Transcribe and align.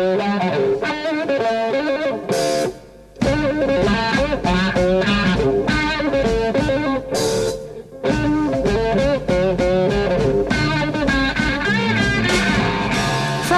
From 0.00 0.18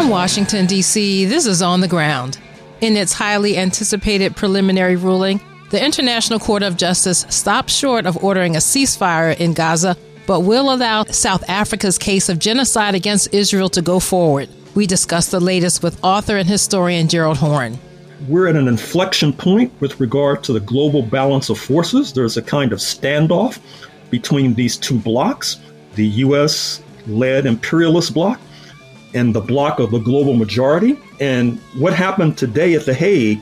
Washington, 0.08 0.66
D.C., 0.66 1.26
this 1.26 1.46
is 1.46 1.62
On 1.62 1.80
the 1.80 1.86
Ground. 1.86 2.38
In 2.80 2.96
its 2.96 3.12
highly 3.12 3.56
anticipated 3.56 4.34
preliminary 4.34 4.96
ruling, 4.96 5.40
the 5.70 5.84
International 5.84 6.40
Court 6.40 6.64
of 6.64 6.76
Justice 6.76 7.24
stopped 7.28 7.70
short 7.70 8.04
of 8.04 8.24
ordering 8.24 8.56
a 8.56 8.58
ceasefire 8.58 9.38
in 9.38 9.54
Gaza, 9.54 9.96
but 10.26 10.40
will 10.40 10.74
allow 10.74 11.04
South 11.04 11.48
Africa's 11.48 11.98
case 11.98 12.28
of 12.28 12.40
genocide 12.40 12.96
against 12.96 13.32
Israel 13.32 13.68
to 13.68 13.80
go 13.80 14.00
forward. 14.00 14.48
We 14.74 14.86
discuss 14.86 15.28
the 15.28 15.40
latest 15.40 15.82
with 15.82 16.02
author 16.02 16.36
and 16.36 16.48
historian 16.48 17.08
Gerald 17.08 17.36
Horne. 17.36 17.78
We're 18.28 18.48
at 18.48 18.56
an 18.56 18.68
inflection 18.68 19.32
point 19.32 19.72
with 19.80 20.00
regard 20.00 20.42
to 20.44 20.52
the 20.52 20.60
global 20.60 21.02
balance 21.02 21.50
of 21.50 21.58
forces. 21.58 22.12
There's 22.12 22.36
a 22.36 22.42
kind 22.42 22.72
of 22.72 22.78
standoff 22.78 23.58
between 24.10 24.54
these 24.54 24.76
two 24.76 24.98
blocks 24.98 25.58
the 25.94 26.06
U.S. 26.06 26.82
led 27.06 27.44
imperialist 27.44 28.14
bloc 28.14 28.40
and 29.14 29.34
the 29.34 29.40
bloc 29.40 29.78
of 29.78 29.90
the 29.90 29.98
global 29.98 30.34
majority. 30.34 30.98
And 31.20 31.58
what 31.76 31.92
happened 31.92 32.38
today 32.38 32.74
at 32.74 32.86
The 32.86 32.94
Hague 32.94 33.40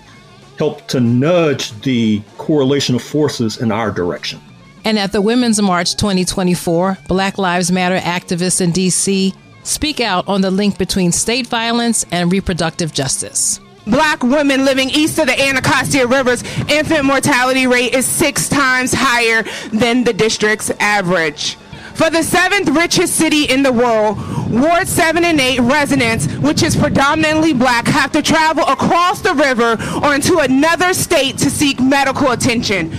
helped 0.59 0.89
to 0.89 1.01
nudge 1.01 1.71
the 1.83 2.21
correlation 2.39 2.97
of 2.97 3.03
forces 3.03 3.59
in 3.59 3.71
our 3.71 3.93
direction. 3.93 4.41
And 4.85 4.99
at 4.99 5.13
the 5.13 5.21
Women's 5.21 5.61
March 5.63 5.95
2024, 5.97 6.99
Black 7.07 7.39
Lives 7.39 7.71
Matter 7.71 7.99
activists 7.99 8.61
in 8.61 8.73
D.C. 8.73 9.33
speak 9.63 10.01
out 10.01 10.29
on 10.29 10.41
the 10.41 10.51
link 10.51 10.79
between 10.79 11.13
state 11.13 11.47
violence 11.47 12.05
and 12.11 12.33
reproductive 12.33 12.93
justice. 12.93 13.61
Black 13.87 14.23
women 14.23 14.65
living 14.65 14.91
east 14.91 15.19
of 15.19 15.27
the 15.27 15.41
Anacostia 15.41 16.07
Rivers 16.07 16.43
infant 16.69 17.05
mortality 17.05 17.67
rate 17.67 17.95
is 17.95 18.07
six 18.07 18.49
times 18.49 18.93
higher 18.95 19.43
than 19.73 20.05
the 20.05 20.13
district's 20.13 20.71
average. 20.79 21.57
For 21.95 22.09
the 22.09 22.23
seventh 22.23 22.69
richest 22.71 23.17
city 23.17 23.45
in 23.45 23.63
the 23.63 23.73
world, 23.73 24.17
Ward 24.51 24.89
7 24.89 25.25
and 25.25 25.41
8 25.41 25.61
residents, 25.61 26.27
which 26.39 26.63
is 26.63 26.75
predominantly 26.75 27.53
black, 27.53 27.87
have 27.89 28.11
to 28.13 28.23
travel 28.23 28.65
across 28.65 29.21
the 29.21 29.35
river 29.35 29.77
or 30.03 30.15
into 30.15 30.39
another 30.39 30.95
state 30.95 31.37
to 31.39 31.51
seek 31.51 31.79
medical 31.81 32.31
attention. 32.31 32.93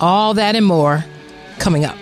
All 0.00 0.34
that 0.34 0.56
and 0.56 0.66
more 0.66 1.04
coming 1.58 1.84
up. 1.84 1.96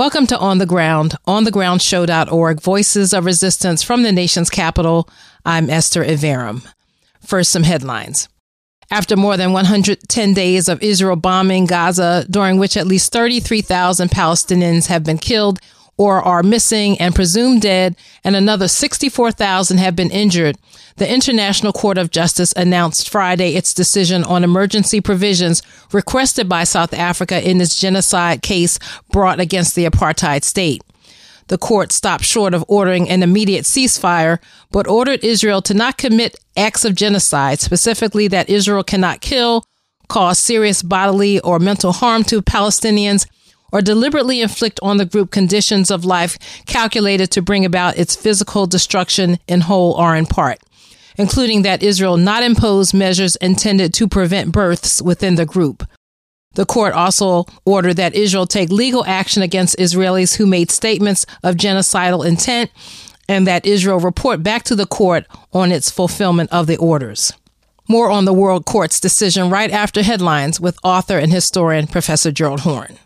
Welcome 0.00 0.26
to 0.28 0.38
On 0.38 0.56
the 0.56 0.64
Ground, 0.64 1.14
onthegroundshow.org, 1.28 2.62
voices 2.62 3.12
of 3.12 3.26
resistance 3.26 3.82
from 3.82 4.02
the 4.02 4.12
nation's 4.12 4.48
capital. 4.48 5.06
I'm 5.44 5.68
Esther 5.68 6.02
Iverem. 6.02 6.66
First, 7.20 7.52
some 7.52 7.64
headlines. 7.64 8.26
After 8.90 9.14
more 9.14 9.36
than 9.36 9.52
110 9.52 10.32
days 10.32 10.70
of 10.70 10.82
Israel 10.82 11.16
bombing 11.16 11.66
Gaza, 11.66 12.24
during 12.30 12.58
which 12.58 12.78
at 12.78 12.86
least 12.86 13.12
33,000 13.12 14.08
Palestinians 14.08 14.86
have 14.86 15.04
been 15.04 15.18
killed 15.18 15.58
or 16.00 16.22
are 16.22 16.42
missing 16.42 16.98
and 16.98 17.14
presumed 17.14 17.60
dead, 17.60 17.94
and 18.24 18.34
another 18.34 18.66
64,000 18.66 19.76
have 19.76 19.94
been 19.94 20.10
injured, 20.10 20.56
the 20.96 21.12
International 21.12 21.74
Court 21.74 21.98
of 21.98 22.10
Justice 22.10 22.54
announced 22.56 23.10
Friday 23.10 23.54
its 23.54 23.74
decision 23.74 24.24
on 24.24 24.42
emergency 24.42 25.02
provisions 25.02 25.62
requested 25.92 26.48
by 26.48 26.64
South 26.64 26.94
Africa 26.94 27.46
in 27.46 27.60
its 27.60 27.78
genocide 27.78 28.40
case 28.40 28.78
brought 29.12 29.40
against 29.40 29.74
the 29.74 29.84
apartheid 29.84 30.42
state. 30.42 30.82
The 31.48 31.58
court 31.58 31.92
stopped 31.92 32.24
short 32.24 32.54
of 32.54 32.64
ordering 32.66 33.10
an 33.10 33.22
immediate 33.22 33.66
ceasefire, 33.66 34.38
but 34.70 34.86
ordered 34.86 35.22
Israel 35.22 35.60
to 35.60 35.74
not 35.74 35.98
commit 35.98 36.34
acts 36.56 36.86
of 36.86 36.94
genocide, 36.94 37.60
specifically 37.60 38.26
that 38.28 38.48
Israel 38.48 38.84
cannot 38.84 39.20
kill, 39.20 39.64
cause 40.08 40.38
serious 40.38 40.82
bodily 40.82 41.40
or 41.40 41.58
mental 41.58 41.92
harm 41.92 42.24
to 42.24 42.40
Palestinians, 42.40 43.26
or 43.72 43.80
deliberately 43.80 44.40
inflict 44.40 44.80
on 44.82 44.96
the 44.96 45.04
group 45.04 45.30
conditions 45.30 45.90
of 45.90 46.04
life 46.04 46.38
calculated 46.66 47.30
to 47.30 47.42
bring 47.42 47.64
about 47.64 47.98
its 47.98 48.16
physical 48.16 48.66
destruction 48.66 49.38
in 49.46 49.62
whole 49.62 49.92
or 49.92 50.16
in 50.16 50.26
part, 50.26 50.58
including 51.16 51.62
that 51.62 51.82
Israel 51.82 52.16
not 52.16 52.42
impose 52.42 52.94
measures 52.94 53.36
intended 53.36 53.94
to 53.94 54.08
prevent 54.08 54.52
births 54.52 55.00
within 55.00 55.34
the 55.34 55.46
group. 55.46 55.86
The 56.54 56.66
court 56.66 56.94
also 56.94 57.46
ordered 57.64 57.94
that 57.94 58.14
Israel 58.14 58.46
take 58.46 58.70
legal 58.70 59.04
action 59.06 59.42
against 59.42 59.78
Israelis 59.78 60.36
who 60.36 60.46
made 60.46 60.70
statements 60.70 61.24
of 61.44 61.54
genocidal 61.54 62.26
intent 62.26 62.70
and 63.28 63.46
that 63.46 63.64
Israel 63.64 64.00
report 64.00 64.42
back 64.42 64.64
to 64.64 64.74
the 64.74 64.86
court 64.86 65.24
on 65.52 65.70
its 65.70 65.90
fulfillment 65.90 66.50
of 66.50 66.66
the 66.66 66.76
orders. 66.76 67.32
More 67.88 68.10
on 68.10 68.24
the 68.24 68.32
World 68.32 68.66
Court's 68.66 68.98
decision 68.98 69.50
right 69.50 69.70
after 69.70 70.02
headlines 70.02 70.60
with 70.60 70.78
author 70.82 71.18
and 71.18 71.32
historian 71.32 71.86
Professor 71.86 72.32
Gerald 72.32 72.60
Horne. 72.60 72.98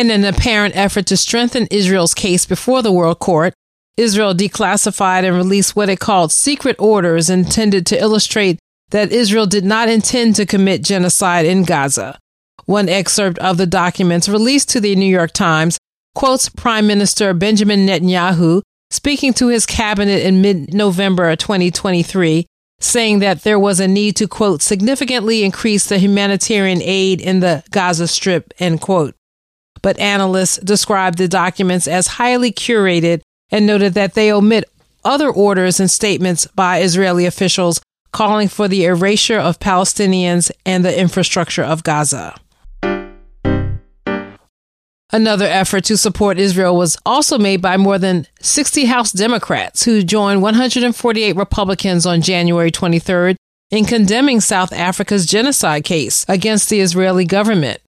In 0.00 0.10
an 0.10 0.24
apparent 0.24 0.74
effort 0.78 1.04
to 1.08 1.16
strengthen 1.18 1.68
Israel's 1.70 2.14
case 2.14 2.46
before 2.46 2.80
the 2.80 2.90
World 2.90 3.18
Court, 3.18 3.52
Israel 3.98 4.32
declassified 4.32 5.24
and 5.24 5.36
released 5.36 5.76
what 5.76 5.90
it 5.90 6.00
called 6.00 6.32
secret 6.32 6.74
orders 6.78 7.28
intended 7.28 7.84
to 7.84 8.00
illustrate 8.00 8.58
that 8.92 9.12
Israel 9.12 9.44
did 9.44 9.62
not 9.62 9.90
intend 9.90 10.36
to 10.36 10.46
commit 10.46 10.82
genocide 10.82 11.44
in 11.44 11.64
Gaza. 11.64 12.18
One 12.64 12.88
excerpt 12.88 13.38
of 13.40 13.58
the 13.58 13.66
documents 13.66 14.26
released 14.26 14.70
to 14.70 14.80
the 14.80 14.96
New 14.96 15.04
York 15.04 15.32
Times 15.32 15.76
quotes 16.14 16.48
Prime 16.48 16.86
Minister 16.86 17.34
Benjamin 17.34 17.86
Netanyahu 17.86 18.62
speaking 18.90 19.34
to 19.34 19.48
his 19.48 19.66
cabinet 19.66 20.24
in 20.24 20.40
mid 20.40 20.72
November 20.72 21.36
2023, 21.36 22.46
saying 22.80 23.18
that 23.18 23.42
there 23.42 23.58
was 23.58 23.80
a 23.80 23.86
need 23.86 24.16
to, 24.16 24.26
quote, 24.26 24.62
significantly 24.62 25.44
increase 25.44 25.86
the 25.86 25.98
humanitarian 25.98 26.80
aid 26.80 27.20
in 27.20 27.40
the 27.40 27.62
Gaza 27.70 28.08
Strip, 28.08 28.54
end 28.58 28.80
quote 28.80 29.14
but 29.82 29.98
analysts 29.98 30.58
described 30.58 31.18
the 31.18 31.28
documents 31.28 31.86
as 31.86 32.06
highly 32.06 32.52
curated 32.52 33.20
and 33.50 33.66
noted 33.66 33.94
that 33.94 34.14
they 34.14 34.32
omit 34.32 34.64
other 35.04 35.30
orders 35.30 35.80
and 35.80 35.90
statements 35.90 36.46
by 36.48 36.80
Israeli 36.80 37.26
officials 37.26 37.80
calling 38.12 38.48
for 38.48 38.68
the 38.68 38.84
erasure 38.84 39.38
of 39.38 39.60
Palestinians 39.60 40.50
and 40.66 40.84
the 40.84 40.98
infrastructure 40.98 41.62
of 41.62 41.82
Gaza. 41.82 42.34
Another 45.12 45.46
effort 45.46 45.84
to 45.84 45.96
support 45.96 46.38
Israel 46.38 46.76
was 46.76 46.96
also 47.04 47.36
made 47.36 47.60
by 47.60 47.76
more 47.76 47.98
than 47.98 48.26
60 48.40 48.84
House 48.84 49.10
Democrats 49.10 49.84
who 49.84 50.04
joined 50.04 50.40
148 50.40 51.34
Republicans 51.34 52.06
on 52.06 52.22
January 52.22 52.70
23rd 52.70 53.34
in 53.70 53.84
condemning 53.84 54.40
South 54.40 54.72
Africa's 54.72 55.26
genocide 55.26 55.82
case 55.84 56.24
against 56.28 56.68
the 56.70 56.80
Israeli 56.80 57.24
government. 57.24 57.80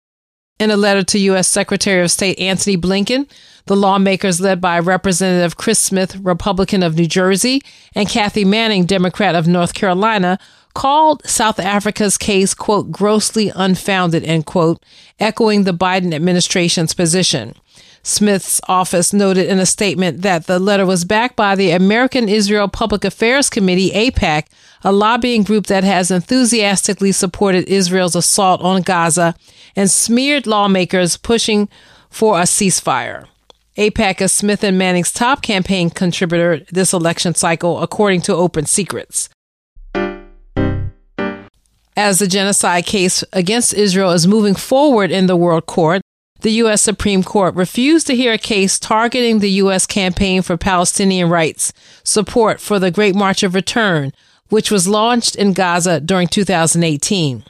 In 0.63 0.71
a 0.71 0.77
letter 0.77 1.03
to 1.03 1.19
U.S. 1.19 1.49
Secretary 1.49 2.05
of 2.05 2.11
State 2.13 2.39
Antony 2.39 2.77
Blinken, 2.77 3.29
the 3.67 3.75
lawmakers 3.75 4.41
led 4.41 4.61
by 4.61 4.79
Representative 4.79 5.57
Chris 5.57 5.81
Smith, 5.81 6.15
Republican 6.19 6.85
of 6.85 6.95
New 6.95 7.09
Jersey, 7.09 7.63
and 7.97 8.09
Kathy 8.09 8.45
Manning, 8.45 8.87
Democrat 8.87 9.35
of 9.35 9.49
North 9.49 9.75
Carolina, 9.75 10.39
called 10.73 11.27
South 11.27 11.59
Africa's 11.59 12.17
case, 12.17 12.55
quote, 12.55 12.93
grossly 12.93 13.51
unfounded, 13.57 14.23
end 14.23 14.47
quote, 14.47 14.81
echoing 15.19 15.65
the 15.65 15.75
Biden 15.75 16.15
administration's 16.15 16.95
position. 16.95 17.57
Smith's 18.05 18.61
office 18.69 19.13
noted 19.13 19.47
in 19.47 19.61
a 19.61 19.67
statement 19.67 20.23
that 20.23 20.47
the 20.47 20.59
letter 20.59 20.85
was 20.85 21.05
backed 21.05 21.37
by 21.37 21.55
the 21.55 21.71
American 21.71 22.29
Israel 22.29 22.67
Public 22.67 23.05
Affairs 23.05 23.49
Committee, 23.49 23.91
AIPAC, 23.91 24.47
a 24.83 24.91
lobbying 24.91 25.45
group 25.45 25.67
that 25.67 25.85
has 25.85 26.11
enthusiastically 26.11 27.13
supported 27.13 27.69
Israel's 27.69 28.17
assault 28.17 28.61
on 28.61 28.83
Gaza 28.83 29.37
and 29.77 29.89
smeared 29.89 30.49
lawmakers 30.49 31.17
pushing 31.17 31.69
for 32.11 32.41
a 32.41 32.43
ceasefire. 32.43 33.27
AIPAC 33.79 34.21
is 34.21 34.33
Smith 34.33 34.65
and 34.65 34.77
Manning's 34.77 35.13
top 35.13 35.41
campaign 35.41 35.89
contributor 35.89 36.61
this 36.71 36.93
election 36.93 37.35
cycle, 37.35 37.81
according 37.81 38.21
to 38.23 38.35
Open 38.35 38.67
Secrets. 38.67 39.29
As 41.95 42.19
the 42.19 42.27
genocide 42.27 42.85
case 42.85 43.23
against 43.33 43.75
Israel 43.75 44.11
is 44.11 44.27
moving 44.27 44.55
forward 44.55 45.11
in 45.11 45.27
the 45.27 45.37
World 45.37 45.67
Court, 45.67 46.03
the 46.43 46.53
U.S. 46.53 46.83
Supreme 46.83 47.23
Court 47.23 47.55
refused 47.55 48.07
to 48.09 48.17
hear 48.17 48.33
a 48.33 48.39
case 48.39 48.79
targeting 48.79 49.39
the 49.39 49.51
U.S. 49.51 49.87
campaign 49.87 50.43
for 50.43 50.57
Palestinian 50.57 51.29
rights 51.29 51.73
support 52.05 52.61
for 52.61 52.79
the 52.79 52.91
Great 52.91 53.15
March 53.15 53.43
of 53.43 53.55
Return, 53.55 54.13
which 54.49 54.71
was 54.71 54.89
launched 54.89 55.37
in 55.37 55.53
Gaza 55.53 56.01
during 56.01 56.29
2018. 56.29 57.45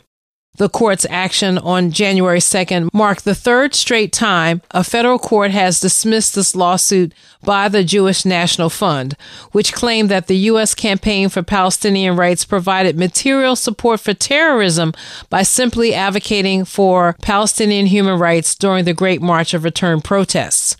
The 0.56 0.68
court's 0.68 1.06
action 1.08 1.56
on 1.56 1.92
January 1.92 2.38
2nd 2.38 2.92
marked 2.92 3.24
the 3.24 3.34
third 3.34 3.74
straight 3.74 4.12
time 4.12 4.60
a 4.70 4.84
federal 4.84 5.18
court 5.18 5.50
has 5.50 5.80
dismissed 5.80 6.34
this 6.34 6.54
lawsuit 6.54 7.14
by 7.42 7.70
the 7.70 7.82
Jewish 7.82 8.26
National 8.26 8.68
Fund, 8.68 9.16
which 9.52 9.72
claimed 9.72 10.10
that 10.10 10.26
the 10.26 10.36
U.S. 10.36 10.74
Campaign 10.74 11.30
for 11.30 11.42
Palestinian 11.42 12.16
Rights 12.16 12.44
provided 12.44 12.98
material 12.98 13.56
support 13.56 14.00
for 14.00 14.12
terrorism 14.12 14.92
by 15.30 15.42
simply 15.42 15.94
advocating 15.94 16.66
for 16.66 17.16
Palestinian 17.22 17.86
human 17.86 18.18
rights 18.18 18.54
during 18.54 18.84
the 18.84 18.92
Great 18.92 19.22
March 19.22 19.54
of 19.54 19.64
Return 19.64 20.02
protests. 20.02 20.76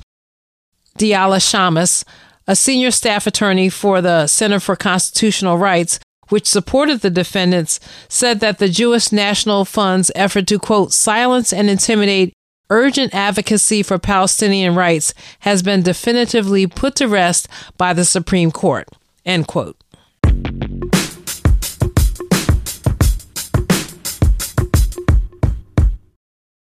Diala 0.98 1.38
Shamas, 1.38 2.04
a 2.46 2.54
senior 2.54 2.90
staff 2.90 3.26
attorney 3.26 3.70
for 3.70 4.02
the 4.02 4.26
Center 4.26 4.60
for 4.60 4.76
Constitutional 4.76 5.56
Rights, 5.56 5.98
which 6.32 6.48
supported 6.48 7.02
the 7.02 7.10
defendants, 7.10 7.78
said 8.08 8.40
that 8.40 8.58
the 8.58 8.68
Jewish 8.70 9.12
National 9.12 9.66
Fund's 9.66 10.10
effort 10.14 10.46
to, 10.46 10.58
quote, 10.58 10.92
silence 10.92 11.52
and 11.52 11.68
intimidate 11.68 12.32
urgent 12.70 13.14
advocacy 13.14 13.82
for 13.82 13.98
Palestinian 13.98 14.74
rights 14.74 15.12
has 15.40 15.62
been 15.62 15.82
definitively 15.82 16.66
put 16.66 16.94
to 16.96 17.06
rest 17.06 17.48
by 17.76 17.92
the 17.92 18.06
Supreme 18.06 18.50
Court, 18.50 18.88
end 19.26 19.46
quote. 19.46 19.76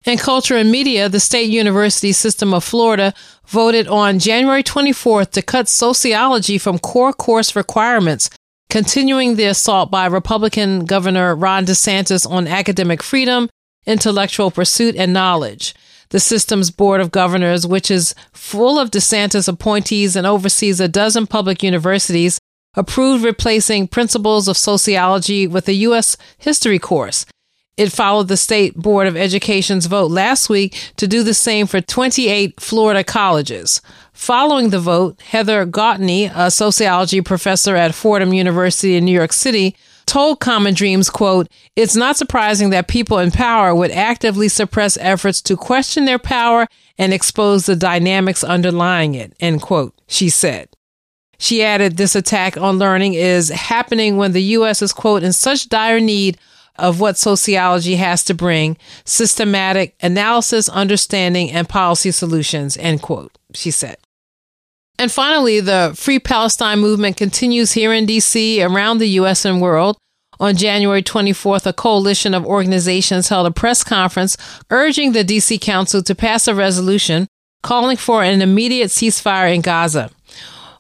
In 0.05 0.19
culture 0.19 0.57
and 0.57 0.71
media, 0.71 1.09
the 1.09 1.21
State 1.21 1.49
University 1.49 2.13
System 2.13 2.53
of 2.53 2.65
Florida 2.65 3.15
voted 3.47 3.87
on 3.87 4.19
January 4.19 4.65
24th 4.65 5.31
to 5.31 5.43
cut 5.43 5.69
sociology 5.69 6.59
from 6.59 6.81
core 6.81 7.13
course 7.13 7.55
requirements 7.55 8.29
continuing 8.71 9.37
the 9.37 9.45
assault 9.45 9.91
by 9.91 10.07
Republican 10.07 10.85
Governor 10.85 11.35
Ron 11.35 11.65
DeSantis 11.65 12.29
on 12.29 12.47
academic 12.49 13.03
freedom, 13.03 13.49
intellectual 13.87 14.51
pursuit, 14.51 14.97
and 14.97 15.13
knowledge. 15.13 15.75
The 16.11 16.21
system's 16.21 16.71
board 16.71 17.01
of 17.01 17.11
governors, 17.11 17.67
which 17.67 17.91
is 17.91 18.15
full 18.33 18.79
of 18.79 18.91
DeSantis 18.91 19.49
appointees 19.49 20.17
and 20.17 20.27
oversees 20.27 20.81
a 20.81 20.89
dozen 20.89 21.27
public 21.27 21.63
universities, 21.63 22.39
approved 22.75 23.25
replacing 23.25 23.89
principles 23.89 24.49
of 24.49 24.57
sociology 24.57 25.47
with 25.47 25.69
a 25.69 25.75
U.S. 25.75 26.17
history 26.39 26.79
course. 26.79 27.27
It 27.77 27.91
followed 27.91 28.29
the 28.29 28.37
State 28.37 28.77
Board 28.77 29.09
of 29.09 29.17
Education's 29.17 29.87
vote 29.87 30.11
last 30.11 30.49
week 30.49 30.93
to 30.97 31.09
do 31.09 31.25
the 31.25 31.35
same 31.35 31.67
for 31.67 31.81
28 31.81 32.61
Florida 32.61 33.03
colleges. 33.03 33.83
Following 34.13 34.71
the 34.71 34.79
vote, 34.79 35.21
Heather 35.21 35.65
Gautney, 35.65 36.31
a 36.33 36.53
sociology 36.53 37.21
professor 37.21 37.75
at 37.75 37.95
Fordham 37.95 38.33
University 38.33 38.95
in 38.95 39.05
New 39.05 39.13
York 39.13 39.33
City, 39.33 39.75
told 40.07 40.39
Common 40.39 40.75
Dreams, 40.75 41.11
quote, 41.11 41.49
It's 41.75 41.97
not 41.97 42.17
surprising 42.17 42.71
that 42.71 42.87
people 42.87 43.19
in 43.19 43.33
power 43.33 43.75
would 43.75 43.91
actively 43.91 44.49
suppress 44.49 44.97
efforts 44.99 45.43
to 45.43 45.57
question 45.57 46.05
their 46.05 46.21
power 46.21 46.69
and 46.97 47.13
expose 47.13 47.67
the 47.67 47.75
dynamics 47.75 48.45
underlying 48.45 49.17
it, 49.17 49.35
end 49.41 49.63
quote, 49.63 50.01
she 50.07 50.29
said. 50.29 50.69
She 51.39 51.65
added, 51.65 51.97
This 51.97 52.15
attack 52.15 52.57
on 52.57 52.79
learning 52.79 53.15
is 53.15 53.49
happening 53.49 54.17
when 54.17 54.31
the 54.31 54.43
U.S. 54.43 54.81
is, 54.81 54.93
quote, 54.93 55.25
in 55.25 55.33
such 55.33 55.69
dire 55.69 55.99
need 55.99 56.39
of 56.77 57.01
what 57.01 57.19
sociology 57.19 57.97
has 57.97 58.25
to 58.25 58.35
bring 58.35 58.77
systematic 59.05 59.95
analysis, 60.03 60.69
understanding, 60.69 61.51
and 61.51 61.69
policy 61.69 62.11
solutions, 62.11 62.77
end 62.77 63.03
quote, 63.03 63.33
she 63.55 63.71
said. 63.71 63.97
And 64.99 65.11
finally, 65.11 65.61
the 65.61 65.93
Free 65.97 66.19
Palestine 66.19 66.79
movement 66.79 67.17
continues 67.17 67.73
here 67.73 67.93
in 67.93 68.07
DC, 68.07 68.65
around 68.65 68.99
the 68.99 69.09
U.S. 69.21 69.45
and 69.45 69.61
world. 69.61 69.97
On 70.41 70.57
January 70.57 71.03
24th, 71.03 71.67
a 71.67 71.73
coalition 71.73 72.35
of 72.35 72.45
organizations 72.45 73.29
held 73.29 73.47
a 73.47 73.51
press 73.51 73.85
conference 73.85 74.37
urging 74.71 75.13
the 75.13 75.25
DC 75.25 75.61
Council 75.61 76.03
to 76.03 76.15
pass 76.15 76.49
a 76.49 76.55
resolution 76.55 77.29
calling 77.63 77.97
for 77.97 78.23
an 78.23 78.43
immediate 78.43 78.89
ceasefire 78.89 79.53
in 79.55 79.61
Gaza. 79.61 80.11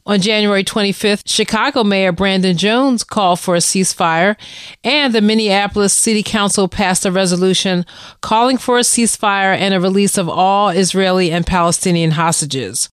On 0.06 0.20
January 0.20 0.62
25th, 0.62 1.22
Chicago 1.24 1.82
Mayor 1.82 2.12
Brandon 2.12 2.54
Johnson 2.58 3.06
called 3.08 3.40
for 3.40 3.54
a 3.54 3.58
ceasefire, 3.60 4.36
and 4.82 5.14
the 5.14 5.22
Minneapolis 5.22 5.94
City 5.94 6.22
Council 6.22 6.68
passed 6.68 7.06
a 7.06 7.10
resolution 7.10 7.86
calling 8.20 8.58
for 8.58 8.76
a 8.76 8.82
ceasefire 8.82 9.56
and 9.56 9.72
a 9.72 9.80
release 9.80 10.18
of 10.18 10.28
all 10.28 10.68
Israeli 10.68 11.30
and 11.30 11.46
Palestinian 11.46 12.10
hostages. 12.10 12.90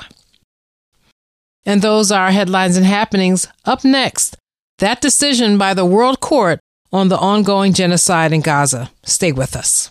And 1.66 1.82
those 1.82 2.12
are 2.12 2.32
headlines 2.32 2.78
and 2.78 2.86
happenings. 2.86 3.48
Up 3.66 3.84
next, 3.84 4.38
that 4.80 5.02
decision 5.02 5.58
by 5.58 5.74
the 5.74 5.86
World 5.86 6.20
Court 6.20 6.60
on 6.92 7.10
the 7.10 7.18
ongoing 7.18 7.74
genocide 7.74 8.34
in 8.34 8.42
Gaza. 8.42 8.92
Stay 9.04 9.32
with 9.32 9.56
us. 9.56 9.90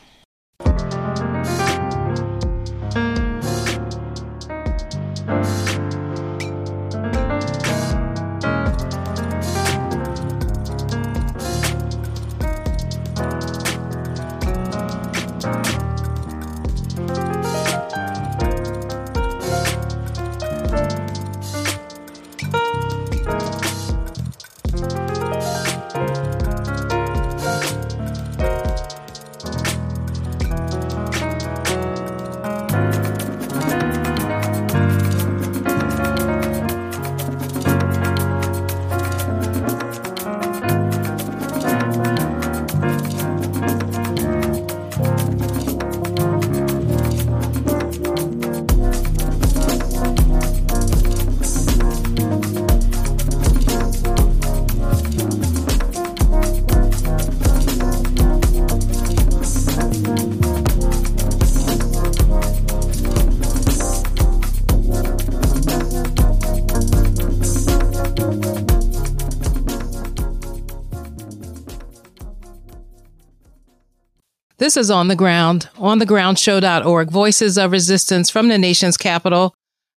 This 74.71 74.77
is 74.77 74.91
On 74.93 75.09
the 75.09 75.17
Ground, 75.17 75.69
onthegroundshow.org, 75.79 77.11
Voices 77.11 77.59
of 77.59 77.73
Resistance 77.73 78.31
from 78.31 78.47
the 78.47 78.57
nation's 78.57 78.97
capital. 78.97 79.53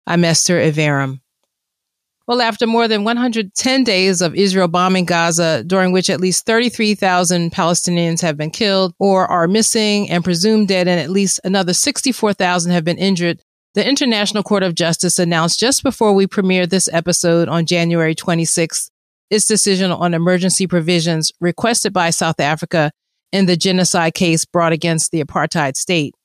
I'm 0.08 0.26
Esther 0.26 0.60
Iverem. 0.60 1.20
Well, 2.26 2.42
after 2.42 2.66
more 2.66 2.88
than 2.88 3.04
110 3.04 3.84
days 3.84 4.20
of 4.20 4.34
Israel 4.34 4.68
bombing 4.68 5.06
Gaza, 5.06 5.64
during 5.64 5.92
which 5.92 6.10
at 6.10 6.20
least 6.20 6.48
33,000 6.48 7.52
Palestinians 7.52 8.22
have 8.24 8.36
been 8.36 8.50
killed 8.50 8.96
or 8.98 9.28
are 9.28 9.48
missing 9.48 10.10
and 10.10 10.24
presumed 10.24 10.70
dead, 10.70 10.88
and 10.88 11.00
at 11.00 11.12
least 11.12 11.40
another 11.44 11.76
64,000 11.76 12.72
have 12.72 12.84
been 12.84 12.98
injured, 12.98 13.44
the 13.76 13.88
International 13.88 14.42
Court 14.42 14.64
of 14.64 14.74
Justice 14.74 15.20
announced 15.20 15.60
just 15.60 15.84
before 15.84 16.14
we 16.14 16.26
premiered 16.26 16.72
this 16.72 16.90
episode 16.92 17.48
on 17.48 17.68
January 17.68 18.16
26th 18.16 18.90
its 19.30 19.46
decision 19.46 19.92
on 19.92 20.16
emergency 20.16 20.66
provisions 20.66 21.32
requested 21.40 21.94
by 21.94 22.10
South 22.10 22.40
Africa 22.40 22.92
in 23.34 23.48
the 23.48 23.58
genocide 23.58 24.14
case 24.14 24.46
brought 24.46 24.72
against 24.72 25.12
the 25.12 25.22
apartheid 25.22 25.76
state. 25.76 26.16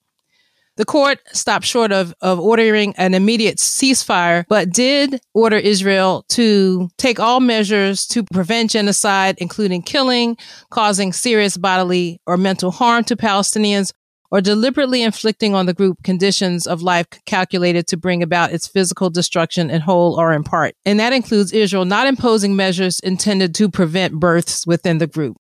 The 0.77 0.85
court 0.85 1.19
stopped 1.33 1.65
short 1.65 1.91
of, 1.91 2.15
of 2.21 2.39
ordering 2.39 2.95
an 2.97 3.13
immediate 3.13 3.57
ceasefire, 3.57 4.45
but 4.49 4.71
did 4.71 5.21
order 5.35 5.57
Israel 5.57 6.25
to 6.29 6.89
take 6.99 7.19
all 7.19 7.41
measures 7.41 8.07
to 8.09 8.23
prevent 8.23 8.71
genocide, 8.71 9.35
including 9.39 9.83
killing, 9.83 10.37
causing 10.71 11.13
serious 11.13 11.57
bodily 11.57 12.21
or 12.29 12.37
mental 12.37 12.71
harm 12.71 13.03
to 13.05 13.17
Palestinians, 13.17 13.91
or 14.31 14.41
deliberately 14.41 15.03
inflicting 15.03 15.53
on 15.53 15.67
the 15.67 15.75
group 15.75 15.97
conditions 16.05 16.65
of 16.65 16.81
life 16.81 17.07
calculated 17.27 17.89
to 17.89 17.97
bring 17.97 18.23
about 18.23 18.53
its 18.53 18.69
physical 18.69 19.11
destruction 19.11 19.71
in 19.71 19.81
whole 19.81 20.15
or 20.21 20.33
in 20.33 20.45
part. 20.45 20.77
And 20.87 21.01
that 21.01 21.13
includes 21.13 21.53
Israel 21.53 21.87
not 21.87 22.07
imposing 22.07 22.55
measures 22.55 23.01
intended 23.01 23.53
to 23.57 23.69
prevent 23.69 24.21
births 24.21 24.65
within 24.65 24.99
the 24.99 25.09
group. 25.09 25.39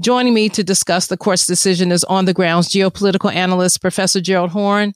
Joining 0.00 0.34
me 0.34 0.48
to 0.50 0.64
discuss 0.64 1.06
the 1.06 1.16
court's 1.16 1.46
decision 1.46 1.92
is 1.92 2.02
on 2.04 2.24
the 2.24 2.34
grounds 2.34 2.68
geopolitical 2.68 3.32
analyst 3.32 3.80
Professor 3.80 4.20
Gerald 4.20 4.50
Horne. 4.50 4.94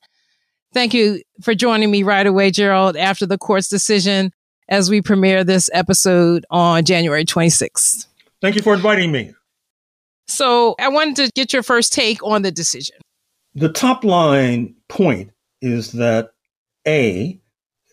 Thank 0.72 0.94
you 0.94 1.22
for 1.42 1.54
joining 1.54 1.90
me 1.90 2.02
right 2.02 2.26
away, 2.26 2.50
Gerald, 2.50 2.96
after 2.96 3.26
the 3.26 3.38
court's 3.38 3.68
decision 3.68 4.32
as 4.68 4.90
we 4.90 5.00
premiere 5.00 5.44
this 5.44 5.70
episode 5.72 6.44
on 6.50 6.84
January 6.84 7.24
26th. 7.24 8.06
Thank 8.40 8.56
you 8.56 8.62
for 8.62 8.74
inviting 8.74 9.12
me. 9.12 9.32
So 10.26 10.74
I 10.80 10.88
wanted 10.88 11.16
to 11.16 11.30
get 11.34 11.52
your 11.52 11.62
first 11.62 11.92
take 11.92 12.22
on 12.24 12.42
the 12.42 12.50
decision. 12.50 12.96
The 13.54 13.68
top 13.68 14.04
line 14.04 14.74
point 14.88 15.30
is 15.62 15.92
that 15.92 16.30
A, 16.86 17.40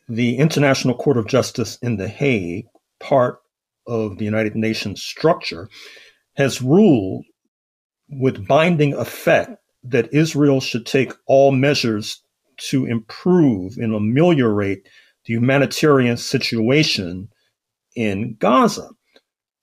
the 0.10 0.38
International 0.38 0.96
Court 0.96 1.18
of 1.18 1.28
Justice 1.28 1.78
in 1.82 1.98
The 1.98 2.08
Hague, 2.08 2.66
part 3.00 3.40
of 3.88 4.18
the 4.18 4.26
United 4.26 4.56
Nations 4.56 5.02
structure, 5.02 5.70
has 6.36 6.62
ruled 6.62 7.26
with 8.10 8.48
binding 8.48 8.94
effect 8.94 9.58
that 9.84 10.14
Israel 10.14 10.62
should 10.62 10.86
take 10.86 11.14
all 11.26 11.52
measures 11.52 12.22
to 12.58 12.86
improve 12.86 13.78
and 13.78 13.94
ameliorate 13.94 14.88
the 15.26 15.34
humanitarian 15.34 16.18
situation 16.18 17.30
in 17.96 18.36
Gaza. 18.40 18.90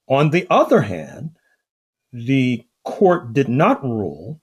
On 0.07 0.29
the 0.29 0.45
other 0.49 0.81
hand, 0.81 1.31
the 2.11 2.65
court 2.83 3.33
did 3.33 3.47
not 3.47 3.83
rule 3.83 4.39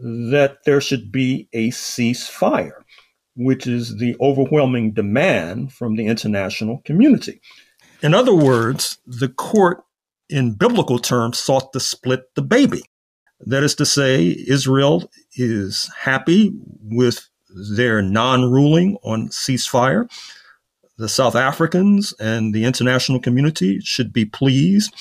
that 0.00 0.58
there 0.64 0.80
should 0.80 1.10
be 1.10 1.48
a 1.52 1.70
ceasefire, 1.70 2.82
which 3.36 3.66
is 3.66 3.96
the 3.98 4.16
overwhelming 4.20 4.92
demand 4.92 5.72
from 5.72 5.96
the 5.96 6.06
international 6.06 6.82
community. 6.84 7.40
In 8.02 8.14
other 8.14 8.34
words, 8.34 8.98
the 9.06 9.28
court, 9.28 9.82
in 10.28 10.54
biblical 10.54 10.98
terms, 10.98 11.38
sought 11.38 11.72
to 11.72 11.80
split 11.80 12.34
the 12.34 12.42
baby. 12.42 12.82
That 13.40 13.62
is 13.62 13.74
to 13.76 13.86
say, 13.86 14.36
Israel 14.46 15.10
is 15.36 15.90
happy 15.96 16.52
with 16.82 17.28
their 17.76 18.02
non 18.02 18.50
ruling 18.50 18.96
on 19.02 19.28
ceasefire. 19.28 20.10
The 20.96 21.08
South 21.08 21.36
Africans 21.36 22.12
and 22.18 22.52
the 22.52 22.64
international 22.64 23.20
community 23.20 23.80
should 23.80 24.12
be 24.12 24.24
pleased 24.24 24.92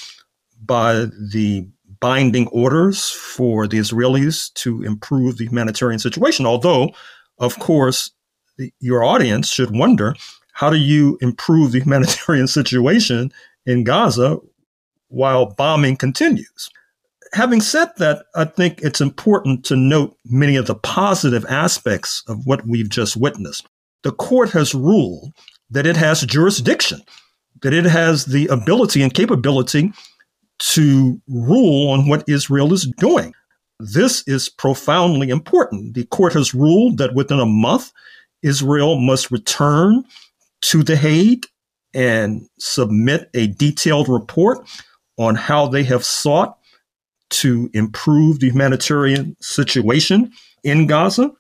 by 0.64 1.06
the 1.32 1.68
binding 2.00 2.48
orders 2.50 3.10
for 3.10 3.68
the 3.68 3.80
Israelis 3.80 4.54
to 4.54 4.84
improve 4.84 5.38
the 5.38 5.46
humanitarian 5.46 6.00
situation. 6.00 6.46
Although, 6.46 6.92
of 7.40 7.58
course, 7.58 8.12
the, 8.58 8.72
your 8.80 9.04
audience 9.04 9.50
should 9.50 9.72
wonder 9.72 10.16
how 10.54 10.70
do 10.70 10.78
you 10.78 11.18
improve 11.22 11.72
the 11.72 11.80
humanitarian 11.80 12.48
situation 12.60 13.32
in 13.66 13.84
Gaza 13.84 14.38
while 15.10 15.46
bombing 15.46 15.96
continues? 15.96 16.70
Having 17.34 17.62
said 17.62 17.90
that, 17.98 18.26
I 18.36 18.46
think 18.46 18.82
it's 18.82 19.02
important 19.02 19.66
to 19.66 19.76
note 19.76 20.16
many 20.26 20.56
of 20.56 20.68
the 20.68 20.76
positive 20.76 21.46
aspects 21.50 22.24
of 22.28 22.46
what 22.46 22.66
we've 22.66 22.90
just 22.90 23.18
witnessed. 23.18 23.68
The 24.04 24.12
court 24.12 24.52
has 24.52 24.74
ruled 24.74 25.34
that 25.70 25.86
it 25.86 25.98
has 25.98 26.22
jurisdiction, 26.22 27.02
that 27.62 27.74
it 27.74 27.86
has 27.86 28.26
the 28.26 28.48
ability 28.48 29.02
and 29.02 29.14
capability 29.14 29.92
to 30.60 31.22
rule 31.28 31.90
on 31.92 32.08
what 32.08 32.28
Israel 32.28 32.74
is 32.74 32.92
doing. 32.98 33.34
This 33.80 34.28
is 34.28 34.50
profoundly 34.50 35.30
important. 35.30 35.94
The 35.94 36.06
court 36.06 36.34
has 36.34 36.54
ruled 36.54 36.98
that 36.98 37.14
within 37.14 37.40
a 37.40 37.46
month, 37.46 37.92
Israel 38.42 39.00
must 39.00 39.30
return 39.30 40.04
to 40.62 40.84
The 40.84 40.96
Hague 40.96 41.46
and 41.94 42.48
submit 42.60 43.30
a 43.34 43.48
detailed 43.48 44.10
report 44.10 44.68
on 45.18 45.36
how 45.36 45.68
they 45.68 45.84
have 45.84 46.04
sought 46.04 46.58
to 47.30 47.70
improve 47.74 48.40
the 48.40 48.50
humanitarian 48.50 49.36
situation 49.42 50.32
in 50.64 50.88
Gaza. 50.88 51.32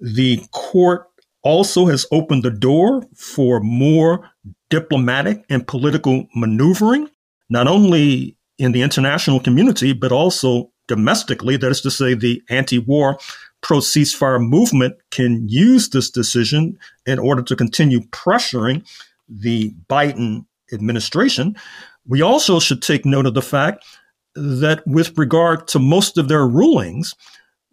The 0.00 0.42
court 0.52 1.06
also 1.42 1.86
has 1.86 2.06
opened 2.10 2.42
the 2.42 2.50
door 2.50 3.02
for 3.14 3.60
more 3.60 4.28
diplomatic 4.68 5.44
and 5.48 5.66
political 5.66 6.26
maneuvering, 6.34 7.08
not 7.48 7.68
only 7.68 8.36
in 8.58 8.72
the 8.72 8.82
international 8.82 9.40
community, 9.40 9.92
but 9.92 10.12
also 10.12 10.70
domestically. 10.88 11.56
That 11.56 11.70
is 11.70 11.80
to 11.82 11.90
say, 11.90 12.14
the 12.14 12.42
anti 12.50 12.78
war 12.78 13.18
pro 13.62 13.78
ceasefire 13.78 14.40
movement 14.40 14.96
can 15.10 15.48
use 15.48 15.90
this 15.90 16.10
decision 16.10 16.78
in 17.06 17.18
order 17.18 17.42
to 17.42 17.56
continue 17.56 18.00
pressuring 18.08 18.86
the 19.28 19.74
Biden 19.88 20.46
administration. 20.72 21.56
We 22.08 22.22
also 22.22 22.60
should 22.60 22.82
take 22.82 23.04
note 23.04 23.26
of 23.26 23.34
the 23.34 23.42
fact 23.42 23.84
that 24.34 24.86
with 24.86 25.16
regard 25.16 25.66
to 25.68 25.78
most 25.78 26.18
of 26.18 26.28
their 26.28 26.46
rulings, 26.46 27.14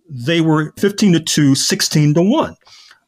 they 0.10 0.42
were 0.42 0.74
15 0.78 1.14
to 1.14 1.20
2, 1.20 1.56
16 1.56 2.14
to 2.16 2.22
1 2.22 2.56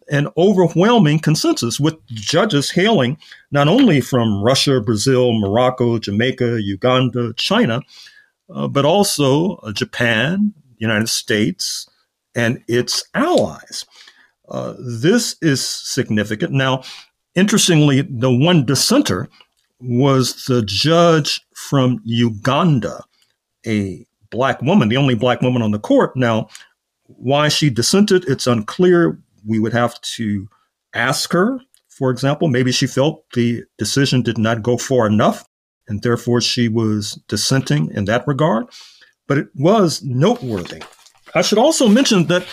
an 0.09 0.27
overwhelming 0.37 1.19
consensus 1.19 1.79
with 1.79 1.95
judges 2.07 2.69
hailing 2.71 3.17
not 3.51 3.67
only 3.67 4.01
from 4.01 4.43
Russia, 4.43 4.79
Brazil, 4.79 5.33
Morocco, 5.39 5.97
Jamaica, 5.97 6.61
Uganda, 6.61 7.33
China, 7.33 7.81
uh, 8.49 8.67
but 8.67 8.85
also 8.85 9.55
uh, 9.57 9.71
Japan, 9.71 10.53
United 10.77 11.09
States, 11.09 11.89
and 12.35 12.63
its 12.67 13.03
allies. 13.13 13.85
Uh, 14.47 14.75
this 14.79 15.35
is 15.41 15.67
significant. 15.67 16.51
Now, 16.51 16.83
interestingly, 17.33 18.01
the 18.01 18.31
one 18.31 18.65
dissenter 18.65 19.27
was 19.79 20.45
the 20.45 20.61
judge 20.61 21.41
from 21.55 21.99
Uganda, 22.03 23.03
a 23.65 24.05
black 24.29 24.61
woman, 24.61 24.89
the 24.89 24.97
only 24.97 25.15
black 25.15 25.41
woman 25.41 25.61
on 25.61 25.71
the 25.71 25.79
court. 25.79 26.15
Now, 26.15 26.49
why 27.03 27.49
she 27.49 27.69
dissented, 27.69 28.25
it's 28.27 28.47
unclear 28.47 29.19
we 29.45 29.59
would 29.59 29.73
have 29.73 29.99
to 30.01 30.47
ask 30.93 31.31
her, 31.33 31.59
for 31.89 32.11
example, 32.11 32.47
maybe 32.47 32.71
she 32.71 32.87
felt 32.87 33.23
the 33.33 33.63
decision 33.77 34.21
did 34.21 34.37
not 34.37 34.63
go 34.63 34.77
far 34.77 35.07
enough 35.07 35.45
and 35.87 36.01
therefore 36.01 36.41
she 36.41 36.67
was 36.67 37.19
dissenting 37.27 37.91
in 37.91 38.05
that 38.05 38.27
regard. 38.27 38.67
But 39.27 39.37
it 39.37 39.47
was 39.55 40.03
noteworthy. 40.03 40.83
I 41.33 41.41
should 41.41 41.57
also 41.57 41.87
mention 41.87 42.27
that 42.27 42.45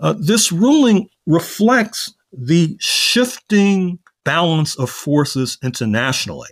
uh, 0.00 0.14
this 0.18 0.52
ruling 0.52 1.08
reflects 1.26 2.12
the 2.32 2.76
shifting 2.80 3.98
balance 4.24 4.76
of 4.76 4.90
forces 4.90 5.58
internationally. 5.62 6.48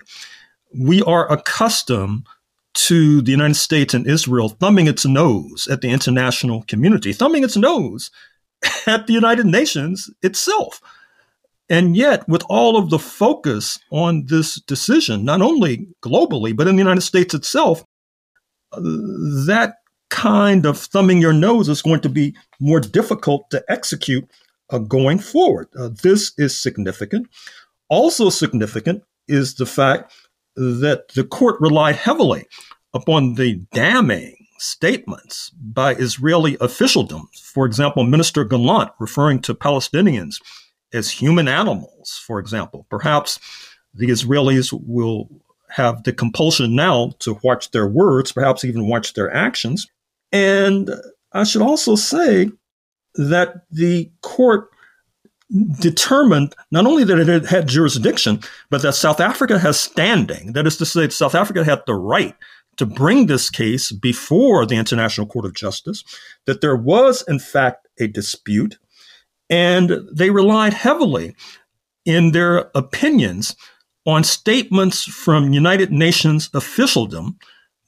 We 0.79 1.03
are 1.03 1.31
accustomed 1.31 2.27
to 2.75 3.21
the 3.23 3.31
United 3.31 3.55
States 3.57 3.95
and 3.95 4.07
Israel 4.07 4.51
thumbing 4.51 4.87
its 4.87 5.05
nose 5.05 5.67
at 5.69 5.81
the 5.81 5.91
international 5.91 6.63
community, 6.69 7.13
thumbing 7.13 7.43
its 7.43 7.57
nose 7.57 8.11
at 8.87 9.07
the 9.07 9.13
United 9.13 9.47
Nations 9.47 10.11
itself. 10.23 10.81
And 11.71 11.97
yet, 11.97 12.27
with 12.29 12.43
all 12.49 12.79
of 12.79 12.89
the 12.89 12.99
focus 12.99 13.79
on 13.91 14.25
this 14.27 14.61
decision, 14.63 15.25
not 15.25 15.43
only 15.43 15.89
globally, 16.03 16.57
but 16.57 16.67
in 16.67 16.77
the 16.77 16.83
United 16.83 17.03
States 17.03 17.35
itself, 17.35 17.85
uh, 18.73 18.81
that 18.81 19.75
kind 20.11 20.65
of 20.65 20.79
thumbing 20.79 21.21
your 21.21 21.35
nose 21.35 21.69
is 21.69 21.83
going 21.83 22.01
to 22.01 22.09
be 22.09 22.35
more 22.61 22.81
difficult 22.81 23.51
to 23.51 23.63
execute 23.69 24.25
uh, 24.71 24.79
going 24.79 25.19
forward. 25.19 25.69
Uh, 25.79 25.89
this 26.03 26.33
is 26.39 26.59
significant. 26.59 27.29
Also, 27.89 28.31
significant 28.31 29.03
is 29.27 29.55
the 29.55 29.67
fact 29.67 30.13
that 30.57 31.09
the 31.15 31.25
court 31.25 31.61
relied 31.61 31.97
heavily 31.97 32.47
upon 32.93 33.35
the 33.35 33.55
damning 33.73 34.35
statements 34.59 35.51
by 35.51 35.95
Israeli 35.95 36.57
officialdom. 36.61 37.29
For 37.41 37.65
example, 37.65 38.05
Minister 38.05 38.45
Gallant 38.45 38.91
referring 38.99 39.41
to 39.43 39.55
Palestinians 39.55 40.37
as 40.93 41.11
human 41.11 41.49
animals, 41.49 42.21
for 42.27 42.39
example. 42.39 42.87
Perhaps 42.91 43.39
the 43.95 44.09
Israelis 44.09 44.73
will 44.73 45.29
have 45.71 46.03
the 46.05 46.13
compulsion 46.13 46.75
now 46.75 47.13
to 47.21 47.39
watch 47.43 47.71
their 47.71 47.87
words, 47.87 48.33
perhaps 48.33 48.65
even 48.65 48.89
watch 48.89 49.15
their 49.15 49.33
actions. 49.33 49.87
And 50.33 50.91
I 51.33 51.45
should 51.45 51.63
also 51.63 51.95
say 51.95 52.51
that 53.19 53.67
the 53.71 54.11
court 54.23 54.71
determined 55.81 56.55
not 56.71 56.87
only 56.87 57.05
that 57.05 57.19
it 57.19 57.47
had 57.47 57.69
jurisdiction, 57.69 58.41
but 58.71 58.83
that 58.83 58.95
South 58.95 59.21
Africa 59.21 59.59
has 59.59 59.79
standing. 59.81 60.53
That 60.53 60.67
is 60.67 60.77
to 60.79 60.87
say, 60.87 61.09
South 61.09 61.35
Africa 61.35 61.65
had 61.65 61.83
the 61.87 61.95
right 61.95 62.35
to 62.77 62.87
bring 62.87 63.27
this 63.27 63.51
case 63.51 63.91
before 63.91 64.65
the 64.65 64.77
International 64.77 65.27
Court 65.27 65.45
of 65.45 65.55
Justice, 65.55 66.05
that 66.47 66.61
there 66.61 66.77
was, 66.77 67.25
in 67.27 67.39
fact, 67.39 67.89
a 67.99 68.07
dispute, 68.07 68.79
And 69.51 70.09
they 70.13 70.31
relied 70.31 70.75
heavily 70.75 71.35
in 72.05 72.33
their 72.33 72.71
opinions 72.75 73.57
on 74.07 74.25
statements 74.25 75.05
from 75.05 75.53
United 75.53 75.93
Nations 75.93 76.51
officialdom. 76.55 77.39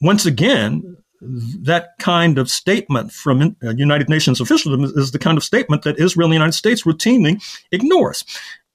Once 0.01 0.25
again, 0.25 0.97
that 1.21 1.89
kind 1.99 2.37
of 2.37 2.49
statement 2.49 3.11
from 3.11 3.55
uh, 3.63 3.73
United 3.75 4.09
Nations 4.09 4.41
officialdom 4.41 4.83
is, 4.83 5.11
the 5.11 5.19
kind 5.19 5.37
of 5.37 5.43
statement 5.43 5.83
that 5.83 5.99
Israel 5.99 6.27
and 6.27 6.33
the 6.33 6.35
United 6.35 6.53
States 6.53 6.83
routinely 6.83 7.41
ignores. 7.71 8.25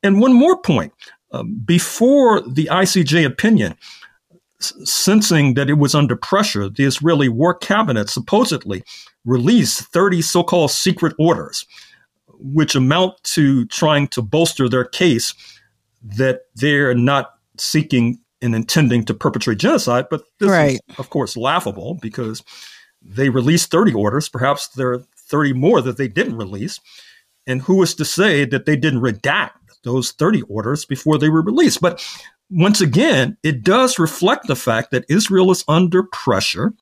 And 0.03 0.21
one 0.21 0.33
more 0.33 0.61
point 0.61 0.93
uh, 1.33 1.43
before 1.43 2.41
the 2.43 2.67
ICJ 2.67 3.27
opinion, 3.27 3.77
s- 4.61 4.73
sensing 4.85 5.55
that 5.55 5.69
it 5.69 5.75
was 5.79 5.95
under 5.95 6.15
pressure, 6.15 6.69
the 6.69 6.85
Israeli 6.85 7.29
War 7.29 7.55
Cabinet 7.55 8.09
supposedly 8.09 8.85
released 9.25 9.81
30 9.81 10.23
so 10.23 10.45
called 10.45 10.71
secret 10.71 11.15
orders, 11.19 11.67
which 12.39 12.77
amount 12.77 13.21
to 13.25 13.65
trying 13.67 14.07
to 14.09 14.23
bolster 14.23 14.69
their 14.69 14.85
case 14.85 15.35
that 16.03 16.43
they're 16.55 16.95
not 16.95 17.35
seeking 17.59 18.21
and 18.43 18.55
intending 18.55 19.05
to 19.05 19.15
perpetrate 19.15 19.59
genocide. 19.59 20.07
But 20.11 20.23
this 20.39 20.51
right. 20.51 20.81
is, 20.89 20.99
of 20.99 21.11
course, 21.11 21.37
laughable 21.37 21.99
because 22.01 22.43
they 23.03 23.29
released 23.29 23.71
30 23.71 23.95
orders. 23.95 24.29
Perhaps 24.29 24.69
there 24.69 24.93
are 24.93 25.05
30 25.29 25.55
more 25.55 25.81
that 25.81 25.97
they 25.97 26.09
didn't 26.09 26.37
release. 26.37 26.81
And 27.47 27.63
who 27.63 27.83
is 27.83 27.95
to 27.95 28.05
say 28.05 28.45
that 28.45 28.67
they 28.67 28.77
didn't 28.77 29.01
redact 29.01 29.53
those 29.85 30.13
30 30.13 30.43
orders 30.43 30.85
before 30.85 31.19
they 31.19 31.29
were 31.29 31.43
released? 31.43 31.81
But 31.81 32.05
once 32.51 32.81
again, 32.81 33.37
it 33.43 33.63
does 33.63 33.99
reflect 33.99 34.47
the 34.47 34.57
fact 34.57 34.91
that 34.91 35.05
Israel 35.09 35.51
is 35.51 35.65
under 35.69 36.03
pressure. 36.05 36.73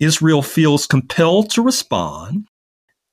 Israel 0.00 0.42
feels 0.42 0.86
compelled 0.86 1.50
to 1.50 1.62
respond. 1.62 2.48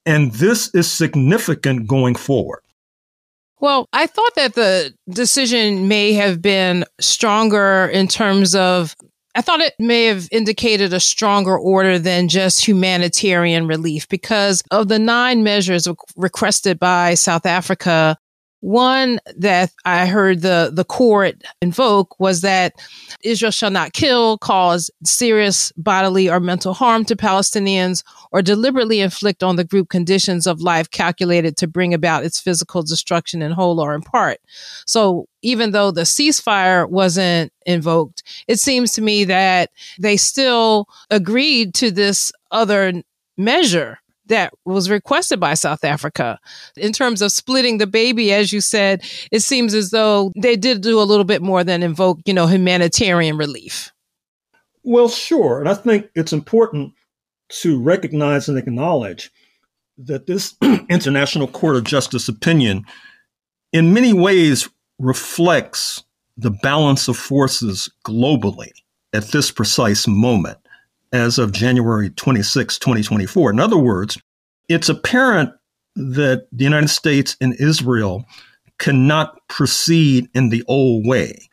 And 0.06 0.34
this 0.34 0.74
is 0.75 0.92
significant 0.92 1.88
going 1.88 2.16
forward. 2.16 2.62
Well, 3.63 3.88
I 3.93 4.08
thought 4.08 4.36
that 4.36 4.55
the 4.55 4.93
decision 5.10 5.88
may 5.88 6.12
have 6.12 6.41
been 6.41 6.84
stronger 7.00 7.86
in 7.86 8.10
terms 8.10 8.55
of 8.55 8.93
I 9.36 9.41
thought 9.41 9.62
it 9.62 9.74
may 9.79 10.03
have 10.08 10.27
indicated 10.34 10.91
a 10.91 11.00
stronger 11.00 11.58
order 11.58 11.98
than 11.98 12.27
just 12.27 12.67
humanitarian 12.67 13.65
relief 13.65 14.10
because 14.10 14.63
of 14.70 14.89
the 14.89 15.00
nine 15.00 15.43
measures 15.43 15.88
requested 16.17 16.77
by 16.77 17.13
South 17.13 17.46
Africa. 17.46 18.17
One 18.63 19.20
that 19.36 19.74
I 19.84 20.05
heard 20.05 20.41
the, 20.41 20.72
the 20.74 20.86
court 20.86 21.43
invoke 21.62 22.17
was 22.17 22.39
that 22.41 22.72
Israel 23.22 23.51
shall 23.51 23.72
not 23.72 23.91
kill, 23.91 24.38
cause 24.38 24.89
serious 25.03 25.74
bodily 25.75 26.29
or 26.29 26.39
mental 26.39 26.74
harm 26.74 27.03
to 27.05 27.17
Palestinians, 27.17 28.05
or 28.32 28.41
deliberately 28.41 29.01
inflict 29.01 29.43
on 29.43 29.58
the 29.58 29.65
group 29.65 29.89
conditions 29.89 30.48
of 30.48 30.62
life 30.62 30.89
calculated 30.89 31.58
to 31.58 31.67
bring 31.67 31.93
about 31.93 32.24
its 32.24 32.39
physical 32.39 32.84
destruction 32.84 33.41
in 33.41 33.51
whole 33.51 33.82
or 33.82 33.93
in 33.93 34.01
part. 34.01 34.38
So 34.88 35.27
even 35.41 35.72
though 35.72 35.91
the 35.91 36.03
ceasefire 36.03 36.89
wasn't 36.89 37.51
invoked, 37.65 38.24
it 38.48 38.62
seems 38.62 38.93
to 38.93 39.01
me 39.01 39.25
that 39.25 39.72
they 40.00 40.15
still 40.15 40.88
agreed 41.10 41.74
to 41.74 41.91
this 41.91 42.32
other 42.50 42.93
measure 43.38 44.00
that 44.27 44.53
was 44.65 44.89
requested 44.89 45.39
by 45.39 45.53
South 45.53 45.84
Africa. 45.84 46.39
In 46.77 46.94
terms 46.94 47.22
of 47.22 47.32
splitting 47.32 47.77
the 47.77 47.88
baby, 47.88 48.32
as 48.34 48.53
you 48.53 48.62
said, 48.62 49.03
it 49.32 49.42
seems 49.42 49.74
as 49.74 49.92
though 49.92 50.32
they 50.38 50.56
did 50.56 50.82
do 50.82 51.00
a 51.00 51.03
little 51.03 51.25
bit 51.25 51.42
more 51.42 51.63
than 51.63 51.84
invoke, 51.84 52.20
you 52.25 52.34
know, 52.34 52.48
humanitarian 52.48 53.38
relief. 53.38 53.92
Well, 54.84 55.10
sure. 55.10 55.60
And 55.60 55.70
I 55.70 55.74
think 55.74 56.10
it's 56.15 56.34
important 56.34 56.94
to 57.62 57.82
recognize 57.82 58.50
and 58.50 58.58
acknowledge 58.58 59.32
that 59.98 60.27
this 60.27 60.56
International 60.89 61.48
Court 61.48 61.75
of 61.75 61.84
Justice 61.84 62.27
opinion, 62.27 62.86
in 63.72 63.94
many 63.94 64.13
ways, 64.13 64.70
reflects 65.00 66.03
the 66.38 66.51
balance 66.51 67.08
of 67.08 67.18
forces 67.18 67.89
globally 68.06 68.72
at 69.13 69.25
this 69.25 69.51
precise 69.51 70.08
moment 70.08 70.58
as 71.13 71.38
of 71.38 71.51
January 71.51 72.10
26, 72.10 72.79
2024. 72.79 73.51
In 73.51 73.60
other 73.60 73.77
words, 73.77 74.17
it's 74.67 74.89
apparent 74.89 75.51
that 75.96 76.48
the 76.51 76.63
United 76.63 76.89
States 76.89 77.38
and 77.39 77.53
Israel 77.60 78.25
cannot 78.79 79.48
proceed 79.48 80.27
in 80.34 80.50
the 80.50 80.63
old 80.67 81.05
way. 81.08 81.48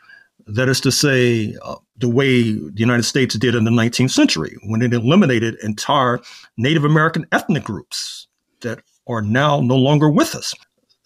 That 0.46 0.68
is 0.68 0.80
to 0.80 0.90
say, 0.90 1.54
uh, 1.62 1.76
the 1.96 2.08
way 2.08 2.52
the 2.52 2.72
United 2.74 3.02
States 3.02 3.36
did 3.36 3.54
in 3.54 3.64
the 3.64 3.70
19th 3.70 4.10
century 4.10 4.56
when 4.64 4.80
it 4.82 4.94
eliminated 4.94 5.56
entire 5.62 6.18
Native 6.56 6.84
American 6.84 7.26
ethnic 7.30 7.62
groups 7.62 8.26
that 8.62 8.80
are 9.06 9.22
now 9.22 9.60
no 9.60 9.76
longer 9.76 10.08
with 10.08 10.34
us. 10.34 10.54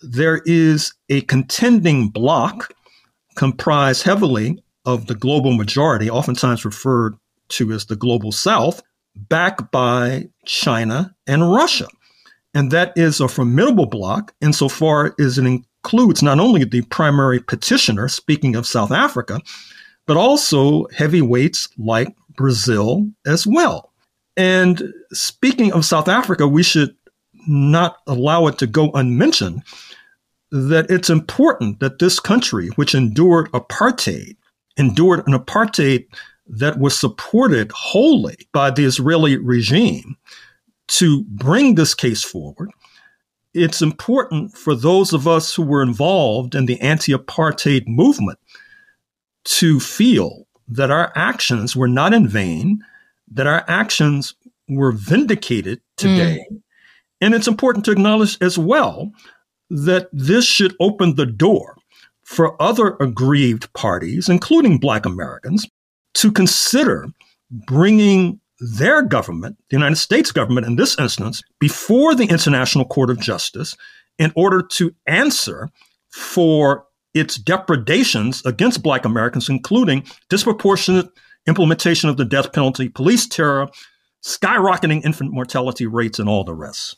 There 0.02 0.40
is 0.46 0.94
a 1.08 1.22
contending 1.22 2.08
bloc 2.08 2.72
comprised 3.34 4.04
heavily 4.04 4.62
of 4.84 5.06
the 5.06 5.14
global 5.14 5.52
majority, 5.56 6.08
oftentimes 6.08 6.64
referred 6.64 7.16
to 7.50 7.72
as 7.72 7.86
the 7.86 7.96
global 7.96 8.32
south, 8.32 8.82
backed 9.16 9.70
by 9.70 10.28
China 10.44 11.14
and 11.26 11.52
Russia. 11.52 11.86
And 12.54 12.70
that 12.70 12.92
is 12.96 13.20
a 13.20 13.28
formidable 13.28 13.86
bloc 13.86 14.32
insofar 14.40 15.14
as 15.18 15.38
it 15.38 15.46
includes 15.46 16.22
not 16.22 16.38
only 16.38 16.64
the 16.64 16.82
primary 16.82 17.40
petitioner, 17.40 18.08
speaking 18.08 18.56
of 18.56 18.66
South 18.66 18.92
Africa, 18.92 19.40
but 20.06 20.16
also 20.16 20.86
heavyweights 20.96 21.68
like 21.78 22.14
Brazil 22.36 23.08
as 23.26 23.46
well. 23.46 23.92
And 24.36 24.92
speaking 25.12 25.72
of 25.72 25.84
South 25.84 26.08
Africa, 26.08 26.46
we 26.48 26.62
should 26.62 26.94
not 27.46 27.98
allow 28.06 28.46
it 28.46 28.58
to 28.58 28.66
go 28.66 28.90
unmentioned 28.92 29.62
that 30.50 30.90
it's 30.90 31.10
important 31.10 31.80
that 31.80 31.98
this 31.98 32.20
country, 32.20 32.68
which 32.76 32.94
endured 32.94 33.50
apartheid, 33.52 34.36
endured 34.76 35.26
an 35.26 35.34
apartheid 35.34 36.06
that 36.46 36.78
was 36.78 36.98
supported 36.98 37.72
wholly 37.72 38.36
by 38.52 38.70
the 38.70 38.84
Israeli 38.84 39.36
regime 39.36 40.16
to 40.86 41.24
bring 41.24 41.74
this 41.74 41.94
case 41.94 42.22
forward. 42.22 42.70
It's 43.54 43.80
important 43.80 44.56
for 44.56 44.74
those 44.74 45.12
of 45.12 45.26
us 45.28 45.54
who 45.54 45.62
were 45.62 45.82
involved 45.82 46.54
in 46.54 46.66
the 46.66 46.80
anti 46.80 47.12
apartheid 47.12 47.86
movement 47.86 48.38
to 49.44 49.80
feel 49.80 50.46
that 50.68 50.90
our 50.90 51.12
actions 51.14 51.76
were 51.76 51.88
not 51.88 52.12
in 52.12 52.26
vain, 52.26 52.84
that 53.30 53.46
our 53.46 53.64
actions 53.68 54.34
were 54.68 54.92
vindicated 54.92 55.80
today. 55.96 56.44
Mm. 56.50 56.60
And 57.20 57.34
it's 57.34 57.48
important 57.48 57.84
to 57.84 57.92
acknowledge 57.92 58.36
as 58.40 58.58
well 58.58 59.12
that 59.70 60.08
this 60.12 60.44
should 60.44 60.74
open 60.80 61.14
the 61.14 61.26
door 61.26 61.76
for 62.24 62.60
other 62.60 62.96
aggrieved 63.00 63.72
parties, 63.74 64.28
including 64.28 64.78
Black 64.78 65.06
Americans, 65.06 65.66
to 66.14 66.32
consider 66.32 67.08
bringing 67.50 68.40
their 68.60 69.02
government, 69.02 69.56
the 69.70 69.76
United 69.76 69.96
States 69.96 70.32
government 70.32 70.66
in 70.66 70.76
this 70.76 70.98
instance, 70.98 71.42
before 71.60 72.14
the 72.14 72.26
International 72.26 72.84
Court 72.84 73.10
of 73.10 73.20
Justice 73.20 73.76
in 74.18 74.32
order 74.36 74.62
to 74.62 74.94
answer 75.06 75.68
for 76.10 76.86
its 77.14 77.36
depredations 77.36 78.44
against 78.44 78.82
Black 78.82 79.04
Americans, 79.04 79.48
including 79.48 80.04
disproportionate 80.28 81.08
implementation 81.46 82.08
of 82.08 82.16
the 82.16 82.24
death 82.24 82.52
penalty, 82.52 82.88
police 82.88 83.26
terror, 83.26 83.68
skyrocketing 84.24 85.04
infant 85.04 85.32
mortality 85.32 85.86
rates, 85.86 86.18
and 86.18 86.28
all 86.28 86.44
the 86.44 86.54
rest. 86.54 86.96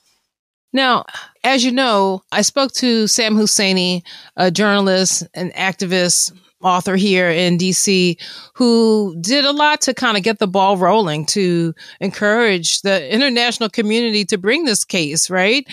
Now, 0.73 1.05
as 1.43 1.65
you 1.65 1.73
know, 1.73 2.23
I 2.33 2.43
spoke 2.43 2.73
to 2.75 3.07
Sam 3.07 3.35
Husseini, 3.35 4.03
a 4.37 4.51
journalist 4.51 5.27
and 5.35 5.53
activist 5.55 6.33
author 6.67 6.97
here 6.97 7.31
in 7.31 7.57
DC 7.57 8.21
who 8.55 9.17
did 9.21 9.45
a 9.45 9.53
lot 9.53 9.81
to 9.83 9.95
kind 9.95 10.17
of 10.17 10.25
get 10.25 10.41
the 10.41 10.49
ball 10.49 10.77
rolling 10.77 11.25
to 11.27 11.73
encourage 12.01 12.83
the 12.83 13.13
international 13.13 13.69
community 13.69 14.25
to 14.25 14.37
bring 14.37 14.65
this 14.65 14.85
case, 14.85 15.31
right? 15.31 15.65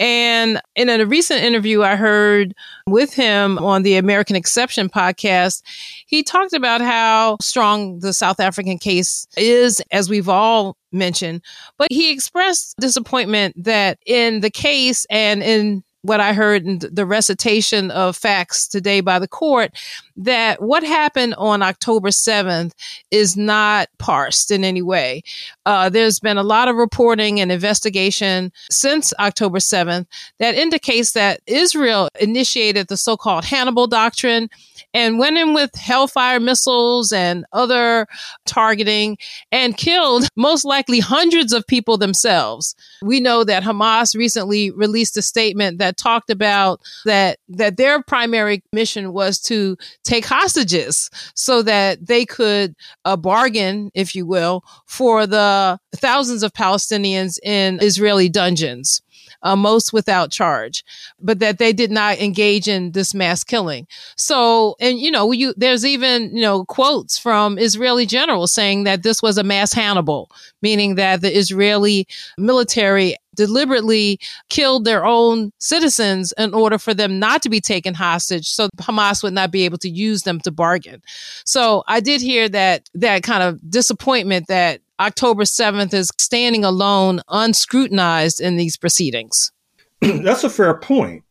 And 0.00 0.60
in 0.74 0.88
a 0.88 1.06
recent 1.06 1.44
interview 1.44 1.82
I 1.82 1.94
heard 1.94 2.54
with 2.88 3.14
him 3.14 3.58
on 3.58 3.84
the 3.84 3.96
American 3.96 4.34
Exception 4.34 4.88
podcast, 4.88 5.62
he 6.06 6.24
talked 6.24 6.52
about 6.52 6.80
how 6.80 7.36
strong 7.40 8.00
the 8.00 8.12
South 8.12 8.40
African 8.40 8.78
case 8.78 9.28
is, 9.36 9.80
as 9.92 10.10
we've 10.10 10.28
all 10.28 10.76
mentioned, 10.90 11.42
but 11.78 11.88
he 11.92 12.10
expressed 12.10 12.74
disappointment 12.80 13.54
that 13.62 13.98
in 14.04 14.40
the 14.40 14.50
case 14.50 15.06
and 15.10 15.42
in 15.42 15.84
what 16.02 16.20
I 16.20 16.32
heard 16.32 16.66
in 16.66 16.78
the 16.78 17.04
recitation 17.04 17.90
of 17.90 18.16
facts 18.16 18.66
today 18.66 19.00
by 19.00 19.18
the 19.18 19.28
court 19.28 19.72
that 20.16 20.60
what 20.60 20.82
happened 20.82 21.34
on 21.36 21.62
October 21.62 22.08
7th 22.08 22.72
is 23.10 23.36
not 23.36 23.88
parsed 23.98 24.50
in 24.50 24.64
any 24.64 24.82
way. 24.82 25.22
Uh, 25.66 25.88
there's 25.88 26.20
been 26.20 26.36
a 26.36 26.42
lot 26.42 26.68
of 26.68 26.76
reporting 26.76 27.40
and 27.40 27.50
investigation 27.50 28.52
since 28.70 29.12
October 29.18 29.58
7th 29.58 30.06
that 30.38 30.54
indicates 30.54 31.12
that 31.12 31.40
Israel 31.46 32.08
initiated 32.20 32.88
the 32.88 32.96
so 32.96 33.16
called 33.16 33.44
Hannibal 33.44 33.86
Doctrine 33.86 34.48
and 34.92 35.18
went 35.18 35.36
in 35.36 35.54
with 35.54 35.74
Hellfire 35.74 36.40
missiles 36.40 37.12
and 37.12 37.44
other 37.52 38.06
targeting 38.44 39.16
and 39.52 39.76
killed 39.76 40.28
most 40.36 40.64
likely 40.64 41.00
hundreds 41.00 41.52
of 41.52 41.66
people 41.66 41.96
themselves. 41.96 42.74
We 43.02 43.20
know 43.20 43.44
that 43.44 43.62
Hamas 43.62 44.16
recently 44.16 44.70
released 44.70 45.16
a 45.16 45.22
statement 45.22 45.78
that 45.78 45.89
that 45.90 45.96
talked 45.96 46.30
about 46.30 46.80
that 47.04 47.38
that 47.48 47.76
their 47.76 48.02
primary 48.02 48.62
mission 48.72 49.12
was 49.12 49.40
to 49.40 49.76
take 50.04 50.24
hostages 50.24 51.10
so 51.34 51.62
that 51.62 52.06
they 52.06 52.24
could 52.24 52.74
uh, 53.04 53.16
bargain, 53.16 53.90
if 53.94 54.14
you 54.14 54.24
will, 54.24 54.62
for 54.86 55.26
the 55.26 55.78
thousands 55.96 56.42
of 56.42 56.52
Palestinians 56.52 57.38
in 57.42 57.80
Israeli 57.82 58.28
dungeons 58.28 59.02
uh, 59.42 59.56
most 59.56 59.92
without 59.92 60.30
charge, 60.30 60.84
but 61.20 61.38
that 61.40 61.58
they 61.58 61.72
did 61.72 61.90
not 61.90 62.18
engage 62.18 62.68
in 62.68 62.92
this 62.92 63.14
mass 63.14 63.42
killing. 63.42 63.86
So, 64.16 64.76
and 64.80 64.98
you 64.98 65.10
know, 65.10 65.32
you, 65.32 65.54
there's 65.56 65.84
even, 65.84 66.34
you 66.34 66.42
know, 66.42 66.64
quotes 66.64 67.18
from 67.18 67.58
Israeli 67.58 68.06
generals 68.06 68.52
saying 68.52 68.84
that 68.84 69.02
this 69.02 69.22
was 69.22 69.38
a 69.38 69.44
mass 69.44 69.72
Hannibal, 69.72 70.30
meaning 70.62 70.96
that 70.96 71.20
the 71.20 71.36
Israeli 71.36 72.06
military 72.36 73.16
deliberately 73.40 74.20
killed 74.50 74.84
their 74.84 75.06
own 75.06 75.50
citizens 75.58 76.34
in 76.36 76.52
order 76.52 76.78
for 76.78 76.92
them 76.92 77.18
not 77.18 77.40
to 77.40 77.48
be 77.48 77.60
taken 77.60 77.94
hostage 77.94 78.46
so 78.46 78.68
Hamas 78.76 79.22
would 79.22 79.32
not 79.32 79.50
be 79.50 79.64
able 79.64 79.78
to 79.78 79.88
use 79.88 80.24
them 80.24 80.40
to 80.40 80.50
bargain. 80.50 81.02
So 81.44 81.82
I 81.88 82.00
did 82.00 82.20
hear 82.20 82.50
that 82.50 82.90
that 82.94 83.22
kind 83.22 83.42
of 83.42 83.58
disappointment 83.70 84.46
that 84.48 84.82
October 85.00 85.44
7th 85.44 85.94
is 85.94 86.10
standing 86.18 86.64
alone, 86.64 87.22
unscrutinized 87.30 88.40
in 88.42 88.56
these 88.56 88.76
proceedings. 88.76 89.50
That's 90.00 90.44
a 90.44 90.50
fair 90.50 90.74
point. 90.74 91.24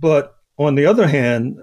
But 0.00 0.36
on 0.58 0.76
the 0.76 0.86
other 0.86 1.08
hand, 1.08 1.58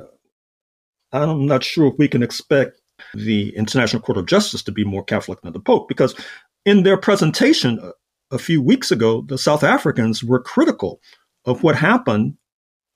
I'm 1.14 1.46
not 1.46 1.64
sure 1.64 1.88
if 1.88 1.94
we 1.98 2.10
can 2.10 2.22
expect 2.24 2.82
the 3.14 3.56
International 3.56 4.02
Court 4.02 4.18
of 4.18 4.26
Justice 4.26 4.64
to 4.64 4.72
be 4.74 4.84
more 4.84 5.04
Catholic 5.04 5.42
than 5.42 5.54
the 5.54 5.60
Pope, 5.60 5.88
because 5.88 6.14
in 6.66 6.84
their 6.84 6.98
presentation 6.98 7.80
a 8.34 8.40
few 8.40 8.62
weeks 8.62 8.92
ago, 8.92 9.22
the 9.22 9.38
South 9.38 9.64
Africans 9.64 10.24
were 10.24 10.42
critical 10.42 11.00
of 11.46 11.62
what 11.64 11.76
happened 11.76 12.36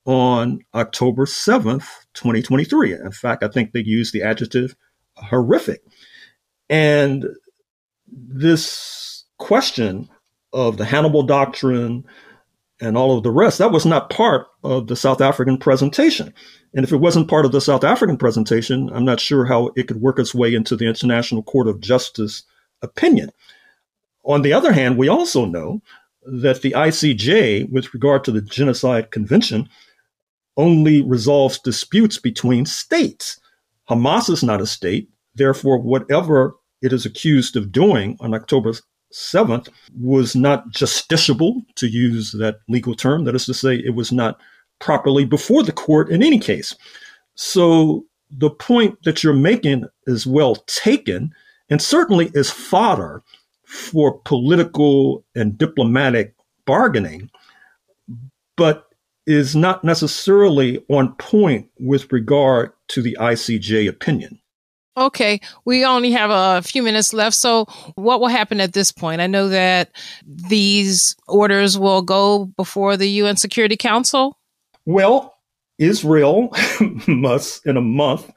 on 0.04 0.60
October 0.74 1.26
7th, 1.26 1.86
2023. 2.14 2.94
In 2.94 3.12
fact, 3.12 3.42
I 3.42 3.48
think 3.48 3.72
they 3.72 3.82
used 3.84 4.12
the 4.12 4.22
adjective 4.22 4.74
horrific. 5.14 5.82
And 6.68 7.24
this 8.06 9.24
question 9.38 10.08
of 10.52 10.76
the 10.76 10.84
Hannibal 10.84 11.22
Doctrine 11.22 12.04
and 12.80 12.96
all 12.96 13.16
of 13.16 13.22
the 13.22 13.30
rest, 13.30 13.58
that 13.58 13.72
was 13.72 13.86
not 13.86 14.10
part 14.10 14.46
of 14.64 14.86
the 14.86 14.96
South 14.96 15.20
African 15.20 15.58
presentation. 15.58 16.32
And 16.74 16.84
if 16.84 16.92
it 16.92 16.98
wasn't 16.98 17.28
part 17.28 17.44
of 17.44 17.52
the 17.52 17.60
South 17.60 17.84
African 17.84 18.16
presentation, 18.16 18.90
I'm 18.92 19.04
not 19.04 19.20
sure 19.20 19.44
how 19.44 19.70
it 19.76 19.88
could 19.88 20.00
work 20.00 20.18
its 20.18 20.34
way 20.34 20.54
into 20.54 20.76
the 20.76 20.86
International 20.86 21.42
Court 21.42 21.68
of 21.68 21.80
Justice 21.80 22.44
opinion. 22.82 23.30
On 24.24 24.42
the 24.42 24.52
other 24.52 24.72
hand, 24.72 24.98
we 24.98 25.08
also 25.08 25.44
know 25.44 25.80
that 26.24 26.62
the 26.62 26.72
ICJ, 26.72 27.70
with 27.70 27.92
regard 27.94 28.24
to 28.24 28.32
the 28.32 28.42
Genocide 28.42 29.10
Convention, 29.10 29.68
only 30.56 31.02
resolves 31.02 31.58
disputes 31.58 32.18
between 32.18 32.66
states. 32.66 33.40
Hamas 33.88 34.28
is 34.28 34.42
not 34.42 34.60
a 34.60 34.66
state. 34.66 35.08
Therefore, 35.34 35.78
whatever 35.78 36.54
it 36.82 36.92
is 36.92 37.06
accused 37.06 37.56
of 37.56 37.72
doing 37.72 38.16
on 38.20 38.34
October 38.34 38.72
7th 39.12 39.68
was 39.98 40.36
not 40.36 40.68
justiciable, 40.70 41.62
to 41.76 41.86
use 41.86 42.32
that 42.32 42.58
legal 42.68 42.94
term. 42.94 43.24
That 43.24 43.34
is 43.34 43.46
to 43.46 43.54
say, 43.54 43.76
it 43.76 43.94
was 43.94 44.12
not 44.12 44.38
properly 44.80 45.24
before 45.24 45.62
the 45.62 45.72
court 45.72 46.10
in 46.10 46.22
any 46.22 46.38
case. 46.38 46.74
So 47.34 48.04
the 48.30 48.50
point 48.50 49.02
that 49.04 49.22
you're 49.22 49.32
making 49.32 49.84
is 50.06 50.26
well 50.26 50.56
taken 50.66 51.32
and 51.70 51.80
certainly 51.80 52.30
is 52.34 52.50
fodder 52.50 53.22
for 53.68 54.18
political 54.20 55.24
and 55.34 55.56
diplomatic 55.56 56.34
bargaining, 56.64 57.30
but 58.56 58.86
is 59.26 59.54
not 59.54 59.84
necessarily 59.84 60.82
on 60.88 61.14
point 61.16 61.68
with 61.78 62.10
regard 62.10 62.72
to 62.88 63.02
the 63.02 63.16
ICJ 63.20 63.86
opinion. 63.86 64.40
Okay, 64.96 65.40
we 65.64 65.84
only 65.84 66.10
have 66.10 66.30
a 66.30 66.66
few 66.66 66.82
minutes 66.82 67.12
left. 67.12 67.36
So, 67.36 67.66
what 67.94 68.20
will 68.20 68.28
happen 68.28 68.58
at 68.60 68.72
this 68.72 68.90
point? 68.90 69.20
I 69.20 69.28
know 69.28 69.48
that 69.48 69.92
these 70.26 71.14
orders 71.28 71.78
will 71.78 72.02
go 72.02 72.46
before 72.56 72.96
the 72.96 73.08
UN 73.08 73.36
Security 73.36 73.76
Council. 73.76 74.38
Well, 74.86 75.36
Israel 75.78 76.52
must, 77.06 77.64
in 77.66 77.76
a 77.76 77.82
month, 77.82 78.32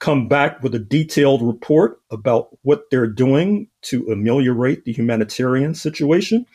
come 0.00 0.28
back 0.28 0.62
with 0.62 0.74
a 0.74 0.78
detailed 0.78 1.42
report 1.42 2.00
about 2.10 2.48
what 2.62 2.84
they're 2.90 3.06
doing 3.06 3.68
to 3.82 4.06
ameliorate 4.10 4.84
the 4.84 4.92
humanitarian 4.92 5.74
situation. 5.74 6.46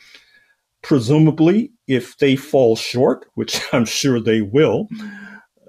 Presumably, 0.82 1.72
if 1.86 2.18
they 2.18 2.36
fall 2.36 2.76
short, 2.76 3.26
which 3.34 3.60
I'm 3.72 3.84
sure 3.84 4.20
they 4.20 4.42
will, 4.42 4.88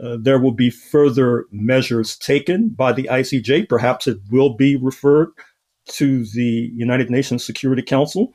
uh, 0.04 0.18
there 0.20 0.40
will 0.40 0.52
be 0.52 0.70
further 0.70 1.46
measures 1.52 2.18
taken 2.18 2.70
by 2.70 2.92
the 2.94 3.08
ICJ. 3.12 3.70
Perhaps 3.70 4.08
it 4.08 4.18
will 4.30 4.56
be 4.56 4.76
referred 4.76 5.30
to 5.90 6.26
the 6.26 6.72
United 6.76 7.10
Nations 7.10 7.46
Security 7.46 7.82
Council. 7.82 8.34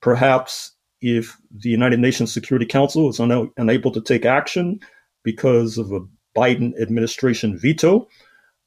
Perhaps 0.00 0.72
if 1.02 1.36
the 1.50 1.68
United 1.68 1.98
Nations 1.98 2.32
Security 2.32 2.66
Council 2.66 3.08
is 3.08 3.20
un- 3.20 3.50
unable 3.56 3.90
to 3.90 4.00
take 4.00 4.24
action 4.24 4.78
because 5.24 5.76
of 5.76 5.92
a 5.92 6.00
Biden 6.36 6.72
administration 6.80 7.58
veto, 7.58 8.08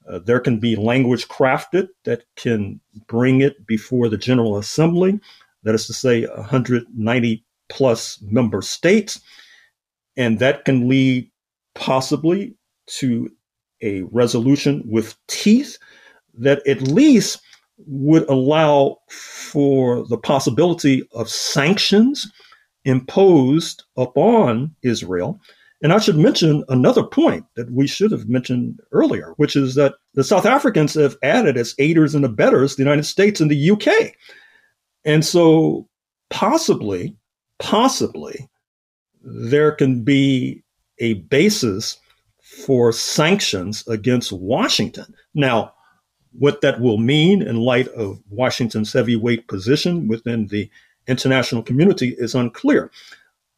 uh, 0.08 0.18
there 0.18 0.40
can 0.40 0.58
be 0.58 0.76
language 0.76 1.28
crafted 1.28 1.88
that 2.04 2.24
can 2.36 2.80
bring 3.06 3.40
it 3.40 3.66
before 3.66 4.08
the 4.08 4.18
General 4.18 4.58
Assembly, 4.58 5.18
that 5.62 5.74
is 5.74 5.86
to 5.86 5.92
say, 5.94 6.26
190 6.26 7.44
plus 7.68 8.20
member 8.22 8.62
states. 8.62 9.20
And 10.16 10.38
that 10.38 10.64
can 10.64 10.88
lead 10.88 11.30
possibly 11.74 12.54
to 12.86 13.30
a 13.82 14.02
resolution 14.02 14.82
with 14.86 15.16
teeth 15.26 15.78
that 16.34 16.66
at 16.66 16.82
least 16.82 17.40
would 17.86 18.28
allow 18.28 18.98
for 19.08 20.06
the 20.06 20.18
possibility 20.18 21.02
of 21.12 21.28
sanctions 21.28 22.30
imposed 22.84 23.84
upon 23.96 24.74
Israel. 24.82 25.40
And 25.82 25.92
I 25.92 25.98
should 25.98 26.16
mention 26.16 26.64
another 26.68 27.02
point 27.02 27.44
that 27.56 27.70
we 27.70 27.86
should 27.86 28.10
have 28.10 28.28
mentioned 28.28 28.80
earlier, 28.92 29.34
which 29.36 29.54
is 29.54 29.74
that 29.74 29.94
the 30.14 30.24
South 30.24 30.46
Africans 30.46 30.94
have 30.94 31.16
added 31.22 31.56
as 31.56 31.74
aiders 31.78 32.14
and 32.14 32.24
abettors 32.24 32.76
the 32.76 32.82
United 32.82 33.04
States 33.04 33.40
and 33.40 33.50
the 33.50 33.70
UK. 33.70 34.14
And 35.04 35.24
so 35.24 35.88
possibly, 36.30 37.16
possibly, 37.58 38.48
there 39.22 39.72
can 39.72 40.04
be 40.04 40.62
a 40.98 41.14
basis 41.14 41.98
for 42.40 42.92
sanctions 42.92 43.86
against 43.88 44.32
Washington. 44.32 45.14
Now, 45.34 45.74
what 46.38 46.60
that 46.62 46.80
will 46.80 46.98
mean 46.98 47.42
in 47.42 47.56
light 47.56 47.88
of 47.88 48.20
Washington's 48.30 48.92
heavyweight 48.92 49.48
position 49.48 50.08
within 50.08 50.46
the 50.48 50.70
international 51.06 51.62
community 51.62 52.14
is 52.18 52.34
unclear. 52.34 52.90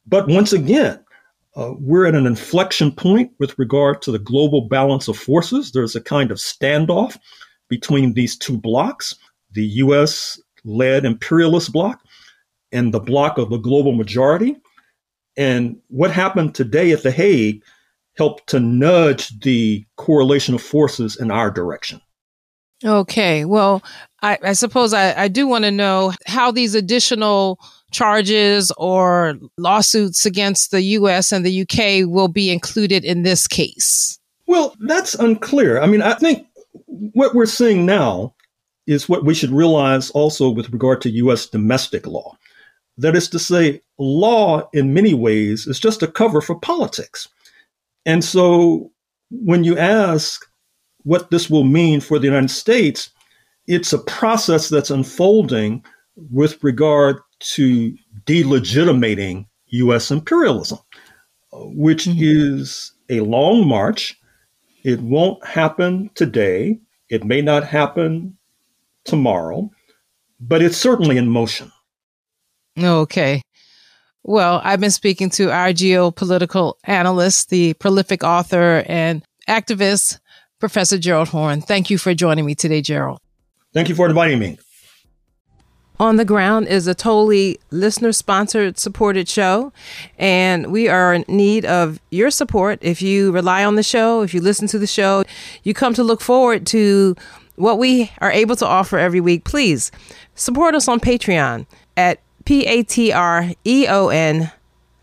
But 0.06 0.28
once 0.28 0.52
again, 0.52 1.00
uh, 1.56 1.72
we're 1.78 2.06
at 2.06 2.14
an 2.14 2.26
inflection 2.26 2.92
point 2.92 3.32
with 3.38 3.58
regard 3.58 4.02
to 4.02 4.12
the 4.12 4.18
global 4.18 4.68
balance 4.68 5.08
of 5.08 5.16
forces. 5.16 5.72
There's 5.72 5.96
a 5.96 6.00
kind 6.00 6.30
of 6.30 6.38
standoff 6.38 7.18
between 7.68 8.12
these 8.12 8.36
two 8.36 8.58
blocks 8.58 9.16
the 9.52 9.64
US 9.64 10.40
led 10.64 11.04
imperialist 11.04 11.72
bloc 11.72 12.00
and 12.72 12.92
the 12.92 13.00
bloc 13.00 13.38
of 13.38 13.50
the 13.50 13.56
global 13.56 13.92
majority. 13.92 14.56
And 15.36 15.78
what 15.88 16.10
happened 16.10 16.54
today 16.54 16.92
at 16.92 17.02
The 17.02 17.10
Hague 17.10 17.62
helped 18.16 18.48
to 18.48 18.60
nudge 18.60 19.38
the 19.40 19.84
correlation 19.96 20.54
of 20.54 20.62
forces 20.62 21.16
in 21.16 21.30
our 21.30 21.50
direction. 21.50 22.00
Okay. 22.84 23.44
Well, 23.44 23.82
I, 24.22 24.38
I 24.42 24.52
suppose 24.52 24.92
I, 24.92 25.22
I 25.22 25.28
do 25.28 25.46
want 25.46 25.64
to 25.64 25.70
know 25.70 26.12
how 26.26 26.50
these 26.50 26.74
additional 26.74 27.58
charges 27.96 28.70
or 28.76 29.38
lawsuits 29.56 30.26
against 30.26 30.70
the 30.70 30.82
US 30.82 31.32
and 31.32 31.46
the 31.46 31.62
UK 31.62 32.06
will 32.06 32.28
be 32.28 32.50
included 32.50 33.06
in 33.06 33.22
this 33.22 33.48
case. 33.48 34.18
Well, 34.46 34.76
that's 34.80 35.14
unclear. 35.14 35.80
I 35.80 35.86
mean, 35.86 36.02
I 36.02 36.12
think 36.14 36.46
what 36.86 37.34
we're 37.34 37.46
seeing 37.46 37.86
now 37.86 38.34
is 38.86 39.08
what 39.08 39.24
we 39.24 39.32
should 39.32 39.50
realize 39.50 40.10
also 40.10 40.50
with 40.50 40.70
regard 40.70 41.00
to 41.00 41.10
US 41.10 41.46
domestic 41.46 42.06
law. 42.06 42.36
That 42.98 43.16
is 43.16 43.28
to 43.30 43.38
say, 43.38 43.80
law 43.98 44.68
in 44.74 44.92
many 44.92 45.14
ways 45.14 45.66
is 45.66 45.80
just 45.80 46.02
a 46.02 46.06
cover 46.06 46.42
for 46.42 46.60
politics. 46.60 47.28
And 48.04 48.22
so 48.22 48.90
when 49.30 49.64
you 49.64 49.78
ask 49.78 50.46
what 51.04 51.30
this 51.30 51.48
will 51.48 51.64
mean 51.64 52.00
for 52.00 52.18
the 52.18 52.26
United 52.26 52.50
States, 52.50 53.10
it's 53.66 53.92
a 53.94 53.98
process 53.98 54.68
that's 54.68 54.90
unfolding 54.90 55.82
with 56.30 56.62
regard 56.62 57.20
to 57.40 57.96
delegitimating 58.24 59.46
US 59.68 60.10
imperialism, 60.10 60.78
which 61.52 62.04
mm-hmm. 62.04 62.18
is 62.20 62.92
a 63.08 63.20
long 63.20 63.66
march. 63.66 64.18
It 64.84 65.00
won't 65.00 65.44
happen 65.44 66.10
today. 66.14 66.78
It 67.08 67.24
may 67.24 67.42
not 67.42 67.64
happen 67.64 68.36
tomorrow, 69.04 69.70
but 70.40 70.62
it's 70.62 70.76
certainly 70.76 71.16
in 71.16 71.28
motion. 71.28 71.72
Okay. 72.78 73.42
Well, 74.22 74.60
I've 74.64 74.80
been 74.80 74.90
speaking 74.90 75.30
to 75.30 75.52
our 75.52 75.68
geopolitical 75.68 76.74
analyst, 76.84 77.48
the 77.48 77.74
prolific 77.74 78.24
author 78.24 78.84
and 78.86 79.22
activist, 79.48 80.18
Professor 80.58 80.98
Gerald 80.98 81.28
Horne. 81.28 81.60
Thank 81.60 81.90
you 81.90 81.98
for 81.98 82.12
joining 82.12 82.44
me 82.44 82.54
today, 82.54 82.82
Gerald. 82.82 83.20
Thank 83.72 83.88
you 83.88 83.94
for 83.94 84.08
inviting 84.08 84.38
me. 84.38 84.58
On 85.98 86.16
the 86.16 86.24
Ground 86.26 86.68
is 86.68 86.86
a 86.86 86.94
totally 86.94 87.58
listener 87.70 88.12
sponsored, 88.12 88.78
supported 88.78 89.28
show. 89.28 89.72
And 90.18 90.70
we 90.70 90.88
are 90.88 91.14
in 91.14 91.24
need 91.26 91.64
of 91.64 92.00
your 92.10 92.30
support. 92.30 92.78
If 92.82 93.00
you 93.00 93.32
rely 93.32 93.64
on 93.64 93.76
the 93.76 93.82
show, 93.82 94.20
if 94.22 94.34
you 94.34 94.42
listen 94.42 94.68
to 94.68 94.78
the 94.78 94.86
show, 94.86 95.24
you 95.62 95.72
come 95.72 95.94
to 95.94 96.04
look 96.04 96.20
forward 96.20 96.66
to 96.66 97.16
what 97.56 97.78
we 97.78 98.12
are 98.18 98.30
able 98.30 98.56
to 98.56 98.66
offer 98.66 98.98
every 98.98 99.20
week, 99.20 99.44
please 99.44 99.90
support 100.34 100.74
us 100.74 100.86
on 100.88 101.00
Patreon 101.00 101.64
at 101.96 102.20
p-a-t-r-e-o-n 102.44 103.52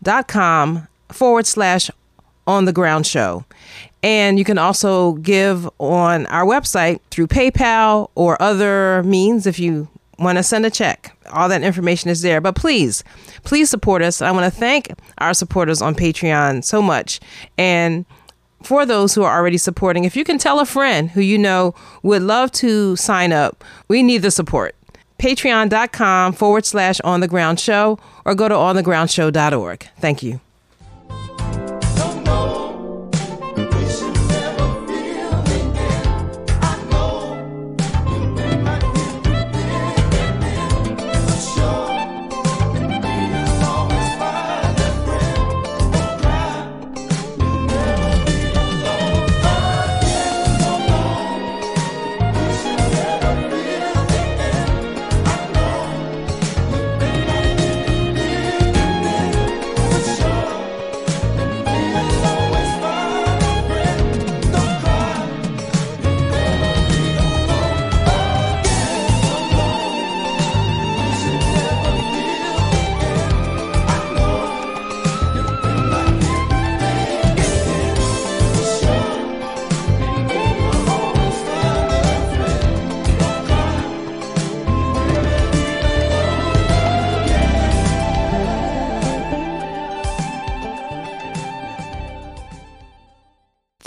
dot 0.02 0.28
com 0.28 0.86
forward 1.10 1.46
slash 1.46 1.90
on 2.46 2.66
the 2.66 2.72
ground 2.72 3.06
show. 3.06 3.44
And 4.02 4.38
you 4.38 4.44
can 4.44 4.58
also 4.58 5.14
give 5.14 5.68
on 5.78 6.26
our 6.26 6.44
website 6.44 7.00
through 7.10 7.26
PayPal 7.26 8.10
or 8.14 8.40
other 8.40 9.02
means 9.02 9.46
if 9.46 9.58
you 9.58 9.88
want 10.18 10.38
to 10.38 10.42
send 10.42 10.66
a 10.66 10.70
check. 10.70 11.16
All 11.30 11.48
that 11.48 11.62
information 11.62 12.10
is 12.10 12.22
there. 12.22 12.40
But 12.40 12.56
please, 12.56 13.04
please 13.44 13.70
support 13.70 14.02
us. 14.02 14.22
I 14.22 14.30
want 14.30 14.44
to 14.44 14.50
thank 14.50 14.92
our 15.18 15.34
supporters 15.34 15.82
on 15.82 15.94
Patreon 15.94 16.64
so 16.64 16.82
much. 16.82 17.20
And 17.58 18.04
for 18.62 18.86
those 18.86 19.14
who 19.14 19.22
are 19.22 19.36
already 19.36 19.58
supporting, 19.58 20.04
if 20.04 20.16
you 20.16 20.24
can 20.24 20.38
tell 20.38 20.60
a 20.60 20.66
friend 20.66 21.10
who 21.10 21.20
you 21.20 21.38
know 21.38 21.74
would 22.02 22.22
love 22.22 22.50
to 22.52 22.96
sign 22.96 23.32
up, 23.32 23.64
we 23.88 24.02
need 24.02 24.22
the 24.22 24.30
support. 24.30 24.74
Patreon.com 25.18 26.32
forward 26.32 26.66
slash 26.66 27.00
on 27.00 27.20
the 27.20 27.28
ground 27.28 27.60
show 27.60 27.98
or 28.24 28.34
go 28.34 28.48
to 28.48 28.54
onthegroundshow.org. 28.54 29.88
Thank 30.00 30.22
you. 30.22 30.40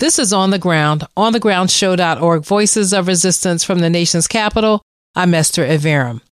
This 0.08 0.18
is 0.18 0.32
On 0.32 0.48
the 0.48 0.58
Ground, 0.58 1.04
onthegroundshow.org, 1.18 2.42
Voices 2.42 2.94
of 2.94 3.06
Resistance 3.08 3.62
from 3.62 3.80
the 3.80 3.90
nation's 3.90 4.26
capital. 4.26 4.80
I'm 5.14 5.34
Esther 5.34 5.66
Iverem. 5.66 6.22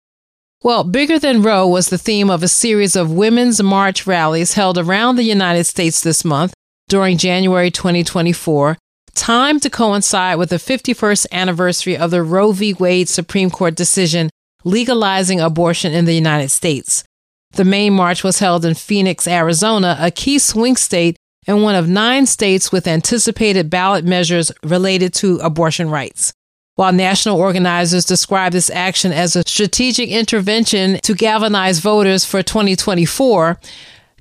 Well, 0.63 0.83
Bigger 0.83 1.19
Than 1.19 1.43
Roe 1.43 1.67
was 1.67 1.89
the 1.89 1.99
theme 1.99 2.31
of 2.31 2.41
a 2.41 2.47
series 2.47 2.95
of 2.95 3.11
women's 3.11 3.61
march 3.61 4.07
rallies 4.07 4.53
held 4.53 4.79
around 4.79 5.15
the 5.15 5.23
United 5.23 5.65
States 5.65 6.01
this 6.01 6.25
month 6.25 6.55
during 6.89 7.19
January 7.19 7.69
2024, 7.69 8.79
timed 9.13 9.61
to 9.61 9.69
coincide 9.69 10.39
with 10.39 10.49
the 10.49 10.55
51st 10.55 11.27
anniversary 11.31 11.95
of 11.95 12.09
the 12.09 12.23
Roe 12.23 12.53
v. 12.53 12.73
Wade 12.73 13.07
Supreme 13.07 13.51
Court 13.51 13.75
decision 13.75 14.31
legalizing 14.63 15.39
abortion 15.39 15.93
in 15.93 16.05
the 16.05 16.15
United 16.15 16.49
States. 16.49 17.03
The 17.51 17.63
main 17.63 17.93
march 17.93 18.23
was 18.23 18.39
held 18.39 18.65
in 18.65 18.73
Phoenix, 18.73 19.27
Arizona, 19.27 19.97
a 19.99 20.09
key 20.09 20.39
swing 20.39 20.77
state 20.77 21.15
and 21.47 21.63
one 21.63 21.75
of 21.75 21.87
nine 21.87 22.25
states 22.25 22.71
with 22.71 22.87
anticipated 22.87 23.69
ballot 23.69 24.05
measures 24.05 24.51
related 24.63 25.13
to 25.15 25.37
abortion 25.37 25.89
rights. 25.89 26.33
While 26.75 26.93
national 26.93 27.39
organizers 27.39 28.05
describe 28.05 28.51
this 28.51 28.69
action 28.69 29.11
as 29.11 29.35
a 29.35 29.47
strategic 29.47 30.09
intervention 30.09 30.99
to 31.01 31.15
galvanize 31.15 31.79
voters 31.79 32.23
for 32.23 32.43
2024, 32.43 33.59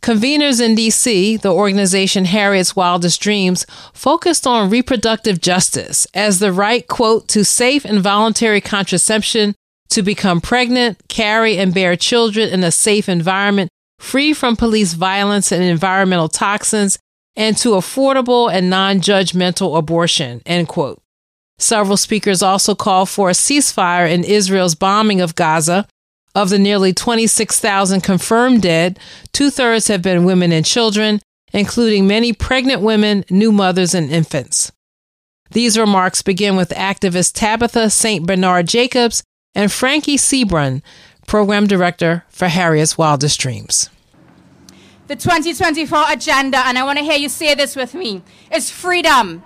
conveners 0.01 0.61
in 0.61 0.75
DC, 0.75 1.39
the 1.43 1.53
organization 1.53 2.25
Harriet's 2.25 2.75
Wildest 2.75 3.21
Dreams, 3.21 3.67
focused 3.93 4.47
on 4.47 4.71
reproductive 4.71 5.41
justice 5.41 6.07
as 6.15 6.39
the 6.39 6.51
right, 6.51 6.87
quote, 6.89 7.29
to 7.29 7.45
safe 7.45 7.85
and 7.85 8.01
voluntary 8.01 8.63
contraception, 8.63 9.55
to 9.91 10.03
become 10.03 10.41
pregnant, 10.41 10.99
carry 11.09 11.59
and 11.59 11.75
bear 11.75 11.95
children 11.95 12.49
in 12.49 12.65
a 12.65 12.73
safe 12.73 13.09
environment, 13.09 13.69
free 13.99 14.33
from 14.33 14.57
police 14.57 14.95
violence 14.95 15.53
and 15.53 15.63
environmental 15.63 16.29
toxins, 16.29 16.99
and 17.37 17.57
to 17.59 17.71
affordable 17.71 18.51
and 18.53 18.71
non-judgmental 18.71 19.77
abortion, 19.77 20.43
end 20.47 20.69
quote. 20.69 21.01
Several 21.59 21.97
speakers 21.97 22.43
also 22.43 22.75
called 22.75 23.09
for 23.09 23.31
a 23.31 23.35
ceasefire 23.35 24.11
in 24.11 24.25
Israel's 24.25 24.75
bombing 24.75 25.21
of 25.21 25.35
Gaza. 25.35 25.87
Of 26.35 26.51
the 26.51 26.59
nearly 26.59 26.93
26,000 26.93 28.03
confirmed 28.03 28.61
dead, 28.61 28.99
two 29.33 29.49
thirds 29.51 29.89
have 29.89 30.03
been 30.03 30.27
women 30.27 30.53
and 30.53 30.67
children, 30.67 31.21
including 31.55 32.07
many 32.07 32.35
pregnant 32.35 32.83
women, 32.83 33.25
new 33.31 33.51
mothers, 33.51 33.95
and 33.95 34.11
infants. 34.11 34.71
These 35.53 35.79
remarks 35.79 36.21
begin 36.21 36.55
with 36.55 36.71
activist 36.71 37.33
Tabitha 37.37 37.89
St. 37.89 38.27
Bernard 38.27 38.69
Jacobs 38.69 39.23
and 39.55 39.73
Frankie 39.73 40.19
Seabron, 40.19 40.83
program 41.27 41.67
director 41.67 42.25
for 42.29 42.49
Harriet's 42.49 42.99
Wildest 42.99 43.41
Dreams 43.41 43.89
the 45.07 45.17
2024 45.17 46.05
agenda, 46.09 46.59
and 46.67 46.77
I 46.77 46.85
want 46.85 46.99
to 46.99 47.05
hear 47.05 47.17
you 47.17 47.29
say 47.29 47.55
this 47.55 47.77
with 47.77 47.95
me, 47.95 48.23
is 48.53 48.71
freedom, 48.71 49.43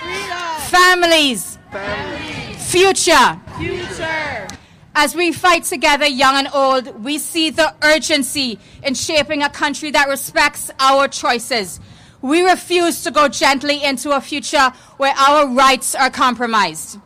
freedom. 0.00 0.38
Families. 0.68 1.58
families, 1.70 2.70
future. 2.70 3.40
future. 3.58 4.48
As 4.94 5.14
we 5.14 5.32
fight 5.32 5.64
together, 5.64 6.06
young 6.06 6.36
and 6.36 6.48
old, 6.52 7.04
we 7.04 7.18
see 7.18 7.50
the 7.50 7.74
urgency 7.82 8.58
in 8.82 8.94
shaping 8.94 9.42
a 9.42 9.50
country 9.50 9.90
that 9.92 10.08
respects 10.08 10.70
our 10.80 11.06
choices. 11.06 11.78
We 12.20 12.42
refuse 12.42 13.04
to 13.04 13.12
go 13.12 13.28
gently 13.28 13.84
into 13.84 14.10
a 14.10 14.20
future 14.20 14.72
where 14.96 15.14
our 15.16 15.46
rights 15.46 15.94
are 15.94 16.10
compromised. 16.10 16.98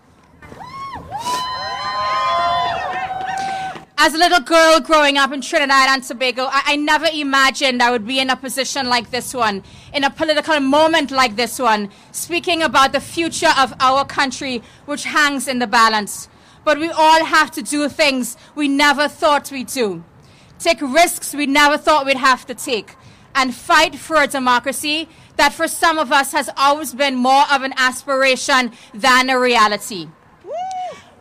As 3.99 4.15
a 4.15 4.19
little 4.19 4.41
girl 4.41 4.81
growing 4.81 5.19
up 5.19 5.33
in 5.33 5.41
Trinidad 5.41 5.89
and 5.89 6.03
Tobago, 6.03 6.45
I, 6.47 6.63
I, 6.67 6.77
never 6.77 7.07
imagined 7.13 7.83
I 7.83 7.91
would 7.91 8.07
be 8.07 8.19
in 8.19 8.31
a 8.31 8.37
position 8.37 8.89
like 8.89 9.11
this 9.11 9.35
one, 9.35 9.63
in 9.93 10.03
a 10.03 10.11
political 10.11 10.59
moment 10.61 11.11
like 11.11 11.37
this 11.37 11.59
one, 11.59 11.91
speaking 12.11 12.63
about 12.63 12.93
the 12.93 13.01
future 13.01 13.53
of 13.57 13.75
our 13.81 14.05
country, 14.05 14.63
which 14.87 15.05
hangs 15.05 15.47
in 15.47 15.59
the 15.59 15.67
balance. 15.67 16.29
But 16.65 16.79
we 16.79 16.89
all 16.89 17.25
have 17.25 17.51
to 17.53 17.63
do 17.63 17.89
things 17.89 18.37
we 18.55 18.67
never 18.67 19.09
thought 19.09 19.53
we'd 19.53 19.69
do, 19.69 20.03
take 20.59 20.81
risks 20.81 21.35
we 21.35 21.47
never 21.47 21.77
thought 21.77 22.07
we'd 22.07 22.17
have 22.17 22.47
to 22.47 22.55
take, 22.55 22.97
and 23.35 23.55
fight 23.55 23.97
for 23.97 24.17
a 24.17 24.27
democracy 24.27 25.09
that 25.37 25.53
for 25.53 25.69
some 25.69 25.99
of 25.99 26.11
us 26.11 26.33
has 26.33 26.51
always 26.57 26.95
been 26.95 27.15
more 27.15 27.45
of 27.53 27.63
an 27.63 27.75
aspiration 27.77 28.73
than 28.93 29.31
a 29.31 29.39
reality. 29.39 30.09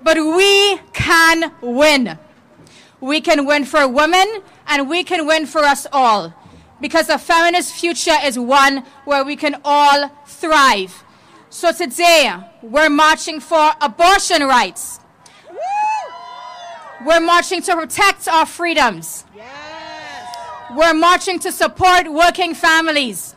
But 0.02 0.18
we 0.18 0.78
can 0.94 1.52
win. 1.62 2.18
We 3.02 3.20
can 3.20 3.46
win 3.46 3.66
for 3.66 3.88
women 3.88 4.44
and 4.68 4.88
we 4.88 5.04
can 5.04 5.26
win 5.26 5.48
for 5.48 5.62
us 5.62 5.88
all. 5.92 6.34
Because 6.80 7.10
a 7.10 7.18
feminist 7.18 7.74
future 7.74 8.16
is 8.24 8.40
one 8.40 8.84
where 9.06 9.24
we 9.24 9.36
can 9.36 9.60
all 9.66 10.10
thrive. 10.26 11.04
So 11.50 11.72
today, 11.72 12.34
we're 12.62 12.90
marching 12.90 13.40
for 13.40 13.72
abortion 13.82 14.44
rights. 14.44 15.00
We're 17.06 17.20
marching 17.20 17.62
to 17.64 17.76
protect 17.76 18.28
our 18.28 18.46
freedoms. 18.46 19.26
Yes. 19.36 20.36
We're 20.76 20.94
marching 20.94 21.40
to 21.40 21.52
support 21.52 22.12
working 22.12 22.54
families. 22.54 23.36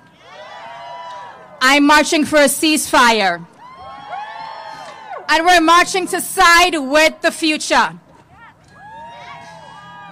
I'm 1.60 1.86
marching 1.86 2.26
for 2.26 2.36
a 2.36 2.44
ceasefire. 2.44 3.46
And 5.28 5.46
we're 5.46 5.62
marching 5.62 6.06
to 6.08 6.20
side 6.20 6.76
with 6.76 7.20
the 7.22 7.32
future. 7.32 7.98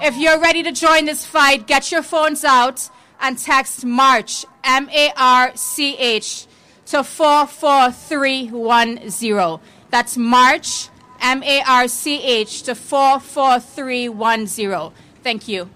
If 0.04 0.16
you're 0.16 0.40
ready 0.40 0.64
to 0.64 0.72
join 0.72 1.04
this 1.04 1.24
fight, 1.24 1.68
get 1.68 1.92
your 1.92 2.02
phones 2.02 2.42
out 2.42 2.90
and 3.20 3.38
text 3.38 3.84
MARCH, 3.84 4.44
M 4.64 4.88
A 4.90 5.12
R 5.16 5.52
C 5.54 5.96
H, 5.96 6.48
to 6.86 7.04
44310. 7.04 9.60
That's 9.90 10.16
MARCH, 10.16 10.88
M 11.20 11.44
A 11.44 11.62
R 11.62 11.86
C 11.86 12.20
H, 12.20 12.64
to 12.64 12.74
44310. 12.74 14.90
Thank 15.22 15.46
you. 15.46 15.70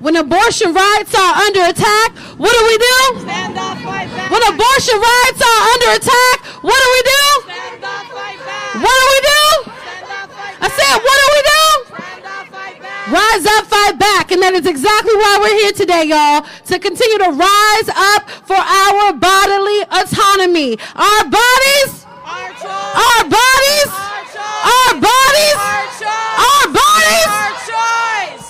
When 0.00 0.14
abortion 0.16 0.74
rights 0.74 1.14
are 1.14 1.34
under 1.48 1.62
attack, 1.72 2.12
what 2.36 2.52
do 2.52 2.60
we 2.68 2.76
do? 2.78 3.20
Stand 3.24 3.56
up, 3.58 3.78
fight 3.80 4.08
back. 4.12 4.30
When 4.30 4.42
abortion 4.44 4.98
rights 5.00 5.40
are 5.40 5.60
under 5.72 5.90
attack, 5.96 6.36
what 6.62 6.76
do 6.76 6.88
we 6.92 7.02
do? 7.02 7.24
Stand 7.48 7.84
up, 7.84 8.04
fight 8.12 8.38
back. 8.44 8.74
What 8.76 8.92
do 8.92 9.04
we 9.08 9.20
do? 9.24 9.42
Stand 9.72 10.04
up, 10.12 10.28
fight 10.36 10.60
back. 10.60 10.62
I 10.62 10.68
said, 10.68 10.94
what 11.00 11.16
do 11.16 11.26
we 11.32 11.42
do? 11.48 11.64
Stand 11.96 12.24
up, 12.28 12.44
fight 12.52 12.78
back. 12.82 13.08
Rise 13.08 13.46
up, 13.46 13.64
fight 13.66 13.98
back. 13.98 14.32
And 14.32 14.42
that 14.42 14.52
is 14.54 14.66
exactly 14.66 15.14
why 15.16 15.38
we're 15.40 15.56
here 15.64 15.72
today, 15.72 16.04
y'all. 16.12 16.44
To 16.44 16.78
continue 16.78 17.18
to 17.24 17.30
rise 17.32 17.88
up 17.88 18.28
for 18.44 18.60
our 18.60 19.12
bodily 19.16 19.80
autonomy. 19.90 20.76
Our 20.94 21.22
bodies, 21.24 22.04
Our 22.20 22.52
choice. 22.52 22.94
our 23.00 23.22
bodies, 23.32 23.88
Our 23.90 24.22
choice. 24.28 24.60
our 24.60 24.92
bodies, 25.00 25.56
Our 25.56 25.88
choice. 25.98 26.36
our 26.36 26.64
bodies. 26.68 27.32
Our 27.32 27.52
choice. 27.64 28.44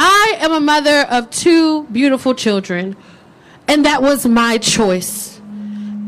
I 0.00 0.36
am 0.38 0.52
a 0.52 0.60
mother 0.60 1.06
of 1.10 1.28
two 1.30 1.82
beautiful 1.86 2.32
children, 2.32 2.96
and 3.66 3.84
that 3.84 4.00
was 4.00 4.24
my 4.26 4.56
choice. 4.58 5.40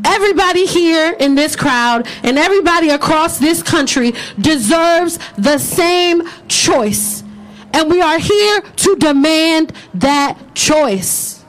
Everybody 0.05 0.65
here 0.65 1.13
in 1.19 1.35
this 1.35 1.57
crowd 1.57 2.07
and 2.23 2.39
everybody 2.39 2.89
across 2.89 3.37
this 3.37 3.61
country 3.61 4.13
deserves 4.39 5.19
the 5.37 5.57
same 5.57 6.23
choice. 6.47 7.23
And 7.73 7.89
we 7.89 8.01
are 8.01 8.17
here 8.17 8.61
to 8.61 8.95
demand 8.95 9.73
that 9.93 10.37
choice. 10.55 11.41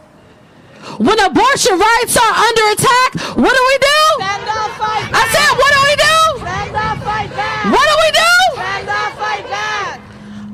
When 0.99 1.19
abortion 1.21 1.79
rights 1.79 2.17
are 2.17 2.35
under 2.35 2.65
attack, 2.73 3.37
what 3.39 3.55
do 3.55 3.63
we 3.71 3.79
do? 3.79 4.03
Stand 4.19 4.49
up, 4.49 4.71
fight 4.83 5.11
back. 5.11 5.15
I 5.15 5.25
said, 5.31 5.53
what 5.57 5.71
do 5.73 5.81
we 5.89 5.95
do? 5.97 6.19
Stand 6.43 6.77
up, 6.77 6.99
fight 7.07 7.31
back. 7.31 7.65
What 7.73 7.87
do 7.87 7.95
we 8.03 8.11
do? 8.11 8.35
Stand 8.55 8.89
up, 8.89 9.13
fight 9.15 9.47
back. 9.49 10.01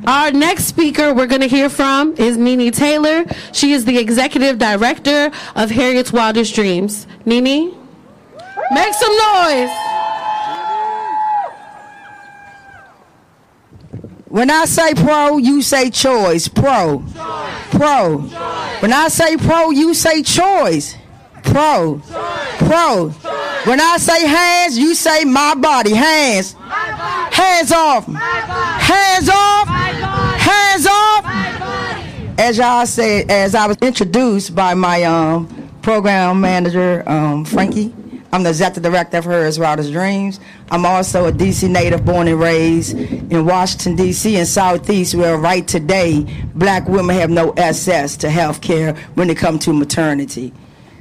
Our 0.09 0.31
next 0.31 0.65
speaker 0.65 1.13
we're 1.13 1.27
going 1.27 1.43
to 1.43 1.49
hear 1.49 1.69
from 1.69 2.15
is 2.17 2.39
Nee-Nee 2.39 2.71
Taylor. 2.71 3.27
She 3.53 3.73
is 3.73 3.85
the 3.85 3.99
executive 3.99 4.57
director 4.57 5.31
of 5.55 5.71
Harriet's 5.71 6.11
Wildest 6.11 6.55
Dreams. 6.55 7.07
Nee-Nee, 7.27 7.77
make 8.71 8.95
some 8.95 9.13
noise. 9.13 9.69
When 14.29 14.51
I 14.51 14.65
say 14.65 14.95
pro, 14.95 15.37
you 15.37 15.61
say 15.61 15.91
choice. 15.91 16.49
Pro. 16.49 17.05
Pro. 17.71 18.19
When 18.81 18.95
I 18.95 19.09
say 19.09 19.37
pro, 19.37 19.69
you 19.73 19.93
say 19.93 20.23
choice. 20.23 20.97
Pro. 21.43 22.01
Pro. 22.57 23.11
When 23.65 23.79
I 23.79 23.99
say 23.99 24.27
hands, 24.27 24.79
you 24.79 24.95
say 24.95 25.25
my 25.25 25.55
body. 25.55 25.93
Hands. 25.93 26.53
Hands 26.53 27.73
off. 27.73 28.07
Hands 28.07 29.29
off. 29.29 29.69
Hands 30.49 30.87
off. 30.87 31.25
As 32.39 32.57
y'all 32.57 32.87
said, 32.87 33.31
as 33.31 33.55
I 33.55 33.67
was 33.67 33.77
introduced 33.83 34.55
by 34.55 34.73
my 34.73 35.03
um, 35.03 35.47
program 35.83 36.41
manager, 36.41 37.07
um, 37.07 37.45
Frankie, 37.45 37.93
I'm 38.33 38.45
the 38.45 38.49
executive 38.51 38.91
director 38.91 39.19
of 39.19 39.25
Harriet's 39.25 39.59
Wildest 39.59 39.93
Dreams. 39.93 40.41
I'm 40.71 40.87
also 40.87 41.27
a 41.27 41.33
DC 41.33 41.69
native 41.69 42.05
born 42.05 42.29
and 42.29 42.41
raised 42.41 42.97
in 42.97 43.45
Washington, 43.45 43.97
D.C. 43.97 44.37
and 44.37 44.49
Southeast, 44.49 45.15
where 45.15 45.37
right 45.37 45.69
today, 45.69 46.25
black 46.55 46.89
women 46.89 47.17
have 47.17 47.29
no 47.29 47.53
access 47.57 48.17
to 48.19 48.31
health 48.31 48.63
care 48.63 48.95
when 49.17 49.29
it 49.29 49.37
comes 49.37 49.65
to 49.67 49.75
maternity. 49.75 50.55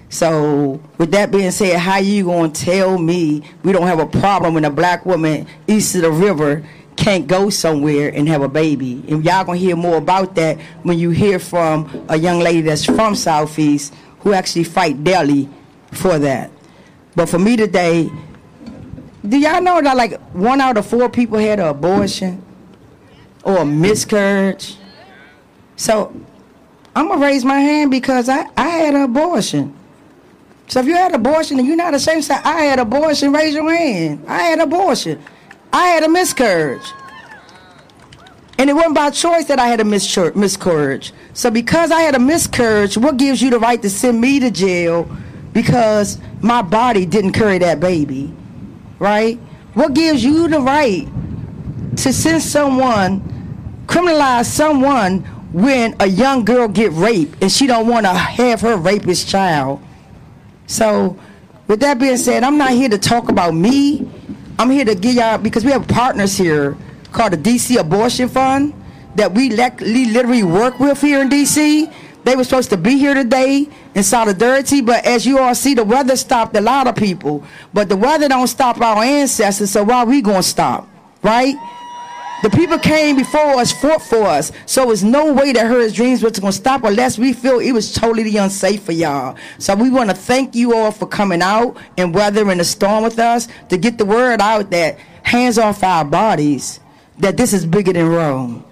So, 0.09 0.81
with 0.97 1.11
that 1.11 1.31
being 1.31 1.51
said, 1.51 1.79
how 1.79 1.97
you 1.97 2.25
to 2.25 2.49
tell 2.49 2.97
me 2.97 3.43
we 3.63 3.71
don't 3.71 3.87
have 3.87 3.99
a 3.99 4.05
problem 4.05 4.53
when 4.53 4.65
a 4.65 4.69
black 4.69 5.05
woman 5.05 5.47
east 5.67 5.95
of 5.95 6.01
the 6.01 6.11
river 6.11 6.65
can't 6.97 7.27
go 7.27 7.49
somewhere 7.49 8.09
and 8.09 8.27
have 8.27 8.41
a 8.41 8.49
baby? 8.49 9.03
And 9.07 9.23
y'all 9.23 9.45
to 9.45 9.53
hear 9.53 9.75
more 9.75 9.97
about 9.97 10.35
that 10.35 10.59
when 10.83 10.99
you 10.99 11.11
hear 11.11 11.39
from 11.39 12.05
a 12.09 12.17
young 12.17 12.39
lady 12.39 12.61
that's 12.61 12.83
from 12.83 13.15
Southeast 13.15 13.93
who 14.19 14.33
actually 14.33 14.65
fight 14.65 15.03
daily 15.03 15.47
for 15.93 16.19
that. 16.19 16.51
But 17.15 17.29
for 17.29 17.39
me 17.39 17.55
today, 17.55 18.09
do 19.27 19.37
y'all 19.37 19.61
know 19.61 19.81
that 19.81 19.95
like 19.95 20.19
one 20.33 20.59
out 20.59 20.77
of 20.77 20.85
four 20.85 21.09
people 21.09 21.37
had 21.37 21.59
an 21.59 21.67
abortion 21.67 22.43
or 23.43 23.59
a 23.59 23.65
miscarriage? 23.65 24.77
So 25.75 26.13
I'm 26.95 27.07
gonna 27.07 27.21
raise 27.21 27.45
my 27.45 27.59
hand 27.59 27.91
because 27.91 28.27
I, 28.29 28.45
I 28.57 28.67
had 28.69 28.95
an 28.95 29.01
abortion. 29.01 29.75
So 30.67 30.81
if 30.81 30.85
you 30.85 30.93
had 30.93 31.13
abortion 31.13 31.57
and 31.59 31.67
you're 31.67 31.77
not 31.77 31.93
ashamed, 31.93 32.25
say 32.25 32.35
I 32.35 32.63
had 32.63 32.79
abortion, 32.79 33.31
raise 33.31 33.53
your 33.53 33.71
hand. 33.73 34.25
I 34.27 34.43
had 34.43 34.59
abortion. 34.59 35.23
I 35.77 35.89
had 35.89 36.01
a 36.01 36.09
miscarriage. 36.09 36.91
And 38.57 38.67
it 38.67 38.73
wasn't 38.73 38.95
by 38.95 39.11
choice 39.11 39.45
that 39.45 39.59
I 39.59 39.67
had 39.67 39.79
a 39.79 39.85
miscarriage. 39.85 41.13
So 41.33 41.51
because 41.51 41.91
I 41.91 42.01
had 42.01 42.15
a 42.15 42.19
miscarriage, 42.19 42.97
what 42.97 43.17
gives 43.17 43.43
you 43.43 43.51
the 43.51 43.59
right 43.59 43.79
to 43.83 43.89
send 43.91 44.19
me 44.19 44.39
to 44.39 44.49
jail 44.49 45.07
because 45.53 46.17
my 46.41 46.63
body 46.63 47.05
didn't 47.05 47.33
carry 47.33 47.59
that 47.59 47.79
baby? 47.79 48.33
Right? 48.97 49.37
What 49.75 49.93
gives 49.93 50.23
you 50.23 50.47
the 50.47 50.59
right 50.61 51.07
to 51.97 52.11
send 52.11 52.41
someone, 52.41 53.21
criminalize 53.85 54.45
someone 54.45 55.19
when 55.53 55.95
a 55.99 56.07
young 56.07 56.43
girl 56.43 56.67
get 56.67 56.91
raped 56.93 57.43
and 57.43 57.51
she 57.51 57.67
don't 57.67 57.85
want 57.85 58.07
to 58.07 58.13
have 58.13 58.61
her 58.61 58.77
rapist 58.77 59.29
child? 59.29 59.79
So, 60.65 61.19
with 61.67 61.81
that 61.81 61.99
being 61.99 62.17
said, 62.17 62.41
I'm 62.41 62.57
not 62.57 62.71
here 62.71 62.89
to 62.89 62.97
talk 62.97 63.29
about 63.29 63.53
me. 63.53 64.09
I'm 64.59 64.71
here 64.71 64.85
to 64.85 64.95
give 64.95 65.15
y'all 65.15 65.37
because 65.37 65.63
we 65.63 65.71
have 65.71 65.87
partners 65.87 66.35
here 66.35 66.75
called 67.11 67.33
the 67.33 67.37
DC 67.37 67.79
Abortion 67.79 68.27
Fund 68.27 68.73
that 69.15 69.31
we 69.31 69.49
literally 69.49 70.43
work 70.43 70.79
with 70.79 70.99
here 70.99 71.21
in 71.21 71.29
DC. 71.29 71.93
They 72.23 72.35
were 72.35 72.43
supposed 72.43 72.71
to 72.71 72.77
be 72.77 72.97
here 72.97 73.13
today 73.13 73.69
in 73.93 74.03
solidarity, 74.03 74.81
but 74.81 75.05
as 75.05 75.25
you 75.25 75.39
all 75.39 75.53
see, 75.55 75.75
the 75.75 75.83
weather 75.83 76.15
stopped 76.17 76.55
a 76.57 76.61
lot 76.61 76.87
of 76.87 76.95
people. 76.95 77.43
But 77.73 77.87
the 77.87 77.95
weather 77.95 78.27
don't 78.27 78.47
stop 78.47 78.81
our 78.81 79.03
ancestors, 79.03 79.71
so 79.71 79.83
why 79.83 80.03
we 80.03 80.21
gonna 80.21 80.43
stop, 80.43 80.87
right? 81.21 81.55
The 82.43 82.51
people 82.51 82.77
came 82.77 83.15
before 83.15 83.59
us, 83.59 83.71
fought 83.71 84.01
for 84.01 84.23
us. 84.23 84.51
So 84.67 84.91
it's 84.91 85.01
no 85.01 85.33
way 85.33 85.53
that 85.53 85.65
her 85.65 85.89
dreams 85.89 86.21
was 86.21 86.39
going 86.39 86.51
to 86.51 86.57
stop 86.57 86.83
unless 86.83 87.17
we 87.17 87.33
feel 87.33 87.59
it 87.59 87.71
was 87.71 87.93
totally 87.93 88.37
unsafe 88.37 88.83
for 88.83 88.91
y'all. 88.91 89.35
So 89.57 89.73
we 89.73 89.89
want 89.89 90.11
to 90.11 90.15
thank 90.15 90.53
you 90.53 90.75
all 90.75 90.91
for 90.91 91.07
coming 91.07 91.41
out 91.41 91.77
and 91.97 92.13
weathering 92.13 92.59
the 92.59 92.63
storm 92.63 93.03
with 93.03 93.17
us 93.17 93.47
to 93.69 93.77
get 93.77 93.97
the 93.97 94.05
word 94.05 94.39
out 94.39 94.69
that 94.69 94.99
hands 95.23 95.57
off 95.57 95.83
our 95.83 96.05
bodies, 96.05 96.79
that 97.17 97.37
this 97.37 97.53
is 97.53 97.65
bigger 97.65 97.93
than 97.93 98.07
Roe. 98.07 98.63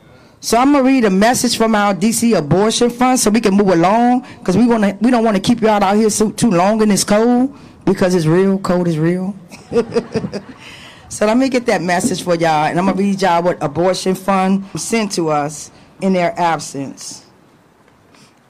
So 0.41 0.57
I'm 0.59 0.73
gonna 0.73 0.83
read 0.83 1.05
a 1.05 1.09
message 1.09 1.57
from 1.57 1.73
our 1.73 1.95
DC 1.95 2.37
Abortion 2.37 2.91
Fund 2.91 3.19
so 3.19 3.31
we 3.31 3.41
can 3.41 3.55
move 3.55 3.69
along 3.69 4.27
because 4.37 4.55
we 4.55 4.67
want 4.67 4.83
to. 4.83 4.95
We 5.01 5.09
don't 5.09 5.23
want 5.23 5.35
to 5.37 5.41
keep 5.41 5.59
y'all 5.59 5.83
out 5.83 5.95
here 5.95 6.11
so, 6.11 6.29
too 6.29 6.51
long 6.51 6.83
in 6.83 6.89
this 6.89 7.03
cold 7.03 7.57
because 7.83 8.13
it's 8.13 8.27
real. 8.27 8.59
Cold 8.59 8.87
is 8.87 8.99
real. 8.99 9.35
So 11.15 11.25
let 11.25 11.37
me 11.37 11.47
get 11.47 11.65
that 11.67 11.81
message 11.81 12.23
for 12.23 12.35
y'all, 12.35 12.65
and 12.65 12.77
I'm 12.77 12.87
gonna 12.87 12.97
read 12.97 13.21
y'all 13.21 13.41
what 13.41 13.57
Abortion 13.63 14.15
Fund 14.15 14.65
sent 14.75 15.13
to 15.13 15.29
us 15.29 15.71
in 16.01 16.11
their 16.11 16.37
absence. 16.37 17.23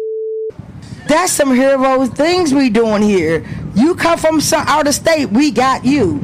That's 1.08 1.32
some 1.32 1.54
hero 1.54 2.04
things 2.04 2.52
we 2.52 2.68
doing 2.68 3.00
here. 3.00 3.42
You 3.74 3.94
come 3.94 4.18
from 4.18 4.42
some 4.42 4.66
out 4.68 4.86
of 4.86 4.94
state, 4.94 5.30
we 5.30 5.50
got 5.50 5.82
you. 5.86 6.16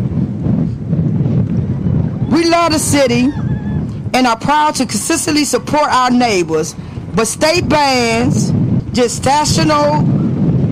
We 2.31 2.45
love 2.45 2.73
the 2.73 2.79
city 2.79 3.33
and 4.15 4.27
are 4.27 4.39
proud 4.39 4.75
to 4.77 4.87
consistently 4.87 5.45
support 5.45 5.89
our 5.91 6.11
neighbors, 6.11 6.75
but 7.15 7.27
state 7.27 7.69
bans, 7.69 8.53
gestational 8.93 10.05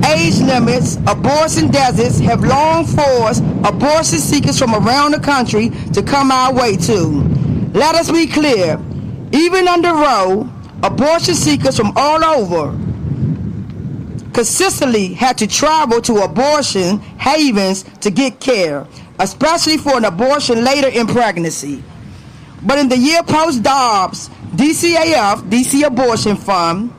age 0.06 0.38
limits, 0.40 0.96
abortion 1.06 1.70
deserts 1.70 2.18
have 2.18 2.42
long 2.42 2.84
forced 2.84 3.42
abortion 3.64 4.18
seekers 4.18 4.58
from 4.58 4.74
around 4.74 5.12
the 5.12 5.20
country 5.20 5.70
to 5.92 6.02
come 6.02 6.30
our 6.30 6.54
way 6.54 6.76
too. 6.76 7.22
Let 7.72 7.94
us 7.94 8.10
be 8.10 8.26
clear, 8.26 8.80
even 9.32 9.68
under 9.68 9.92
Roe, 9.92 10.48
abortion 10.82 11.34
seekers 11.34 11.76
from 11.76 11.92
all 11.96 12.24
over 12.24 12.76
consistently 14.38 15.14
had 15.14 15.36
to 15.36 15.48
travel 15.48 16.00
to 16.00 16.18
abortion 16.18 17.00
havens 17.18 17.82
to 18.00 18.08
get 18.08 18.38
care, 18.38 18.86
especially 19.18 19.76
for 19.76 19.96
an 19.96 20.04
abortion 20.04 20.62
later 20.64 20.86
in 20.86 21.08
pregnancy. 21.08 21.82
But 22.62 22.78
in 22.78 22.88
the 22.88 22.98
year 22.98 23.22
post 23.22 23.62
Dobbs, 23.62 24.28
DCAF, 24.56 25.48
DC 25.48 25.84
Abortion 25.84 26.36
Fund, 26.36 26.92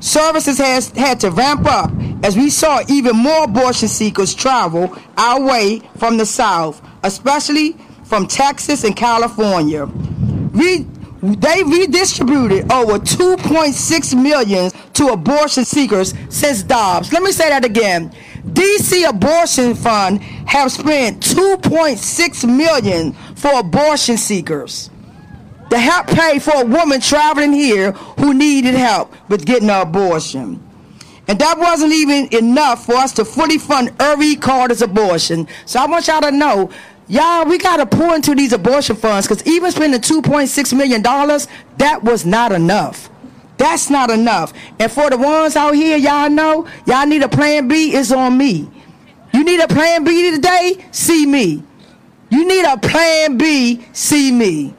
services 0.00 0.58
has 0.58 0.90
had 0.90 1.20
to 1.20 1.30
ramp 1.30 1.66
up 1.66 1.90
as 2.22 2.36
we 2.36 2.50
saw 2.50 2.82
even 2.88 3.16
more 3.16 3.44
abortion 3.44 3.88
seekers 3.88 4.34
travel 4.34 4.96
our 5.16 5.40
way 5.40 5.80
from 5.96 6.16
the 6.16 6.26
South, 6.26 6.82
especially 7.02 7.76
from 8.04 8.26
Texas 8.26 8.84
and 8.84 8.96
California. 8.96 9.86
We, 9.86 10.86
they 11.22 11.62
redistributed 11.62 12.70
over 12.70 12.98
2.6 12.98 14.22
million 14.22 14.70
to 14.94 15.08
abortion 15.08 15.64
seekers 15.64 16.14
since 16.28 16.62
Dobbs. 16.62 17.12
Let 17.12 17.22
me 17.22 17.32
say 17.32 17.48
that 17.48 17.64
again. 17.64 18.12
DC 18.44 19.08
Abortion 19.08 19.74
Fund 19.74 20.20
have 20.46 20.70
spent 20.70 21.20
2.6 21.20 22.56
million 22.56 23.12
for 23.34 23.58
abortion 23.58 24.16
seekers 24.16 24.90
to 25.70 25.78
help 25.78 26.06
pay 26.06 26.38
for 26.38 26.54
a 26.54 26.64
woman 26.64 27.00
traveling 27.00 27.52
here 27.52 27.92
who 27.92 28.34
needed 28.34 28.74
help 28.74 29.12
with 29.28 29.44
getting 29.44 29.70
an 29.70 29.80
abortion. 29.80 30.62
And 31.28 31.38
that 31.40 31.58
wasn't 31.58 31.92
even 31.92 32.28
enough 32.32 32.86
for 32.86 32.94
us 32.94 33.12
to 33.14 33.24
fully 33.24 33.58
fund 33.58 33.92
Irving 34.00 34.38
Carter's 34.38 34.82
abortion. 34.82 35.48
So 35.64 35.80
I 35.80 35.86
want 35.86 36.06
y'all 36.06 36.20
to 36.20 36.30
know, 36.30 36.70
y'all, 37.08 37.46
we 37.46 37.58
got 37.58 37.78
to 37.78 37.86
pour 37.86 38.14
into 38.14 38.34
these 38.34 38.52
abortion 38.52 38.94
funds 38.94 39.26
because 39.26 39.44
even 39.46 39.72
spending 39.72 40.00
$2.6 40.00 40.76
million, 40.76 41.02
that 41.02 42.00
was 42.04 42.24
not 42.24 42.52
enough. 42.52 43.10
That's 43.56 43.90
not 43.90 44.10
enough. 44.10 44.52
And 44.78 44.92
for 44.92 45.10
the 45.10 45.16
ones 45.16 45.56
out 45.56 45.74
here, 45.74 45.96
y'all 45.96 46.30
know, 46.30 46.68
y'all 46.86 47.06
need 47.06 47.22
a 47.22 47.28
plan 47.28 47.66
B, 47.66 47.94
it's 47.94 48.12
on 48.12 48.36
me. 48.36 48.70
You 49.32 49.44
need 49.44 49.60
a 49.60 49.68
plan 49.68 50.04
B 50.04 50.30
today? 50.30 50.84
See 50.92 51.26
me. 51.26 51.62
You 52.30 52.46
need 52.46 52.64
a 52.64 52.76
plan 52.76 53.36
B, 53.36 53.84
see 53.92 54.30
me. 54.30 54.74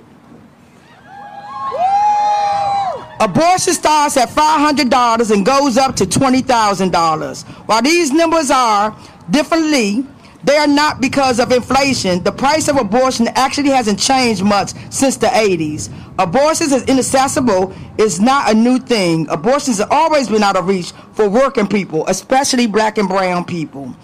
Abortion 3.20 3.74
starts 3.74 4.15
at 4.18 4.30
$500 4.30 5.32
and 5.32 5.45
goes 5.45 5.78
up 5.78 5.95
to 5.95 6.05
$20,000. 6.05 7.43
While 7.68 7.82
these 7.82 8.11
numbers 8.11 8.51
are 8.51 8.95
differently, 9.32 10.05
they 10.43 10.55
are 10.55 10.68
not 10.68 11.01
because 11.01 11.39
of 11.39 11.51
inflation. 11.51 12.24
The 12.24 12.32
price 12.32 12.68
of 12.68 12.78
abortion 12.78 13.28
actually 13.30 13.70
hasn't 13.70 13.99
changed 13.99 14.43
much 14.43 14.74
since 14.91 15.18
the 15.18 15.28
80s. 15.28 15.91
Abortion 16.20 16.72
is 16.72 16.84
inaccessible 16.84 17.74
is 17.97 18.20
not 18.20 18.51
a 18.51 18.53
new 18.53 18.78
thing. 18.78 19.28
Abortions 19.30 19.80
have 19.80 19.91
always 19.91 20.30
been 20.30 20.43
out 20.43 20.55
of 20.55 20.68
reach 20.68 20.91
for 21.13 21.28
working 21.28 21.68
people, 21.68 22.05
especially 22.07 22.68
black 22.68 22.97
and 22.97 23.09
brown 23.09 23.45
people. 23.45 23.95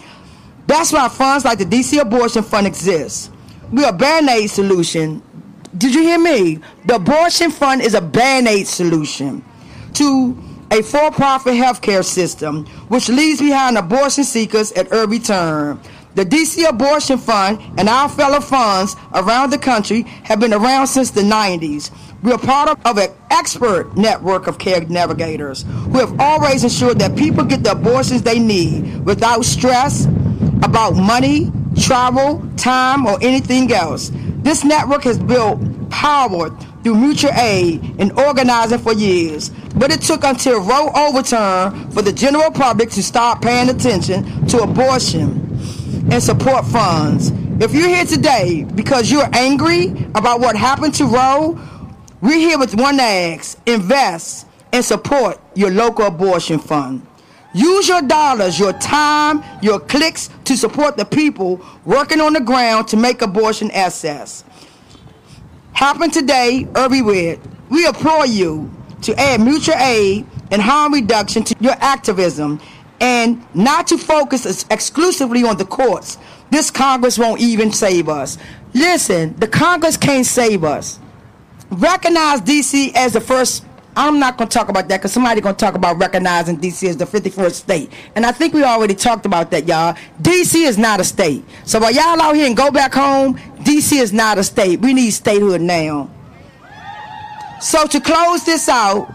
That's 0.65 0.91
why 0.91 1.07
funds 1.07 1.45
like 1.45 1.59
the 1.59 1.65
DC 1.65 1.99
Abortion 2.01 2.41
Fund 2.41 2.65
exists. 2.65 3.29
We're 3.71 3.89
a 3.89 3.93
band-aid 3.93 4.49
solution 4.49 5.21
did 5.77 5.95
you 5.95 6.01
hear 6.01 6.19
me? 6.19 6.59
The 6.85 6.95
abortion 6.95 7.51
fund 7.51 7.81
is 7.81 7.93
a 7.93 8.01
band 8.01 8.47
aid 8.47 8.67
solution 8.67 9.43
to 9.93 10.37
a 10.71 10.81
for 10.81 11.11
profit 11.11 11.53
healthcare 11.53 12.03
system 12.03 12.65
which 12.87 13.09
leaves 13.09 13.39
behind 13.39 13.77
abortion 13.77 14.23
seekers 14.23 14.71
at 14.73 14.91
every 14.91 15.19
turn. 15.19 15.79
The 16.15 16.23
DC 16.25 16.69
Abortion 16.69 17.17
Fund 17.17 17.59
and 17.79 17.89
our 17.89 18.07
fellow 18.07 18.39
funds 18.39 18.95
around 19.15 19.49
the 19.49 19.57
country 19.57 20.03
have 20.23 20.39
been 20.39 20.53
around 20.53 20.85
since 20.85 21.09
the 21.09 21.21
90s. 21.21 21.89
We 22.21 22.31
are 22.31 22.37
part 22.37 22.69
of, 22.69 22.85
of 22.85 22.97
an 22.99 23.09
expert 23.31 23.97
network 23.97 24.45
of 24.45 24.59
care 24.59 24.85
navigators 24.85 25.63
who 25.63 25.97
have 25.97 26.19
always 26.19 26.63
ensured 26.63 26.99
that 26.99 27.17
people 27.17 27.43
get 27.43 27.63
the 27.63 27.71
abortions 27.71 28.21
they 28.21 28.37
need 28.37 29.03
without 29.05 29.43
stress 29.43 30.05
about 30.61 30.91
money, 30.91 31.51
travel, 31.81 32.47
time, 32.57 33.07
or 33.07 33.17
anything 33.23 33.71
else. 33.73 34.11
This 34.43 34.65
network 34.65 35.03
has 35.05 35.17
built 35.17 35.89
power 35.89 36.49
through 36.83 36.95
mutual 36.95 37.31
aid 37.31 37.95
and 37.97 38.11
organizing 38.19 38.77
for 38.79 38.93
years, 38.93 39.49
but 39.77 39.89
it 39.89 40.01
took 40.01 40.25
until 40.25 40.59
Roe 40.59 40.89
overturned 40.93 41.93
for 41.93 42.01
the 42.01 42.11
general 42.11 42.51
public 42.51 42.89
to 42.91 43.01
start 43.01 43.41
paying 43.41 43.69
attention 43.69 44.45
to 44.47 44.59
abortion 44.59 45.57
and 46.11 46.21
support 46.21 46.65
funds. 46.65 47.31
If 47.61 47.73
you're 47.73 47.87
here 47.87 48.03
today 48.03 48.65
because 48.75 49.09
you're 49.09 49.29
angry 49.31 49.87
about 50.13 50.41
what 50.41 50.57
happened 50.57 50.93
to 50.95 51.05
Roe, 51.05 51.57
we're 52.19 52.37
here 52.37 52.59
with 52.59 52.75
one 52.75 52.99
ask 52.99 53.57
invest 53.65 54.45
and 54.73 54.83
support 54.83 55.39
your 55.55 55.71
local 55.71 56.05
abortion 56.05 56.59
fund. 56.59 57.07
Use 57.53 57.87
your 57.87 58.01
dollars, 58.01 58.59
your 58.59 58.73
time, 58.73 59.43
your 59.61 59.79
clicks 59.79 60.29
to 60.45 60.57
support 60.57 60.97
the 60.97 61.05
people 61.05 61.63
working 61.85 62.19
on 62.19 62.33
the 62.33 62.41
ground 62.41 62.87
to 62.89 62.97
make 62.97 63.21
abortion 63.21 63.69
access. 63.71 64.43
Happen 65.73 66.09
today 66.09 66.67
everywhere. 66.75 67.37
We 67.69 67.85
implore 67.85 68.25
you 68.25 68.71
to 69.03 69.19
add 69.19 69.41
mutual 69.41 69.75
aid 69.75 70.25
and 70.51 70.61
harm 70.61 70.93
reduction 70.93 71.43
to 71.43 71.55
your 71.59 71.75
activism 71.79 72.59
and 72.99 73.45
not 73.55 73.87
to 73.87 73.97
focus 73.97 74.65
exclusively 74.69 75.43
on 75.43 75.57
the 75.57 75.65
courts. 75.65 76.17
This 76.49 76.71
Congress 76.71 77.19
won't 77.19 77.41
even 77.41 77.71
save 77.71 78.07
us. 78.09 78.37
Listen, 78.73 79.35
the 79.37 79.47
Congress 79.47 79.97
can't 79.97 80.25
save 80.25 80.63
us. 80.63 80.99
Recognize 81.69 82.41
DC 82.41 82.93
as 82.95 83.13
the 83.13 83.21
first 83.21 83.65
I'm 83.95 84.19
not 84.19 84.37
going 84.37 84.49
to 84.49 84.53
talk 84.53 84.69
about 84.69 84.87
that 84.87 84.97
because 84.97 85.11
somebody 85.11 85.39
going 85.41 85.55
to 85.55 85.59
talk 85.59 85.75
about 85.75 85.97
recognizing 85.97 86.55
D.C. 86.55 86.87
as 86.87 86.97
the 86.97 87.05
51st 87.05 87.53
state. 87.53 87.91
And 88.15 88.25
I 88.25 88.31
think 88.31 88.53
we 88.53 88.63
already 88.63 88.95
talked 88.95 89.25
about 89.25 89.51
that, 89.51 89.67
y'all. 89.67 89.95
D.C. 90.21 90.63
is 90.63 90.77
not 90.77 90.99
a 90.99 91.03
state. 91.03 91.45
So 91.65 91.79
while 91.79 91.91
y'all 91.91 92.19
out 92.21 92.35
here 92.35 92.47
and 92.47 92.57
go 92.57 92.71
back 92.71 92.93
home, 92.93 93.39
D.C. 93.63 93.99
is 93.99 94.11
not 94.11 94.37
a 94.37 94.43
state. 94.43 94.79
We 94.79 94.93
need 94.93 95.11
statehood 95.11 95.61
now. 95.61 96.09
So 97.61 97.85
to 97.87 98.01
close 98.01 98.43
this 98.45 98.67
out, 98.67 99.09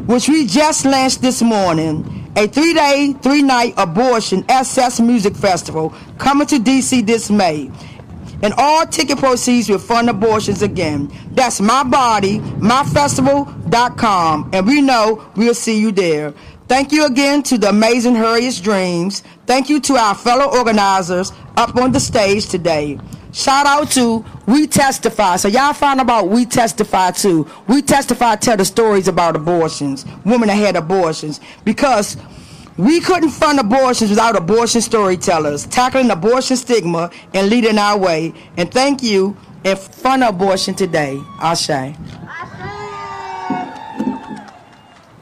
which 0.07 0.31
we 0.31 0.47
just 0.47 0.87
launched 0.87 1.21
this 1.21 1.43
morning. 1.43 2.17
A 2.37 2.47
three 2.47 2.73
day, 2.73 3.13
three 3.21 3.43
night 3.43 3.75
abortion 3.77 4.47
SS 4.49 5.01
Music 5.01 5.37
Festival 5.37 5.93
coming 6.17 6.47
to 6.47 6.57
DC 6.57 7.05
this 7.05 7.29
May. 7.29 7.71
And 8.43 8.55
all 8.57 8.87
ticket 8.87 9.19
proceeds 9.19 9.69
will 9.69 9.79
fund 9.79 10.09
abortions 10.09 10.63
again. 10.63 11.13
That's 11.33 11.61
my 11.61 11.85
body, 11.85 12.39
myfestival.com, 12.39 14.51
and 14.53 14.67
we 14.67 14.81
know 14.81 15.31
we'll 15.37 15.55
see 15.55 15.79
you 15.79 15.93
there. 15.93 16.33
Thank 16.69 16.93
you 16.93 17.07
again 17.07 17.43
to 17.45 17.59
the 17.59 17.71
amazing 17.71 18.15
Harriet's 18.15 18.61
Dreams. 18.61 19.25
Thank 19.47 19.69
you 19.69 19.81
to 19.81 19.97
our 19.97 20.15
fellow 20.15 20.57
organizers 20.57 21.33
up 21.57 21.75
on 21.77 21.91
the 21.91 21.99
stage 21.99 22.47
today. 22.47 23.01
Shout 23.33 23.67
out 23.67 23.91
to 23.93 24.25
We 24.47 24.67
Testify. 24.67 25.37
So 25.37 25.49
y'all 25.49 25.73
find 25.73 26.01
about 26.01 26.29
We 26.29 26.47
Testify 26.47 27.13
too. 27.13 27.49
We 27.69 27.83
Testify 27.83 28.37
tell 28.37 28.57
the 28.57 28.65
stories 28.65 29.09
about 29.09 29.37
abortions, 29.37 30.05
women 30.25 30.49
that 30.49 30.55
had 30.55 30.77
abortions, 30.77 31.41
because 31.65 32.17
we 32.77 33.01
couldn't 33.01 33.31
fund 33.31 33.59
abortions 33.59 34.11
without 34.11 34.37
abortion 34.37 34.81
storytellers, 34.81 35.67
tackling 35.67 36.11
abortion 36.11 36.57
stigma 36.57 37.11
and 37.35 37.49
leading 37.49 37.79
our 37.79 37.99
way. 37.99 38.33
And 38.57 38.71
thank 38.73 39.03
you 39.03 39.37
and 39.65 39.79
fund 39.79 40.25
abortion 40.25 40.75
today. 40.75 41.21
Ashe. 41.41 41.95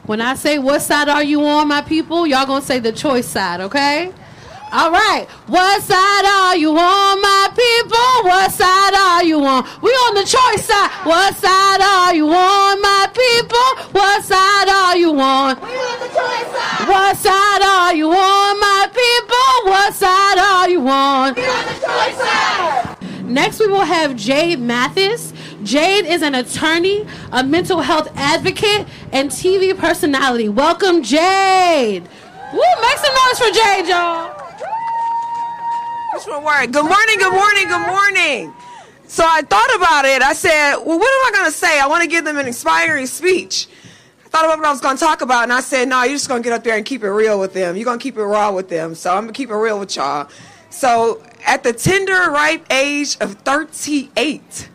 When 0.05 0.21
I 0.21 0.33
say 0.35 0.57
what 0.57 0.81
side 0.81 1.07
are 1.07 1.23
you 1.23 1.45
on, 1.45 1.67
my 1.67 1.81
people, 1.81 2.25
y'all 2.25 2.45
gonna 2.45 2.65
say 2.65 2.79
the 2.79 2.91
choice 2.91 3.27
side, 3.27 3.61
okay? 3.61 4.11
All 4.71 4.91
right. 4.91 5.27
What 5.47 5.81
side 5.81 6.25
are 6.25 6.55
you 6.55 6.69
on, 6.69 7.21
my 7.21 7.49
people? 7.49 8.29
What 8.29 8.51
side 8.51 8.93
are 8.93 9.23
you 9.23 9.43
on? 9.43 9.67
We 9.81 9.89
on 9.89 10.13
the 10.13 10.21
choice 10.21 10.63
side. 10.63 10.91
What 11.07 11.35
side 11.37 11.81
are 11.81 12.13
you 12.13 12.27
on, 12.27 12.79
my 12.79 13.09
people? 13.11 13.91
What 13.93 14.23
side 14.23 14.69
are 14.69 14.95
you 14.95 15.19
on? 15.19 15.55
We 15.59 15.69
on 15.69 15.99
the 15.99 16.07
choice 16.07 16.53
side. 16.53 16.87
What 16.87 17.17
side 17.17 17.61
are 17.63 17.95
you 17.95 18.11
on, 18.11 18.59
my 18.59 18.87
people? 18.93 19.71
What 19.71 19.95
side 19.95 20.37
are 20.37 20.69
you 20.69 20.87
on? 20.87 21.33
We 21.33 21.47
on 21.47 21.65
the 21.65 21.73
choice 21.73 22.17
side. 22.17 23.25
Next, 23.25 23.59
we 23.59 23.67
will 23.67 23.81
have 23.81 24.15
Jade 24.15 24.59
Mathis. 24.59 25.33
Jade 25.63 26.05
is 26.05 26.21
an 26.21 26.35
attorney, 26.35 27.07
a 27.31 27.43
mental 27.43 27.81
health 27.81 28.07
advocate, 28.15 28.87
and 29.11 29.31
TV 29.31 29.75
personality. 29.75 30.47
Welcome, 30.47 31.01
Jade. 31.01 32.07
Woo, 32.53 32.61
make 32.81 32.97
some 32.97 33.13
noise 33.13 33.39
for 33.39 33.51
Jade, 33.51 33.87
y'all. 33.87 34.38
One 36.27 36.43
word? 36.43 36.73
Good 36.73 36.83
morning, 36.83 37.17
good 37.17 37.31
morning, 37.31 37.67
good 37.69 37.87
morning. 37.87 38.53
So 39.07 39.23
I 39.25 39.41
thought 39.41 39.73
about 39.77 40.03
it. 40.03 40.21
I 40.21 40.33
said, 40.33 40.75
well, 40.75 40.99
what 40.99 41.07
am 41.07 41.25
I 41.27 41.31
going 41.33 41.45
to 41.45 41.57
say? 41.57 41.79
I 41.79 41.87
want 41.87 42.03
to 42.03 42.09
give 42.09 42.25
them 42.25 42.37
an 42.37 42.45
inspiring 42.45 43.05
speech. 43.05 43.67
I 44.25 44.27
thought 44.27 44.43
about 44.43 44.57
what 44.57 44.67
I 44.67 44.71
was 44.71 44.81
going 44.81 44.97
to 44.97 44.99
talk 44.99 45.21
about, 45.21 45.43
and 45.43 45.53
I 45.53 45.61
said, 45.61 45.87
no, 45.87 46.03
you're 46.03 46.15
just 46.15 46.27
going 46.27 46.43
to 46.43 46.49
get 46.49 46.53
up 46.53 46.65
there 46.65 46.75
and 46.75 46.85
keep 46.85 47.03
it 47.03 47.09
real 47.09 47.39
with 47.39 47.53
them. 47.53 47.77
You're 47.77 47.85
going 47.85 47.99
to 47.99 48.03
keep 48.03 48.17
it 48.17 48.23
raw 48.23 48.51
with 48.51 48.67
them. 48.67 48.95
So 48.95 49.11
I'm 49.11 49.23
going 49.23 49.33
to 49.33 49.37
keep 49.37 49.49
it 49.49 49.55
real 49.55 49.79
with 49.79 49.95
y'all. 49.95 50.29
So 50.69 51.23
at 51.45 51.63
the 51.63 51.71
tender, 51.71 52.29
ripe 52.29 52.65
age 52.69 53.15
of 53.21 53.35
38, 53.35 54.69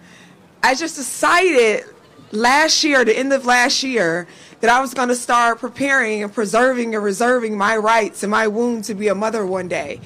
I 0.63 0.75
just 0.75 0.97
decided 0.97 1.85
last 2.33 2.85
year, 2.85 3.05
the 3.05 3.17
end 3.17 3.35
of 3.35 3.45
last 3.45 3.83
year, 3.83 4.27
that 4.61 4.71
I 4.71 4.81
was 4.81 4.95
going 4.95 5.09
to 5.09 5.17
start 5.17 5.59
preparing 5.59 6.23
and 6.23 6.33
preserving 6.33 6.95
and 6.95 7.05
reserving 7.05 7.59
my 7.59 7.77
rights 7.77 8.23
and 8.23 8.31
my 8.31 8.49
womb 8.49 8.81
to 8.83 8.95
be 8.95 9.09
a 9.09 9.15
mother 9.15 9.45
one 9.45 9.69
day. 9.69 10.01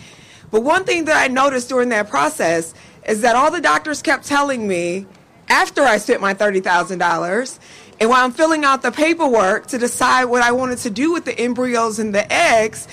But 0.50 0.62
one 0.62 0.84
thing 0.84 1.04
that 1.06 1.16
I 1.16 1.28
noticed 1.28 1.68
during 1.68 1.90
that 1.90 2.08
process 2.08 2.74
is 3.06 3.20
that 3.22 3.36
all 3.36 3.50
the 3.50 3.60
doctors 3.60 4.02
kept 4.02 4.26
telling 4.26 4.66
me 4.66 5.06
after 5.48 5.82
I 5.82 5.98
spent 5.98 6.20
my 6.20 6.34
$30,000 6.34 7.58
and 8.00 8.10
while 8.10 8.24
I'm 8.24 8.32
filling 8.32 8.64
out 8.64 8.82
the 8.82 8.92
paperwork 8.92 9.66
to 9.68 9.78
decide 9.78 10.26
what 10.26 10.42
I 10.42 10.52
wanted 10.52 10.78
to 10.78 10.90
do 10.90 11.12
with 11.12 11.24
the 11.24 11.38
embryos 11.38 11.98
and 11.98 12.14
the 12.14 12.30
eggs, 12.32 12.86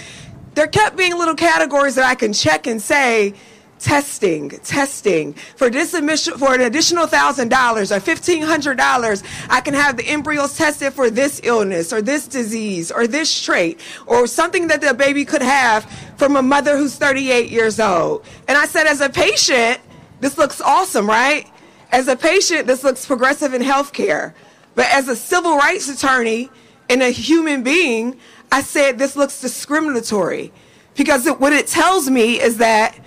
there 0.55 0.67
kept 0.67 0.97
being 0.97 1.17
little 1.17 1.35
categories 1.35 1.95
that 1.95 2.05
I 2.05 2.15
can 2.15 2.33
check 2.33 2.65
and 2.65 2.81
say, 2.81 3.35
testing, 3.79 4.49
testing. 4.49 5.33
For 5.33 5.69
this 5.69 5.93
admission, 5.93 6.37
for 6.37 6.53
an 6.53 6.61
additional 6.61 7.07
thousand 7.07 7.49
dollars 7.49 7.91
or 7.91 7.99
fifteen 7.99 8.41
hundred 8.41 8.77
dollars, 8.77 9.23
I 9.49 9.61
can 9.61 9.73
have 9.73 9.97
the 9.97 10.07
embryos 10.07 10.57
tested 10.57 10.93
for 10.93 11.09
this 11.09 11.41
illness 11.43 11.91
or 11.91 12.01
this 12.01 12.27
disease 12.27 12.91
or 12.91 13.07
this 13.07 13.43
trait 13.43 13.79
or 14.07 14.27
something 14.27 14.67
that 14.67 14.81
the 14.81 14.93
baby 14.93 15.25
could 15.25 15.41
have 15.41 15.85
from 16.17 16.35
a 16.35 16.41
mother 16.41 16.77
who's 16.77 16.95
38 16.95 17.49
years 17.49 17.79
old. 17.79 18.25
And 18.47 18.57
I 18.57 18.65
said, 18.65 18.87
as 18.87 19.01
a 19.01 19.09
patient, 19.09 19.79
this 20.21 20.37
looks 20.37 20.61
awesome, 20.61 21.07
right? 21.07 21.51
As 21.91 22.07
a 22.07 22.15
patient, 22.15 22.67
this 22.67 22.83
looks 22.83 23.05
progressive 23.05 23.53
in 23.53 23.61
healthcare. 23.61 24.33
But 24.75 24.87
as 24.87 25.07
a 25.07 25.15
civil 25.15 25.57
rights 25.57 25.89
attorney 25.89 26.49
and 26.89 27.01
a 27.01 27.09
human 27.09 27.63
being, 27.63 28.17
I 28.51 28.61
said 28.61 28.97
this 28.97 29.15
looks 29.15 29.41
discriminatory 29.41 30.51
because 30.95 31.25
it, 31.25 31.39
what 31.39 31.53
it 31.53 31.67
tells 31.67 32.09
me 32.09 32.39
is 32.39 32.57
that 32.57 32.97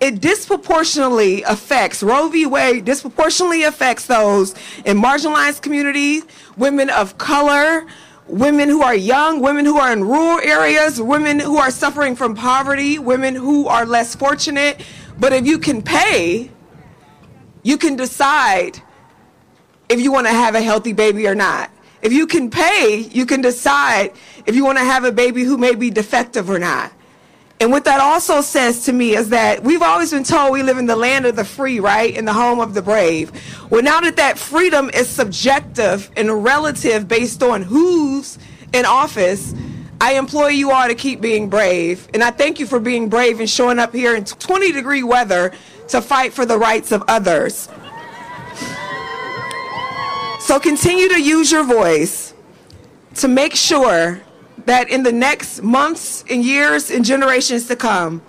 it 0.00 0.20
disproportionately 0.20 1.42
affects 1.42 2.02
Roe 2.02 2.28
v. 2.28 2.46
Wade 2.46 2.84
disproportionately 2.84 3.62
affects 3.62 4.06
those 4.06 4.54
in 4.84 4.98
marginalized 4.98 5.62
communities, 5.62 6.24
women 6.56 6.90
of 6.90 7.16
color, 7.18 7.86
women 8.26 8.68
who 8.68 8.82
are 8.82 8.94
young, 8.94 9.40
women 9.40 9.64
who 9.64 9.78
are 9.78 9.92
in 9.92 10.04
rural 10.04 10.38
areas, 10.40 11.00
women 11.00 11.38
who 11.38 11.56
are 11.56 11.70
suffering 11.70 12.14
from 12.14 12.34
poverty, 12.34 12.98
women 12.98 13.34
who 13.34 13.66
are 13.68 13.86
less 13.86 14.14
fortunate. 14.14 14.82
But 15.18 15.32
if 15.32 15.46
you 15.46 15.58
can 15.58 15.80
pay, 15.82 16.50
you 17.62 17.78
can 17.78 17.96
decide 17.96 18.82
if 19.88 20.00
you 20.00 20.12
want 20.12 20.26
to 20.26 20.32
have 20.32 20.54
a 20.54 20.60
healthy 20.60 20.92
baby 20.92 21.26
or 21.26 21.34
not. 21.34 21.70
If 22.02 22.12
you 22.12 22.26
can 22.26 22.50
pay, 22.50 23.08
you 23.10 23.24
can 23.24 23.40
decide 23.40 24.12
if 24.44 24.54
you 24.54 24.64
want 24.64 24.78
to 24.78 24.84
have 24.84 25.04
a 25.04 25.12
baby 25.12 25.42
who 25.42 25.56
may 25.56 25.74
be 25.74 25.90
defective 25.90 26.50
or 26.50 26.58
not. 26.58 26.92
And 27.58 27.70
what 27.70 27.84
that 27.86 28.00
also 28.00 28.42
says 28.42 28.84
to 28.84 28.92
me 28.92 29.16
is 29.16 29.30
that 29.30 29.62
we've 29.62 29.80
always 29.80 30.10
been 30.10 30.24
told 30.24 30.52
we 30.52 30.62
live 30.62 30.76
in 30.76 30.84
the 30.84 30.96
land 30.96 31.24
of 31.24 31.36
the 31.36 31.44
free, 31.44 31.80
right? 31.80 32.14
In 32.14 32.26
the 32.26 32.32
home 32.34 32.60
of 32.60 32.74
the 32.74 32.82
brave. 32.82 33.32
Well, 33.70 33.82
now 33.82 34.00
that 34.00 34.16
that 34.16 34.38
freedom 34.38 34.90
is 34.92 35.08
subjective 35.08 36.10
and 36.16 36.44
relative 36.44 37.08
based 37.08 37.42
on 37.42 37.62
who's 37.62 38.38
in 38.74 38.84
office, 38.84 39.54
I 40.00 40.18
implore 40.18 40.50
you 40.50 40.70
all 40.70 40.86
to 40.86 40.94
keep 40.94 41.22
being 41.22 41.48
brave. 41.48 42.08
And 42.12 42.22
I 42.22 42.30
thank 42.30 42.60
you 42.60 42.66
for 42.66 42.78
being 42.78 43.08
brave 43.08 43.40
and 43.40 43.48
showing 43.48 43.78
up 43.78 43.94
here 43.94 44.14
in 44.14 44.26
20 44.26 44.72
degree 44.72 45.02
weather 45.02 45.52
to 45.88 46.02
fight 46.02 46.34
for 46.34 46.44
the 46.44 46.58
rights 46.58 46.92
of 46.92 47.02
others. 47.08 47.70
So 50.40 50.60
continue 50.60 51.08
to 51.08 51.20
use 51.20 51.50
your 51.50 51.64
voice 51.64 52.34
to 53.14 53.28
make 53.28 53.56
sure 53.56 54.20
that 54.66 54.90
in 54.90 55.02
the 55.02 55.12
next 55.12 55.62
months 55.62 56.24
and 56.28 56.44
years 56.44 56.90
and 56.90 57.04
generations 57.04 57.66
to 57.68 57.76
come, 57.76 58.20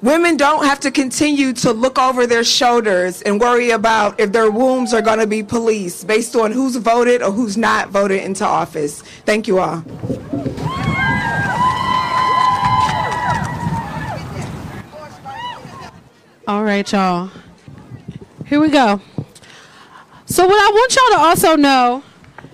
women 0.00 0.36
don't 0.36 0.64
have 0.64 0.80
to 0.80 0.90
continue 0.90 1.52
to 1.52 1.72
look 1.72 1.98
over 1.98 2.26
their 2.26 2.44
shoulders 2.44 3.22
and 3.22 3.40
worry 3.40 3.70
about 3.70 4.18
if 4.18 4.32
their 4.32 4.50
wombs 4.50 4.94
are 4.94 5.02
going 5.02 5.18
to 5.18 5.26
be 5.26 5.42
policed 5.42 6.06
based 6.06 6.34
on 6.36 6.52
who's 6.52 6.76
voted 6.76 7.22
or 7.22 7.32
who's 7.32 7.56
not 7.56 7.90
voted 7.90 8.22
into 8.22 8.44
office. 8.44 9.02
Thank 9.26 9.46
you 9.48 9.58
all. 9.58 9.84
All 16.46 16.64
right, 16.64 16.90
y'all. 16.90 17.30
Here 18.46 18.58
we 18.58 18.70
go. 18.70 19.02
So, 20.24 20.46
what 20.46 20.54
I 20.54 20.70
want 20.70 20.96
y'all 20.96 21.18
to 21.18 21.24
also 21.26 21.56
know 21.56 22.02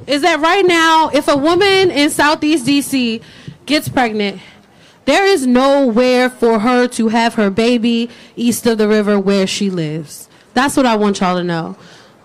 is 0.06 0.22
that 0.22 0.40
right 0.40 0.64
now, 0.64 1.10
if 1.12 1.28
a 1.28 1.36
woman 1.36 1.90
in 1.90 2.10
Southeast 2.10 2.66
DC 2.66 3.22
gets 3.66 3.88
pregnant, 3.88 4.40
there 5.04 5.26
is 5.26 5.46
nowhere 5.46 6.30
for 6.30 6.58
her 6.60 6.88
to 6.88 7.08
have 7.08 7.34
her 7.34 7.50
baby 7.50 8.10
east 8.36 8.66
of 8.66 8.78
the 8.78 8.88
river 8.88 9.18
where 9.18 9.46
she 9.46 9.70
lives. 9.70 10.28
That's 10.54 10.76
what 10.76 10.86
I 10.86 10.96
want 10.96 11.20
y'all 11.20 11.36
to 11.36 11.44
know. 11.44 11.76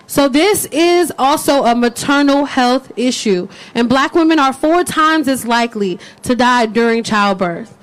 So, 0.08 0.28
this 0.28 0.66
is 0.72 1.14
also 1.20 1.66
a 1.66 1.76
maternal 1.76 2.46
health 2.46 2.92
issue, 2.98 3.48
and 3.76 3.88
black 3.88 4.16
women 4.16 4.40
are 4.40 4.54
four 4.54 4.84
times 4.84 5.28
as 5.28 5.46
likely 5.46 6.00
to 6.24 6.36
die 6.36 6.66
during 6.66 7.04
childbirth. 7.04 7.78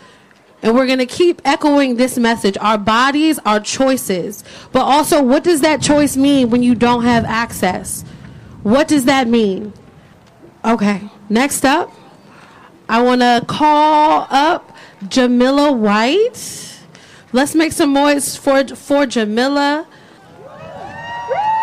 And 0.63 0.75
we're 0.75 0.87
going 0.87 0.99
to 0.99 1.07
keep 1.07 1.41
echoing 1.45 1.97
this 1.97 2.19
message. 2.19 2.59
Our 2.59 2.79
bodies 2.79 3.39
are 3.47 3.61
choices. 3.61 4.43
But 4.73 4.81
also, 4.81 5.23
what 5.23 5.45
does 5.45 5.61
that 5.61 5.81
choice 5.81 6.17
mean 6.17 6.51
when 6.51 6.65
you 6.65 6.75
don't 6.75 7.05
have 7.05 7.25
access? 7.25 8.03
What 8.65 8.89
does 8.89 9.05
that 9.05 9.29
mean? 9.29 9.73
Okay, 10.67 11.01
next 11.29 11.64
up, 11.64 11.93
I 12.89 13.01
want 13.01 13.21
to 13.21 13.45
call 13.47 14.27
up 14.29 14.77
Jamila 15.07 15.71
White. 15.71 16.81
Let's 17.33 17.55
make 17.55 17.71
some 17.71 17.93
noise 17.93 18.35
for, 18.35 18.67
for 18.75 19.07
Jamila. 19.07 19.87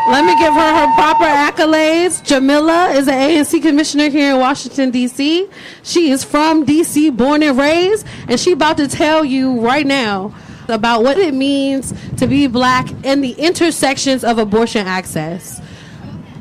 Let 0.10 0.24
me 0.24 0.38
give 0.40 0.54
her 0.54 0.88
her 0.88 0.96
proper 0.96 1.26
accolades. 1.26 2.24
Jamila 2.24 2.92
is 2.92 3.10
an 3.10 3.16
ANC 3.16 3.62
commissioner 3.62 4.10
here 4.10 4.36
in 4.36 4.40
Washington, 4.40 4.90
D.C. 4.90 5.50
She 5.84 6.10
is 6.10 6.24
from 6.24 6.64
D.C., 6.64 7.10
born 7.10 7.44
and 7.44 7.58
raised, 7.58 8.08
and 8.30 8.40
she 8.40 8.54
about 8.54 8.78
to 8.78 8.88
tell 8.88 9.26
you 9.26 9.60
right 9.60 9.86
now 9.86 10.34
about 10.70 11.04
what 11.04 11.18
it 11.18 11.34
means 11.34 11.94
to 12.16 12.26
be 12.26 12.48
black 12.48 12.88
and 13.04 13.22
the 13.22 13.34
intersections 13.34 14.24
of 14.24 14.38
abortion 14.38 14.88
access. 14.88 15.62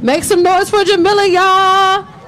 Make 0.01 0.23
some 0.23 0.45
noise 0.45 0.71
for 0.71 0.85
Jamila, 0.85 1.27
y'all. 1.27 2.22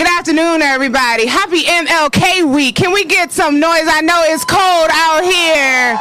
Good 0.00 0.08
afternoon, 0.08 0.62
everybody. 0.62 1.26
Happy 1.26 1.62
MLK 1.62 2.50
week. 2.54 2.74
Can 2.74 2.90
we 2.90 3.04
get 3.04 3.32
some 3.32 3.60
noise? 3.60 3.84
I 3.84 4.00
know 4.00 4.24
it's 4.28 4.46
cold 4.46 4.88
out 4.90 5.22
here. 5.22 5.94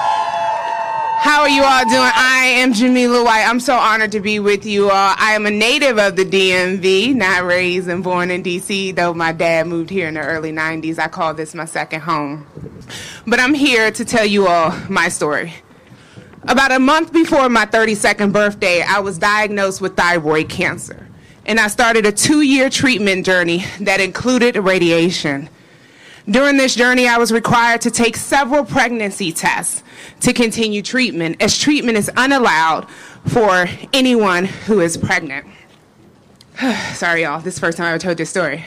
How 1.20 1.42
are 1.42 1.50
you 1.50 1.62
all 1.64 1.84
doing? 1.84 2.10
I 2.16 2.46
am 2.60 2.72
Jamila 2.72 3.26
White. 3.26 3.44
I'm 3.46 3.60
so 3.60 3.76
honored 3.76 4.14
to 4.14 4.22
be 4.22 4.40
with 4.40 4.66
you 4.66 4.86
all. 4.86 5.16
I 5.18 5.34
am 5.34 5.46
a 5.46 5.52
native 5.52 6.00
of 6.00 6.16
the 6.16 6.24
DMV, 6.24 7.14
not 7.14 7.44
raised 7.44 7.90
and 7.90 8.02
born 8.02 8.32
in 8.32 8.42
DC, 8.42 8.96
though 8.96 9.14
my 9.14 9.34
dad 9.34 9.68
moved 9.68 9.90
here 9.90 10.08
in 10.08 10.14
the 10.14 10.22
early 10.22 10.54
90s. 10.54 10.98
I 10.98 11.10
call 11.10 11.34
this 11.34 11.54
my 11.54 11.66
second 11.66 12.00
home. 12.00 12.48
But 13.28 13.42
I'm 13.42 13.54
here 13.54 13.92
to 13.92 14.06
tell 14.06 14.26
you 14.26 14.48
all 14.48 14.72
my 14.88 15.10
story. 15.10 15.54
About 16.44 16.72
a 16.72 16.80
month 16.80 17.12
before 17.12 17.50
my 17.50 17.66
32nd 17.66 18.32
birthday, 18.32 18.82
I 18.82 19.00
was 19.00 19.18
diagnosed 19.18 19.82
with 19.82 19.98
thyroid 19.98 20.48
cancer. 20.48 21.09
And 21.50 21.60
I 21.60 21.68
started 21.68 22.06
a 22.06 22.12
two 22.12 22.42
year 22.42 22.70
treatment 22.70 23.26
journey 23.26 23.66
that 23.80 24.00
included 24.00 24.56
radiation. 24.56 25.50
During 26.30 26.58
this 26.58 26.76
journey, 26.76 27.08
I 27.08 27.18
was 27.18 27.32
required 27.32 27.82
to 27.82 27.90
take 27.90 28.18
several 28.18 28.64
pregnancy 28.64 29.32
tests 29.32 29.82
to 30.20 30.32
continue 30.32 30.84
treatment, 30.84 31.42
as 31.42 31.58
treatment 31.58 31.98
is 31.98 32.12
unallowed 32.16 32.88
for 33.26 33.66
anyone 33.94 34.46
who 34.46 34.80
is 34.80 34.96
pregnant. 34.96 35.48
Sorry, 36.94 37.24
y'all, 37.24 37.42
this 37.42 37.56
is 37.56 37.60
the 37.60 37.66
first 37.66 37.80
time 37.80 37.88
I 37.88 37.90
ever 37.90 37.98
told 37.98 38.18
this 38.18 38.30
story. 38.30 38.64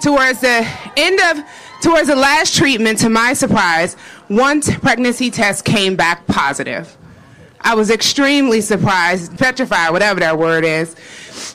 Towards 0.00 0.40
the 0.40 0.66
end 0.96 1.20
of, 1.20 1.44
towards 1.82 2.08
the 2.08 2.16
last 2.16 2.56
treatment, 2.56 2.98
to 3.00 3.10
my 3.10 3.34
surprise, 3.34 3.92
one 4.28 4.62
pregnancy 4.62 5.30
test 5.30 5.66
came 5.66 5.96
back 5.96 6.26
positive. 6.26 6.96
I 7.60 7.74
was 7.74 7.90
extremely 7.90 8.60
surprised, 8.60 9.36
petrified, 9.38 9.90
whatever 9.90 10.20
that 10.20 10.38
word 10.38 10.64
is, 10.64 10.94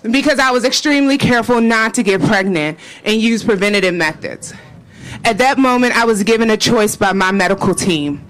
because 0.10 0.40
I 0.40 0.52
was 0.52 0.66
extremely 0.66 1.18
careful 1.18 1.62
not 1.62 1.94
to 1.96 2.04
get 2.04 2.22
pregnant 2.22 2.80
and 3.04 3.22
use 3.22 3.44
preventative 3.44 3.94
methods. 3.94 4.54
At 5.24 5.38
that 5.38 5.60
moment, 5.60 5.96
I 5.96 6.06
was 6.06 6.24
given 6.24 6.50
a 6.50 6.58
choice 6.58 6.96
by 6.96 7.14
my 7.14 7.32
medical 7.32 7.76
team. 7.76 8.26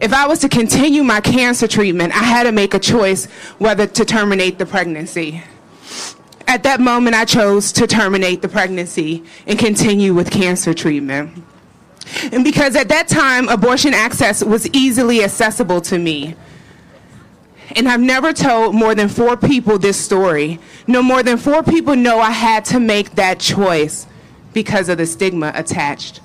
If 0.00 0.12
I 0.12 0.28
was 0.28 0.38
to 0.40 0.48
continue 0.48 1.02
my 1.02 1.20
cancer 1.20 1.66
treatment, 1.66 2.14
I 2.14 2.22
had 2.22 2.44
to 2.44 2.52
make 2.52 2.74
a 2.74 2.78
choice 2.78 3.26
whether 3.58 3.86
to 3.86 4.04
terminate 4.04 4.58
the 4.58 4.66
pregnancy. 4.66 5.42
At 6.46 6.62
that 6.62 6.80
moment, 6.80 7.16
I 7.16 7.24
chose 7.24 7.72
to 7.72 7.86
terminate 7.86 8.40
the 8.40 8.48
pregnancy 8.48 9.24
and 9.46 9.58
continue 9.58 10.14
with 10.14 10.30
cancer 10.30 10.72
treatment. 10.72 11.42
And 12.32 12.44
because 12.44 12.76
at 12.76 12.88
that 12.88 13.08
time, 13.08 13.48
abortion 13.48 13.92
access 13.92 14.42
was 14.42 14.68
easily 14.68 15.24
accessible 15.24 15.80
to 15.82 15.98
me. 15.98 16.36
And 17.76 17.88
I've 17.88 18.00
never 18.00 18.32
told 18.32 18.74
more 18.74 18.94
than 18.94 19.08
four 19.08 19.36
people 19.36 19.78
this 19.78 19.98
story. 19.98 20.58
No 20.86 21.02
more 21.02 21.22
than 21.22 21.36
four 21.36 21.62
people 21.62 21.96
know 21.96 22.18
I 22.18 22.30
had 22.30 22.64
to 22.66 22.80
make 22.80 23.14
that 23.16 23.38
choice 23.38 24.06
because 24.54 24.88
of 24.88 24.98
the 24.98 25.06
stigma 25.06 25.52
attached. 25.54 26.20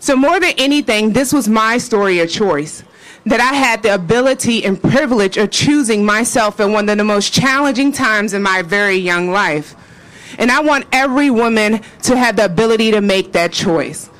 So, 0.00 0.16
more 0.16 0.40
than 0.40 0.54
anything, 0.58 1.12
this 1.12 1.32
was 1.32 1.48
my 1.48 1.78
story 1.78 2.18
of 2.20 2.30
choice. 2.30 2.82
That 3.24 3.38
I 3.38 3.54
had 3.54 3.84
the 3.84 3.94
ability 3.94 4.64
and 4.64 4.82
privilege 4.82 5.36
of 5.36 5.52
choosing 5.52 6.04
myself 6.04 6.58
in 6.58 6.72
one 6.72 6.88
of 6.88 6.98
the 6.98 7.04
most 7.04 7.32
challenging 7.32 7.92
times 7.92 8.34
in 8.34 8.42
my 8.42 8.62
very 8.62 8.96
young 8.96 9.30
life. 9.30 9.76
And 10.38 10.50
I 10.50 10.60
want 10.60 10.86
every 10.90 11.30
woman 11.30 11.82
to 12.02 12.16
have 12.16 12.34
the 12.34 12.46
ability 12.46 12.90
to 12.90 13.00
make 13.00 13.30
that 13.32 13.52
choice, 13.52 14.10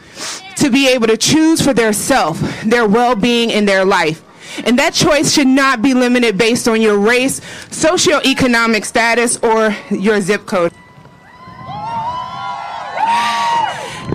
to 0.57 0.71
be 0.71 0.89
able 0.89 1.09
to 1.09 1.17
choose 1.17 1.61
for 1.61 1.73
their 1.73 1.93
self, 1.93 2.39
their 2.63 2.87
well 2.87 3.17
being 3.17 3.51
in 3.51 3.65
their 3.65 3.85
life. 3.85 4.23
And 4.65 4.79
that 4.79 4.95
choice 4.95 5.33
should 5.33 5.47
not 5.47 5.83
be 5.83 5.95
limited 5.95 6.39
based 6.39 6.69
on 6.69 6.81
your 6.81 6.99
race, 6.99 7.41
socioeconomic 7.71 8.85
status, 8.85 9.39
or 9.39 9.75
your 9.91 10.21
zip 10.21 10.47
code. 10.47 10.73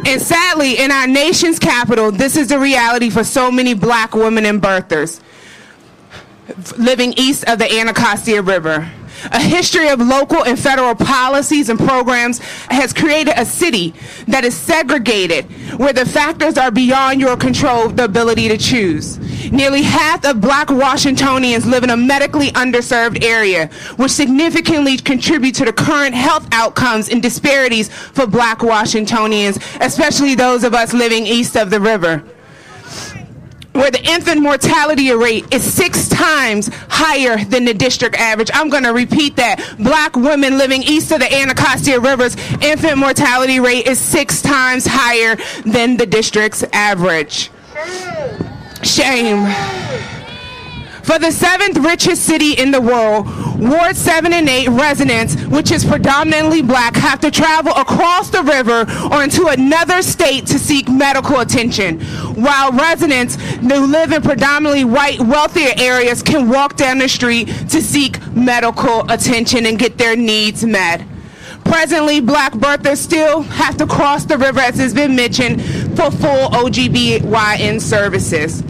And 0.05 0.21
sadly, 0.21 0.79
in 0.79 0.91
our 0.91 1.07
nation's 1.07 1.59
capital, 1.59 2.11
this 2.11 2.38
is 2.38 2.47
the 2.47 2.59
reality 2.59 3.09
for 3.09 3.23
so 3.23 3.51
many 3.51 3.73
black 3.73 4.13
women 4.15 4.45
and 4.45 4.61
birthers 4.61 5.21
living 6.77 7.13
east 7.17 7.43
of 7.47 7.59
the 7.59 7.71
Anacostia 7.79 8.41
River. 8.41 8.89
A 9.32 9.39
history 9.39 9.89
of 9.89 9.99
local 9.99 10.43
and 10.43 10.59
federal 10.59 10.95
policies 10.95 11.70
and 11.70 11.80
programs 11.80 12.39
has 12.70 12.93
created 12.93 13.34
a 13.38 13.45
city 13.45 13.93
that 14.28 14.43
is 14.43 14.55
segregated, 14.55 15.45
where 15.80 15.93
the 15.93 16.05
factors 16.05 16.57
are 16.57 16.72
beyond 16.72 17.20
your 17.20 17.38
control, 17.38 17.89
the 17.89 18.05
ability 18.05 18.47
to 18.47 18.57
choose. 18.57 19.18
Nearly 19.51 19.82
half 19.82 20.26
of 20.26 20.41
black 20.41 20.70
Washingtonians 20.70 21.65
live 21.65 21.84
in 21.84 21.89
a 21.89 21.97
medically 21.97 22.51
underserved 22.51 23.24
area, 23.24 23.68
which 23.95 24.11
significantly 24.11 24.97
contribute 24.97 25.55
to 25.55 25.65
the 25.65 25.74
current 25.74 26.15
health 26.15 26.47
outcomes 26.51 27.09
and 27.09 27.22
disparities 27.22 27.89
for 27.89 28.28
black 28.28 28.63
Washingtonians, 28.63 29.59
especially 29.82 30.36
those 30.36 30.63
of 30.63 30.74
us 30.74 30.93
living 30.93 31.26
east 31.26 31.55
of 31.55 31.70
the 31.70 31.80
river 31.80 32.24
where 33.78 33.91
the 33.91 34.03
infant 34.05 34.41
mortality 34.41 35.11
rate 35.11 35.53
is 35.53 35.63
six 35.63 36.09
times 36.09 36.69
higher 36.89 37.43
than 37.45 37.63
the 37.63 37.73
district 37.73 38.15
average. 38.15 38.49
I'm 38.53 38.69
going 38.69 38.84
to 38.84 38.93
repeat 38.93 39.36
that. 39.36 39.75
Black 39.78 40.15
women 40.15 40.57
living 40.57 40.82
east 40.84 41.11
of 41.11 41.19
the 41.19 41.32
Anacostia 41.34 41.99
Rivers, 41.99 42.36
infant 42.61 42.97
mortality 42.97 43.59
rate 43.59 43.88
is 43.88 43.99
six 43.99 44.41
times 44.41 44.86
higher 44.88 45.38
than 45.63 45.97
the 45.97 46.05
district's 46.05 46.63
average. 46.73 47.51
Shame. 48.84 49.45
Shame. 49.45 50.16
For 51.08 51.18
the 51.18 51.32
seventh 51.32 51.78
richest 51.78 52.26
city 52.26 52.51
in 52.51 52.72
the 52.72 52.82
world, 52.82 53.28
Ward 53.58 53.95
7 53.95 54.34
and 54.34 54.49
8 54.49 54.68
residents, 54.68 55.41
which 55.45 55.72
is 55.72 55.86
predominantly 55.86 56.62
black, 56.62 56.97
have 56.97 57.22
to 57.22 57.32
travel 57.32 57.72
across 57.72 58.30
the 58.30 58.43
river 58.43 58.86
or 59.10 59.24
into 59.24 59.47
another 59.47 60.01
state 60.01 60.45
to 60.47 60.60
seek 60.60 60.89
medical 60.89 61.39
attention, 61.39 62.01
while 62.36 62.74
residents 62.74 63.36
who 63.36 63.86
live 63.86 64.12
in 64.12 64.22
predominantly 64.22 64.84
white, 64.84 65.22
wealthier 65.22 65.72
areas 65.78 66.22
can 66.22 66.49
walk 66.49 66.76
down 66.76 66.97
the 66.97 67.08
street 67.08 67.45
to 67.70 67.82
seek 67.82 68.20
medical 68.36 69.10
attention 69.10 69.66
and 69.66 69.80
get 69.80 69.97
their 69.97 70.18
needs 70.18 70.66
met. 70.66 71.01
Presently, 71.64 72.20
black 72.20 72.51
birthers 72.51 72.97
still 72.97 73.43
have 73.43 73.78
to 73.78 73.88
cross 73.88 74.26
the 74.26 74.38
river, 74.38 74.60
as 74.60 74.78
has 74.78 74.93
been 74.93 75.16
mentioned, 75.16 75.62
for 75.95 76.12
full 76.12 76.49
OBGYN 76.49 77.80
services. 77.80 78.62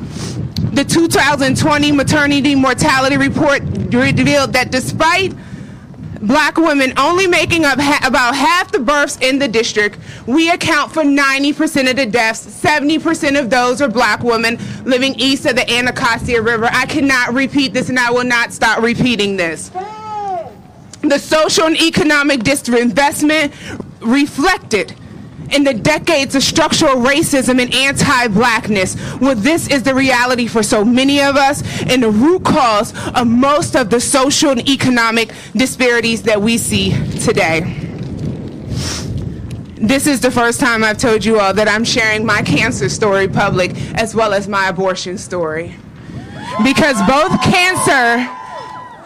The 0.58 0.84
2020 0.84 1.92
maternity 1.92 2.56
mortality 2.56 3.18
report 3.18 3.62
revealed 3.62 4.54
that 4.54 4.72
despite 4.72 5.34
black 6.22 6.58
women 6.58 6.94
only 6.98 7.28
making 7.28 7.64
up 7.64 7.80
ha- 7.80 8.02
about 8.08 8.36
half 8.36 8.72
the 8.72 8.80
births 8.80 9.18
in 9.22 9.38
the 9.38 9.48
district, 9.48 10.00
we 10.26 10.50
account 10.50 10.92
for 10.92 11.04
90% 11.04 11.90
of 11.90 11.96
the 11.96 12.08
deaths. 12.08 12.46
70% 12.62 13.40
of 13.40 13.50
those 13.52 13.82
are 13.82 13.88
black 13.88 14.24
women 14.24 14.58
living 14.84 15.14
east 15.20 15.46
of 15.46 15.56
the 15.56 15.70
Anacostia 15.72 16.42
River. 16.42 16.68
I 16.72 16.88
cannot 16.88 17.34
repeat 17.34 17.74
this 17.74 17.90
and 17.90 18.00
I 18.00 18.10
will 18.10 18.24
not 18.24 18.52
stop 18.52 18.82
repeating 18.82 19.38
this. 19.38 19.70
The 21.02 21.20
social 21.20 21.66
and 21.66 21.78
economic 21.80 22.40
disinvestment 22.42 23.54
reflected 24.02 24.96
in 25.52 25.64
the 25.64 25.74
decades 25.74 26.36
of 26.36 26.44
structural 26.44 26.96
racism 26.96 27.62
and 27.62 27.74
anti-blackness. 27.74 28.96
Well, 29.20 29.36
this 29.36 29.68
is 29.68 29.84
the 29.84 29.94
reality 29.94 30.48
for 30.48 30.64
so 30.64 30.84
many 30.84 31.22
of 31.22 31.36
us 31.36 31.64
and 31.84 32.04
the 32.04 32.12
root 32.12 32.44
cause 32.44 32.94
of 33.14 33.28
most 33.28 33.76
of 33.76 33.90
the 33.90 34.00
social 34.00 34.52
and 34.52 34.68
economic 34.68 35.32
disparities 35.54 36.24
that 36.24 36.42
we 36.42 36.58
see 36.58 36.92
today. 37.20 37.84
This 39.80 40.08
is 40.08 40.22
the 40.22 40.32
first 40.32 40.60
time 40.60 40.84
I've 40.84 40.98
told 40.98 41.24
you 41.24 41.40
all 41.40 41.54
that 41.54 41.68
I'm 41.68 41.84
sharing 41.84 42.26
my 42.26 42.42
cancer 42.42 42.90
story 42.90 43.28
public 43.28 43.76
as 43.94 44.16
well 44.16 44.34
as 44.34 44.48
my 44.48 44.70
abortion 44.70 45.18
story. 45.18 45.76
Because 46.64 46.98
both 47.08 47.40
cancer 47.44 48.28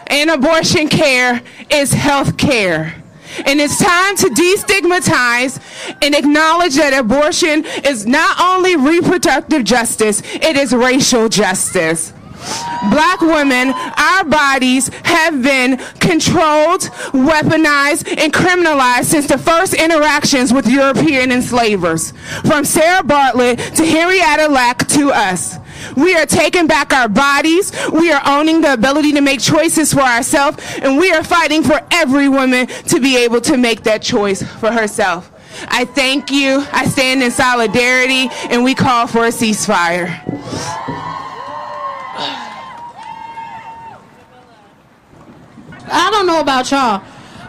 and 0.08 0.30
abortion 0.30 0.88
care 0.88 1.42
is 1.70 1.92
health 1.92 2.38
care. 2.38 3.01
And 3.46 3.60
it's 3.60 3.78
time 3.78 4.16
to 4.18 4.28
destigmatize 4.28 5.60
and 6.02 6.16
acknowledge 6.16 6.76
that 6.76 6.98
abortion 6.98 7.66
is 7.86 8.06
not 8.06 8.40
only 8.40 8.76
reproductive 8.76 9.64
justice, 9.64 10.22
it 10.26 10.56
is 10.56 10.74
racial 10.74 11.30
justice. 11.30 12.14
Black 12.90 13.22
women, 13.22 13.70
our 13.70 14.24
bodies 14.24 14.90
have 15.04 15.44
been 15.44 15.78
controlled, 16.00 16.82
weaponized, 17.14 18.08
and 18.18 18.34
criminalized 18.34 19.06
since 19.06 19.28
the 19.28 19.38
first 19.38 19.74
interactions 19.76 20.52
with 20.52 20.68
European 20.68 21.32
enslavers. 21.32 22.14
From 22.46 22.66
Sarah 22.66 23.04
Baartman 23.04 23.58
to 23.76 23.86
Henrietta 23.86 24.48
Lacks 24.48 24.86
to 24.96 25.12
us. 25.12 25.58
We 25.96 26.16
are 26.16 26.26
taking 26.26 26.68
back 26.68 26.94
our 26.94 27.10
bodies. 27.10 27.72
We 27.92 28.12
are 28.12 28.22
owning 28.26 28.62
the 28.62 28.74
ability 28.74 29.14
to 29.14 29.22
make 29.22 29.40
choices 29.40 29.94
for 29.94 30.02
ourselves. 30.02 30.58
And 30.82 30.98
we 30.98 31.12
are 31.12 31.24
fighting 31.24 31.64
for 31.64 31.80
every 31.92 32.30
woman 32.30 32.68
to 32.68 33.00
be 33.00 33.18
able 33.18 33.42
to 33.42 33.58
make 33.58 33.84
that 33.84 34.02
choice 34.02 34.44
for 34.44 34.72
herself. 34.72 35.32
I 35.68 35.86
thank 35.86 36.32
you. 36.32 36.66
I 36.72 36.86
stand 36.86 37.22
in 37.22 37.32
solidarity 37.32 38.30
and 38.50 38.64
we 38.64 38.74
call 38.74 39.08
for 39.08 39.26
a 39.26 39.30
ceasefire. 39.30 40.20
I 45.94 46.10
don't 46.10 46.26
know 46.26 46.40
about 46.40 46.72
y'all, 46.72 47.04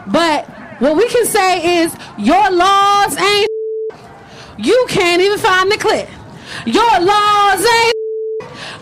but 0.07 0.45
what 0.79 0.97
we 0.97 1.07
can 1.07 1.25
say 1.25 1.81
is 1.81 1.95
your 2.17 2.51
laws 2.51 3.17
ain't. 3.17 3.47
You 4.57 4.85
can't 4.89 5.21
even 5.21 5.39
find 5.39 5.71
the 5.71 5.77
clip. 5.77 6.09
Your 6.65 6.99
laws 6.99 7.65
ain't. 7.65 7.92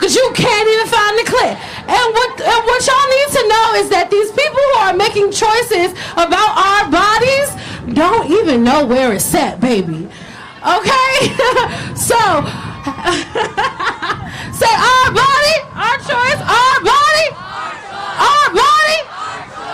Cause 0.02 0.16
you 0.16 0.32
can't 0.34 0.68
even 0.68 0.88
find 0.88 1.20
the 1.20 1.24
clip. 1.30 1.56
And 1.86 2.14
what 2.18 2.42
and 2.42 2.66
what 2.66 2.82
y'all 2.90 3.10
need 3.14 3.30
to 3.38 3.44
know 3.54 3.78
is 3.78 3.86
that 3.94 4.10
these 4.10 4.34
people 4.34 4.58
who 4.58 4.82
are 4.82 4.98
making 4.98 5.30
choices 5.30 5.94
about 6.18 6.58
our 6.58 6.90
bodies 6.90 7.54
don't 7.94 8.26
even 8.32 8.64
know 8.64 8.84
where 8.84 9.14
it's 9.14 9.24
set, 9.24 9.62
baby. 9.62 10.10
Okay? 10.66 11.14
so 11.94 12.18
say 14.58 14.74
our 14.74 15.14
body, 15.14 15.56
our 15.78 15.98
choice, 16.02 16.42
our 16.50 16.78
body, 16.82 17.28
our 18.18 18.48
body, 18.58 19.00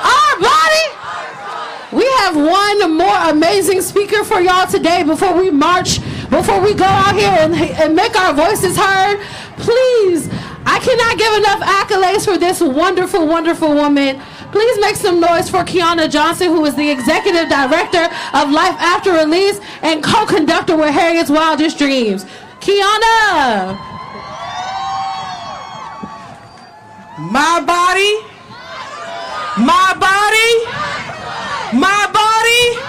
our 0.03 0.33
body. 0.43 0.85
We 1.95 2.03
have 2.19 2.35
one 2.35 2.97
more 2.97 3.31
amazing 3.31 3.79
speaker 3.81 4.25
for 4.25 4.41
y'all 4.41 4.67
today 4.67 5.03
before 5.03 5.39
we 5.39 5.51
march, 5.51 6.01
before 6.29 6.61
we 6.61 6.73
go 6.73 6.85
out 6.85 7.15
here 7.15 7.29
and, 7.29 7.53
and 7.55 7.95
make 7.95 8.15
our 8.15 8.33
voices 8.33 8.77
heard. 8.77 9.19
Please, 9.57 10.29
I 10.65 10.79
cannot 10.79 11.17
give 11.17 11.33
enough 11.33 11.61
accolades 11.61 12.25
for 12.25 12.37
this 12.37 12.61
wonderful, 12.61 13.25
wonderful 13.25 13.73
woman. 13.73 14.21
Please 14.51 14.79
make 14.79 14.95
some 14.95 15.19
noise 15.19 15.49
for 15.49 15.63
Keanna 15.63 16.09
Johnson, 16.09 16.47
who 16.47 16.63
is 16.65 16.75
the 16.75 16.89
executive 16.89 17.49
director 17.49 18.05
of 18.33 18.51
Life 18.51 18.75
After 18.79 19.13
Release 19.13 19.59
and 19.81 20.03
co-conductor 20.03 20.75
with 20.75 20.89
Harriet's 20.89 21.29
Wildest 21.29 21.77
Dreams. 21.77 22.25
Keanna! 22.59 23.77
My 27.19 27.59
body, 27.65 28.13
my 29.57 29.93
body, 29.99 30.51
my 31.77 32.11
body. 32.13 32.86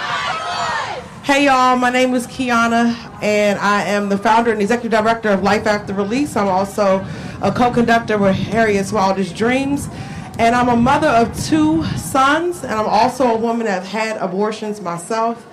Hey 1.28 1.44
y'all, 1.44 1.76
my 1.76 1.90
name 1.90 2.14
is 2.14 2.26
Keanna 2.26 2.96
and 3.22 3.58
I 3.58 3.82
am 3.82 4.08
the 4.08 4.16
founder 4.16 4.50
and 4.50 4.62
executive 4.62 4.98
director 4.98 5.28
of 5.28 5.42
Life 5.42 5.66
After 5.66 5.92
Release. 5.92 6.34
I'm 6.36 6.48
also 6.48 7.06
a 7.42 7.52
co-conductor 7.52 8.16
with 8.16 8.34
Harriet's 8.34 8.92
Wildest 8.92 9.36
Dreams. 9.36 9.90
And 10.38 10.54
I'm 10.54 10.70
a 10.70 10.76
mother 10.76 11.08
of 11.08 11.38
two 11.44 11.84
sons, 11.98 12.64
and 12.64 12.72
I'm 12.72 12.86
also 12.86 13.26
a 13.26 13.36
woman 13.36 13.66
that 13.66 13.84
had 13.84 14.16
abortions 14.16 14.80
myself. 14.80 15.46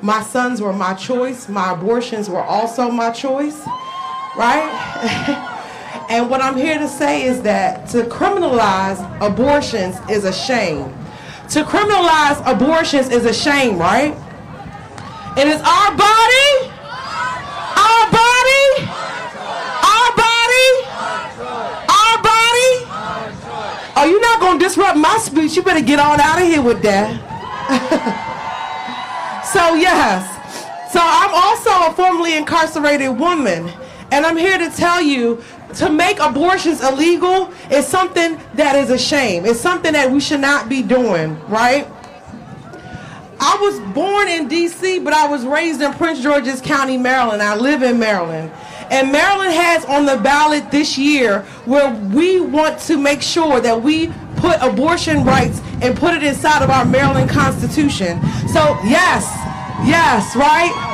My 0.00 0.22
sons 0.22 0.62
were 0.62 0.72
my 0.72 0.94
choice, 0.94 1.46
my 1.46 1.72
abortions 1.72 2.30
were 2.30 2.42
also 2.42 2.90
my 2.90 3.10
choice, 3.10 3.66
right? 4.34 5.54
And 6.08 6.30
what 6.30 6.40
I'm 6.40 6.56
here 6.56 6.78
to 6.78 6.88
say 6.88 7.24
is 7.24 7.42
that 7.42 7.86
to 7.90 8.04
criminalize 8.04 8.98
abortions 9.20 9.98
is 10.08 10.24
a 10.24 10.32
shame. 10.32 10.84
To 11.50 11.64
criminalize 11.64 12.40
abortions 12.50 13.10
is 13.10 13.26
a 13.26 13.34
shame, 13.34 13.76
right? 13.76 14.16
It 15.36 15.46
is 15.46 15.60
our 15.60 15.90
body, 15.94 16.48
our 17.76 18.04
body, 18.10 18.64
our 19.84 20.10
body, 20.16 20.70
our 21.86 22.16
body. 22.22 22.72
Oh, 23.96 24.06
you're 24.08 24.20
not 24.20 24.40
going 24.40 24.58
to 24.58 24.64
disrupt 24.64 24.96
my 24.96 25.18
speech. 25.18 25.56
You 25.56 25.62
better 25.62 25.84
get 25.84 25.98
on 25.98 26.20
out 26.20 26.40
of 26.40 26.48
here 26.48 26.62
with 26.62 26.82
that. 26.82 27.20
so, 29.52 29.74
yes. 29.74 30.26
So, 30.92 31.00
I'm 31.02 31.34
also 31.34 31.92
a 31.92 31.94
formerly 31.94 32.36
incarcerated 32.36 33.18
woman. 33.18 33.70
And 34.10 34.24
I'm 34.24 34.36
here 34.36 34.58
to 34.58 34.70
tell 34.70 35.02
you 35.02 35.42
to 35.74 35.90
make 35.90 36.18
abortions 36.18 36.82
illegal 36.82 37.52
is 37.70 37.86
something 37.86 38.40
that 38.54 38.74
is 38.74 38.90
a 38.90 38.98
shame. 38.98 39.44
It's 39.44 39.60
something 39.60 39.92
that 39.92 40.10
we 40.10 40.18
should 40.20 40.40
not 40.40 40.68
be 40.68 40.82
doing, 40.82 41.38
right? 41.48 41.86
I 43.40 43.56
was 43.60 43.78
born 43.94 44.28
in 44.28 44.48
D.C., 44.48 44.98
but 45.00 45.12
I 45.12 45.28
was 45.28 45.46
raised 45.46 45.80
in 45.80 45.92
Prince 45.94 46.20
George's 46.20 46.60
County, 46.60 46.96
Maryland. 46.96 47.42
I 47.42 47.56
live 47.56 47.82
in 47.82 47.98
Maryland. 47.98 48.50
And 48.90 49.12
Maryland 49.12 49.52
has 49.52 49.84
on 49.84 50.06
the 50.06 50.16
ballot 50.16 50.70
this 50.70 50.96
year 50.96 51.40
where 51.66 51.94
we 52.14 52.40
want 52.40 52.78
to 52.80 52.96
make 52.96 53.22
sure 53.22 53.60
that 53.60 53.82
we 53.82 54.08
put 54.36 54.56
abortion 54.62 55.24
rights 55.24 55.60
and 55.82 55.96
put 55.96 56.14
it 56.14 56.22
inside 56.22 56.62
of 56.62 56.70
our 56.70 56.84
Maryland 56.84 57.28
Constitution. 57.28 58.20
So, 58.48 58.78
yes, 58.84 59.24
yes, 59.84 60.34
right? 60.34 60.87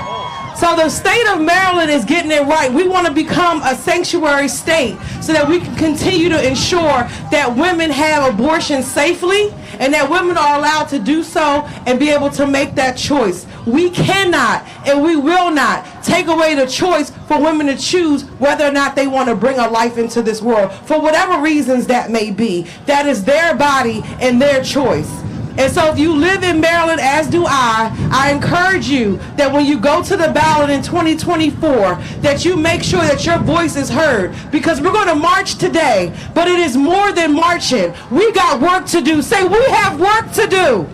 So 0.64 0.74
the 0.74 0.88
state 0.88 1.26
of 1.26 1.42
Maryland 1.42 1.90
is 1.90 2.06
getting 2.06 2.30
it 2.30 2.40
right. 2.44 2.72
We 2.72 2.88
want 2.88 3.06
to 3.06 3.12
become 3.12 3.60
a 3.64 3.74
sanctuary 3.74 4.48
state 4.48 4.96
so 5.20 5.34
that 5.34 5.46
we 5.46 5.60
can 5.60 5.76
continue 5.76 6.30
to 6.30 6.42
ensure 6.42 7.06
that 7.30 7.54
women 7.54 7.90
have 7.90 8.32
abortion 8.32 8.82
safely 8.82 9.50
and 9.78 9.92
that 9.92 10.08
women 10.08 10.38
are 10.38 10.58
allowed 10.58 10.84
to 10.84 10.98
do 10.98 11.22
so 11.22 11.68
and 11.84 12.00
be 12.00 12.08
able 12.08 12.30
to 12.30 12.46
make 12.46 12.74
that 12.76 12.96
choice. 12.96 13.46
We 13.66 13.90
cannot 13.90 14.66
and 14.86 15.02
we 15.02 15.16
will 15.16 15.50
not 15.50 16.02
take 16.02 16.28
away 16.28 16.54
the 16.54 16.66
choice 16.66 17.10
for 17.28 17.38
women 17.42 17.66
to 17.66 17.76
choose 17.76 18.22
whether 18.40 18.64
or 18.64 18.72
not 18.72 18.96
they 18.96 19.06
want 19.06 19.28
to 19.28 19.34
bring 19.34 19.58
a 19.58 19.68
life 19.68 19.98
into 19.98 20.22
this 20.22 20.40
world 20.40 20.72
for 20.72 20.98
whatever 20.98 21.42
reasons 21.42 21.86
that 21.88 22.10
may 22.10 22.30
be. 22.30 22.62
That 22.86 23.04
is 23.04 23.22
their 23.22 23.54
body 23.54 24.00
and 24.18 24.40
their 24.40 24.64
choice. 24.64 25.23
And 25.56 25.72
so 25.72 25.92
if 25.92 25.98
you 25.98 26.14
live 26.14 26.42
in 26.42 26.60
Maryland, 26.60 27.00
as 27.00 27.28
do 27.28 27.44
I, 27.46 27.94
I 28.10 28.32
encourage 28.32 28.88
you 28.88 29.18
that 29.36 29.52
when 29.52 29.64
you 29.64 29.78
go 29.78 30.02
to 30.02 30.16
the 30.16 30.28
ballot 30.32 30.68
in 30.68 30.82
2024, 30.82 31.94
that 32.22 32.44
you 32.44 32.56
make 32.56 32.82
sure 32.82 33.02
that 33.02 33.24
your 33.24 33.38
voice 33.38 33.76
is 33.76 33.88
heard. 33.88 34.34
Because 34.50 34.80
we're 34.80 34.92
going 34.92 35.08
to 35.08 35.14
march 35.14 35.54
today, 35.54 36.12
but 36.34 36.48
it 36.48 36.58
is 36.58 36.76
more 36.76 37.12
than 37.12 37.32
marching. 37.32 37.94
We 38.10 38.32
got 38.32 38.60
work 38.60 38.86
to 38.86 39.00
do. 39.00 39.22
Say, 39.22 39.44
we 39.44 39.62
have 39.70 40.00
work 40.00 40.32
to 40.32 40.48
do. 40.48 40.88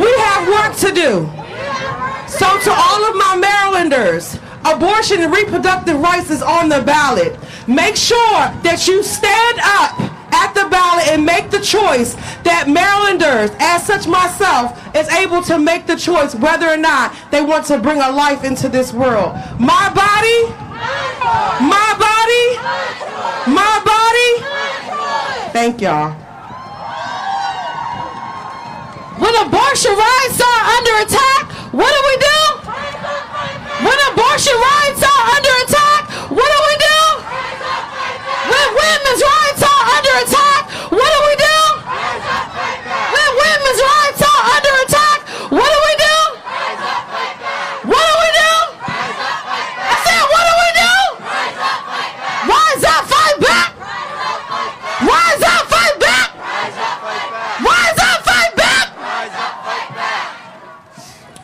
We 0.00 0.12
have 0.18 0.48
work 0.48 0.76
to 0.78 0.92
do. 0.94 1.30
So 2.26 2.46
to 2.60 2.72
all 2.72 3.04
of 3.04 3.16
my 3.16 3.36
Marylanders, 3.38 4.38
abortion 4.64 5.20
and 5.20 5.32
reproductive 5.32 6.00
rights 6.00 6.30
is 6.30 6.42
on 6.42 6.70
the 6.70 6.82
ballot. 6.82 7.38
Make 7.68 7.96
sure 7.96 8.40
that 8.62 8.86
you 8.88 9.02
stand 9.02 9.58
up 9.62 10.15
at 10.36 10.52
the 10.52 10.68
ballot 10.68 11.08
and 11.08 11.24
make 11.24 11.50
the 11.50 11.60
choice 11.60 12.14
that 12.44 12.68
Marylanders, 12.68 13.50
as 13.58 13.86
such 13.86 14.06
myself, 14.06 14.76
is 14.94 15.08
able 15.16 15.40
to 15.48 15.58
make 15.58 15.86
the 15.86 15.96
choice 15.96 16.34
whether 16.34 16.68
or 16.68 16.76
not 16.76 17.16
they 17.30 17.40
want 17.40 17.64
to 17.66 17.78
bring 17.78 18.00
a 18.00 18.10
life 18.12 18.44
into 18.44 18.68
this 18.68 18.92
world. 18.92 19.32
My 19.58 19.88
body, 19.96 20.38
my 21.64 21.90
body, 21.96 22.46
my 23.48 23.80
body. 23.80 24.30
Thank 25.56 25.80
y'all. 25.80 26.12
When 29.16 29.34
abortion 29.40 29.96
rights 29.96 30.38
are 30.44 30.62
under 30.76 30.94
attack, 31.08 31.48
what 31.72 31.88
do 31.88 32.00
we 32.04 32.16
do? 32.20 32.40
When 33.80 33.98
abortion 34.12 34.56
rights 34.56 35.00
are 35.00 35.22
under 35.32 35.54
attack, 35.64 36.02
what 36.28 36.48
do 36.52 36.58
we 36.68 36.76
do? 36.84 37.00
When 38.46 38.66
women's 38.76 39.22
rights 39.24 39.62
are 39.64 39.82
under 39.96 40.14
attack, 40.24 40.62
what 40.92 41.10
do 41.12 41.18
we 41.28 41.34
do? 41.36 41.58
When 43.16 43.28
women's 43.40 43.80
rights 43.80 44.20
are 44.20 44.42
under 44.54 44.74
attack, 44.84 45.18
what 45.50 45.68
do 45.72 45.78
we 45.88 45.94
do? 45.96 46.18
What 47.90 48.04
do 48.04 48.14
we 48.22 48.30
do? 48.40 48.52
I 49.92 49.96
said, 50.04 50.22
what 50.32 50.44
do 50.48 50.52
we 50.62 50.70
do? 50.82 50.92
Rise 52.52 52.84
up, 52.84 53.02
fight 53.12 53.38
back. 53.40 53.70
Rise 55.04 55.42
up, 55.42 55.62
fight 55.68 55.96
back. 56.00 56.28
Rise 57.60 57.98
up, 57.98 58.18
fight 58.24 58.52
back. 58.56 58.86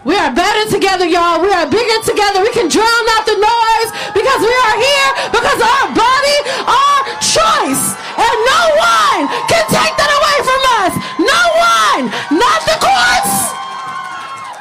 We 0.05 0.17
are 0.17 0.35
better 0.35 0.71
together, 1.03 1.19
y'all. 1.19 1.43
We 1.43 1.51
are 1.53 1.67
bigger 1.67 1.99
together. 2.05 2.43
We 2.43 2.51
can 2.53 2.69
drown 2.69 3.05
out 3.11 3.27
the 3.27 3.35
noise 3.35 3.91
because 4.15 4.41
we 4.41 4.55
are 4.55 4.77
here 4.79 5.11
because 5.35 5.59
our 5.59 5.91
body, 5.95 6.37
our 6.67 6.99
choice. 7.19 7.99
And 8.15 8.37
no 8.47 8.63
one 8.79 9.27
can 9.49 9.65
take 9.67 9.95
that 9.99 10.11
away 10.15 10.39
from 10.47 10.63
us. 10.79 10.95
No 11.19 11.43
one. 11.59 12.03
Not 12.39 12.61
the 12.69 12.77
courts. 12.79 13.51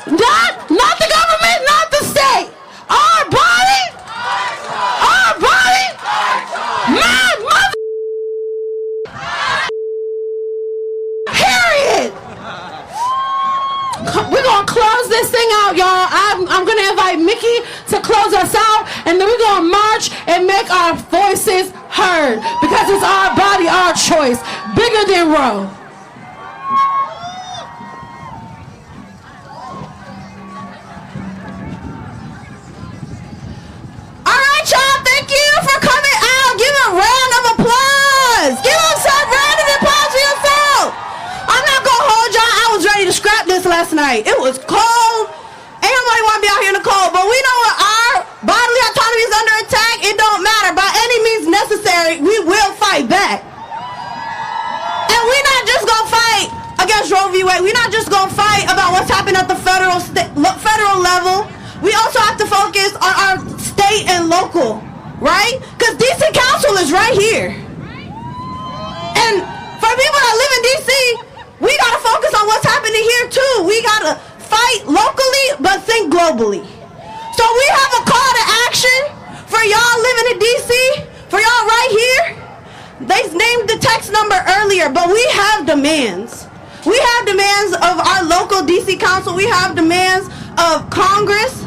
Not, 0.07 0.71
not 0.71 0.97
the 0.97 1.09
government, 1.13 1.59
not 1.67 1.91
the 1.91 2.01
state. 2.09 2.49
Our 2.89 3.29
body. 3.29 3.83
Our 4.97 5.37
body. 5.37 5.85
My 6.95 7.35
mother. 7.45 7.77
Period. 11.27 12.13
We're 14.31 14.43
gonna 14.43 14.65
close 14.65 15.10
this 15.21 15.29
thing 15.29 15.49
out, 15.61 15.77
y'all. 15.77 16.07
I'm, 16.09 16.47
I'm 16.49 16.65
gonna 16.65 16.89
invite 16.89 17.19
Mickey 17.21 17.61
to 17.93 18.01
close 18.01 18.33
us 18.33 18.55
out, 18.57 18.89
and 19.05 19.21
then 19.21 19.27
we're 19.29 19.37
gonna 19.37 19.69
march 19.69 20.09
and 20.25 20.47
make 20.47 20.69
our 20.71 20.97
voices 20.97 21.69
heard 21.93 22.41
because 22.57 22.89
it's 22.89 23.05
our 23.05 23.29
body, 23.37 23.69
our 23.69 23.93
choice, 23.93 24.41
bigger 24.73 25.05
than 25.05 25.29
Roe. 25.29 25.69
All 34.25 34.39
right, 34.41 34.65
y'all. 34.65 34.97
Thank 35.05 35.29
you 35.29 35.49
for 35.69 35.77
coming 35.85 36.17
out. 36.17 36.51
Give 36.57 36.75
a 36.81 36.97
round 36.97 37.31
of 37.37 37.43
applause. 37.53 38.57
Give 38.65 38.73
them 38.73 38.97
some 39.05 39.27
round 39.29 39.59
of 39.61 39.67
applause 39.77 40.09
for 40.09 40.21
yourself. 40.25 40.87
I'm 41.45 41.63
not 41.69 41.81
gonna 41.85 42.09
hold 42.09 42.29
y'all. 42.33 42.53
I 42.57 42.65
was 42.73 42.85
ready 42.89 43.05
to 43.05 43.13
scrap 43.13 43.40
this 43.51 43.67
last 43.67 43.91
night. 43.91 44.23
It 44.23 44.39
was 44.39 44.55
cold. 44.63 45.23
Ain't 45.83 45.91
nobody 45.91 46.21
want 46.23 46.39
to 46.39 46.43
be 46.47 46.49
out 46.55 46.59
here 46.63 46.71
in 46.71 46.79
the 46.79 46.87
cold, 46.87 47.11
but 47.11 47.27
we 47.27 47.35
know 47.35 47.57
what 47.67 47.75
our 47.83 48.11
bodily 48.47 48.81
autonomy 48.87 49.23
is 49.27 49.33
under 49.35 49.55
attack. 49.67 49.95
It 50.07 50.15
don't 50.15 50.39
matter. 50.39 50.71
By 50.71 50.87
any 50.87 51.17
means 51.19 51.45
necessary, 51.51 52.23
we 52.23 52.31
will 52.47 52.71
fight 52.79 53.11
back. 53.11 53.43
And 55.11 55.21
we're 55.27 55.47
not 55.51 55.61
just 55.67 55.83
gonna 55.83 56.07
fight 56.07 56.47
against 56.79 57.11
Roe 57.11 57.27
v. 57.27 57.43
Wade. 57.43 57.59
We're 57.59 57.75
not 57.75 57.91
just 57.91 58.07
gonna 58.07 58.31
fight 58.31 58.71
about 58.71 58.95
what's 58.95 59.11
happening 59.11 59.35
at 59.35 59.51
the 59.51 59.59
federal 59.59 59.99
lo- 60.39 60.55
federal 60.63 61.03
level. 61.03 61.43
We 61.83 61.91
also 61.91 62.23
have 62.23 62.39
to 62.39 62.47
focus 62.47 62.95
on 63.03 63.13
our 63.19 63.35
state 63.59 64.07
and 64.07 64.31
local, 64.31 64.79
right? 65.19 65.59
Because 65.75 65.99
DC 65.99 66.23
Council 66.31 66.79
is 66.79 66.95
right 66.95 67.19
here. 67.19 67.51
And 67.51 69.35
for 69.75 69.91
people 69.91 70.19
that 70.23 70.35
live 70.39 70.51
in 70.55 70.61
DC, 70.71 71.30
we 71.61 71.71
gotta 71.77 72.01
focus 72.01 72.33
on 72.33 72.47
what's 72.47 72.65
happening 72.65 73.03
here 73.05 73.25
too. 73.29 73.53
We 73.69 73.81
gotta 73.85 74.19
fight 74.41 74.81
locally, 74.89 75.47
but 75.61 75.85
think 75.85 76.11
globally. 76.11 76.65
So 77.37 77.43
we 77.45 77.65
have 77.77 77.91
a 78.01 78.03
call 78.09 78.31
to 78.41 78.45
action 78.67 78.99
for 79.45 79.61
y'all 79.63 79.97
living 80.01 80.27
in 80.33 80.37
DC, 80.41 80.71
for 81.29 81.39
y'all 81.39 81.65
right 81.69 81.91
here. 81.93 82.23
They 83.01 83.21
named 83.33 83.69
the 83.69 83.77
text 83.79 84.11
number 84.11 84.37
earlier, 84.59 84.89
but 84.89 85.07
we 85.07 85.23
have 85.33 85.65
demands. 85.65 86.47
We 86.85 86.97
have 86.97 87.25
demands 87.25 87.73
of 87.75 87.95
our 88.01 88.23
local 88.23 88.61
DC 88.61 88.99
council. 88.99 89.35
We 89.35 89.45
have 89.45 89.75
demands 89.75 90.27
of 90.57 90.89
Congress. 90.89 91.63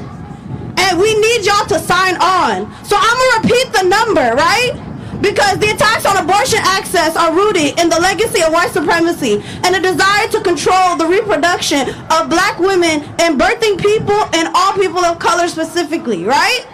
And 0.76 0.98
we 0.98 1.14
need 1.14 1.46
y'all 1.46 1.66
to 1.66 1.78
sign 1.78 2.16
on. 2.16 2.66
So 2.84 2.96
I'm 2.98 3.16
going 3.18 3.30
to 3.30 3.48
repeat 3.48 3.72
the 3.72 3.82
number, 3.88 4.34
right? 4.34 4.72
Because 5.20 5.58
the 5.58 5.70
attacks 5.70 6.04
on 6.06 6.16
abortion 6.16 6.60
access 6.62 7.16
are 7.16 7.34
rooted 7.34 7.78
in 7.78 7.88
the 7.88 7.98
legacy 8.00 8.42
of 8.42 8.52
white 8.52 8.70
supremacy 8.70 9.42
and 9.64 9.74
a 9.74 9.80
desire 9.80 10.28
to 10.28 10.40
control 10.40 10.96
the 10.96 11.06
reproduction 11.06 11.88
of 12.10 12.28
black 12.28 12.58
women 12.58 13.02
and 13.20 13.40
birthing 13.40 13.80
people 13.80 14.18
and 14.34 14.48
all 14.54 14.72
people 14.74 15.04
of 15.04 15.18
color 15.18 15.48
specifically, 15.48 16.24
right? 16.24 16.66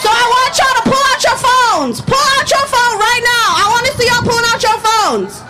So 0.00 0.08
I 0.08 0.24
want 0.32 0.56
y'all 0.56 0.76
to 0.80 0.84
pull 0.88 1.04
out 1.12 1.20
your 1.20 1.36
phones. 1.36 2.00
Pull 2.00 2.26
out 2.40 2.48
your 2.48 2.66
phone 2.72 2.96
right 2.96 3.20
now. 3.20 3.46
I 3.60 3.64
want 3.68 3.84
to 3.84 3.92
see 4.00 4.08
y'all 4.08 4.24
pulling 4.24 4.48
out 4.48 4.60
your 4.64 4.80
phones. 4.80 5.44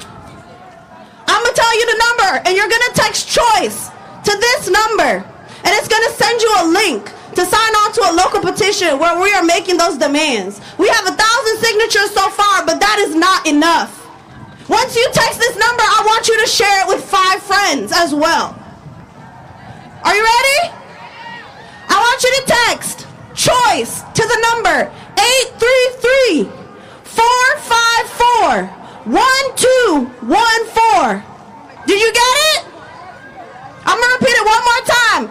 I'm 1.30 1.38
going 1.38 1.54
to 1.54 1.60
tell 1.60 1.74
you 1.78 1.86
the 1.86 1.98
number, 2.02 2.30
and 2.42 2.56
you're 2.58 2.66
going 2.66 2.86
to 2.90 2.94
text 2.98 3.30
choice 3.30 3.94
to 4.26 4.32
this 4.34 4.66
number. 4.66 5.22
And 5.62 5.70
it's 5.78 5.86
going 5.86 6.02
to 6.02 6.12
send 6.18 6.42
you 6.42 6.50
a 6.58 6.64
link 6.66 7.12
to 7.34 7.44
sign 7.44 7.74
on 7.82 7.92
to 7.92 8.00
a 8.10 8.12
local 8.12 8.40
petition 8.40 8.98
where 8.98 9.20
we 9.20 9.32
are 9.32 9.44
making 9.44 9.76
those 9.76 9.96
demands. 9.96 10.60
We 10.78 10.88
have 10.88 11.06
a 11.06 11.12
thousand 11.12 11.58
signatures 11.58 12.10
so 12.10 12.28
far, 12.30 12.64
but 12.66 12.80
that 12.80 12.98
is 13.00 13.14
not 13.14 13.46
enough. 13.46 13.96
Once 14.68 14.94
you 14.94 15.08
text 15.12 15.38
this 15.38 15.56
number, 15.58 15.82
I 15.82 16.02
want 16.06 16.28
you 16.28 16.38
to 16.40 16.46
share 16.46 16.82
it 16.82 16.88
with 16.88 17.02
five 17.04 17.42
friends 17.42 17.92
as 17.92 18.14
well. 18.14 18.54
Are 20.04 20.14
you 20.14 20.22
ready? 20.22 20.70
I 21.90 21.98
want 21.98 22.22
you 22.22 22.30
to 22.38 22.44
text 22.46 23.06
choice 23.34 24.02
to 24.14 24.22
the 24.22 24.38
number 24.52 24.86
833 25.18 26.44
454 27.02 28.70
1214. 29.10 31.22
Did 31.86 31.98
you 32.00 32.12
get 32.12 32.36
it? 32.54 32.64
I'm 33.84 33.98
going 33.98 34.06
to 34.06 34.14
repeat 34.20 34.36
it 34.38 34.46
one 34.46 34.62
more 34.62 34.82
time. 34.86 35.26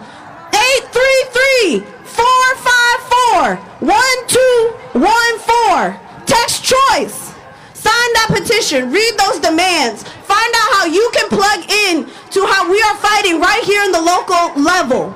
833 0.52 1.89
454 2.14 3.56
1214. 3.80 5.98
Text 6.26 6.64
choice. 6.64 7.34
Sign 7.74 8.12
that 8.20 8.28
petition. 8.30 8.92
Read 8.92 9.16
those 9.16 9.40
demands. 9.40 10.04
Find 10.28 10.54
out 10.54 10.72
how 10.76 10.84
you 10.86 11.10
can 11.14 11.28
plug 11.28 11.64
in 11.88 12.06
to 12.06 12.46
how 12.46 12.70
we 12.70 12.80
are 12.82 12.96
fighting 13.00 13.40
right 13.40 13.64
here 13.64 13.82
in 13.82 13.92
the 13.92 14.00
local 14.00 14.52
level. 14.60 15.14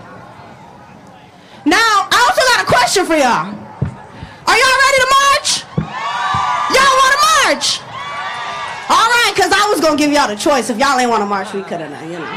Now, 1.65 2.09
I 2.13 2.19
also 2.29 2.43
got 2.53 2.61
a 2.65 2.67
question 2.69 3.07
for 3.07 3.17
y'all. 3.17 3.49
Are 4.45 4.57
y'all 4.57 4.79
ready 4.85 4.99
to 5.01 5.09
march? 5.09 5.65
Y'all 6.77 6.95
want 7.01 7.13
to 7.17 7.21
march? 7.41 7.81
All 8.93 9.09
right, 9.09 9.33
because 9.33 9.49
I 9.49 9.65
was 9.73 9.81
going 9.81 9.97
to 9.97 10.01
give 10.01 10.13
y'all 10.13 10.29
the 10.29 10.37
choice. 10.37 10.69
If 10.69 10.77
y'all 10.77 11.01
ain't 11.01 11.09
want 11.09 11.25
to 11.25 11.31
march, 11.31 11.57
we 11.57 11.65
could 11.65 11.81
have, 11.81 11.89
done 11.89 12.05
you 12.05 12.21
know. 12.21 12.37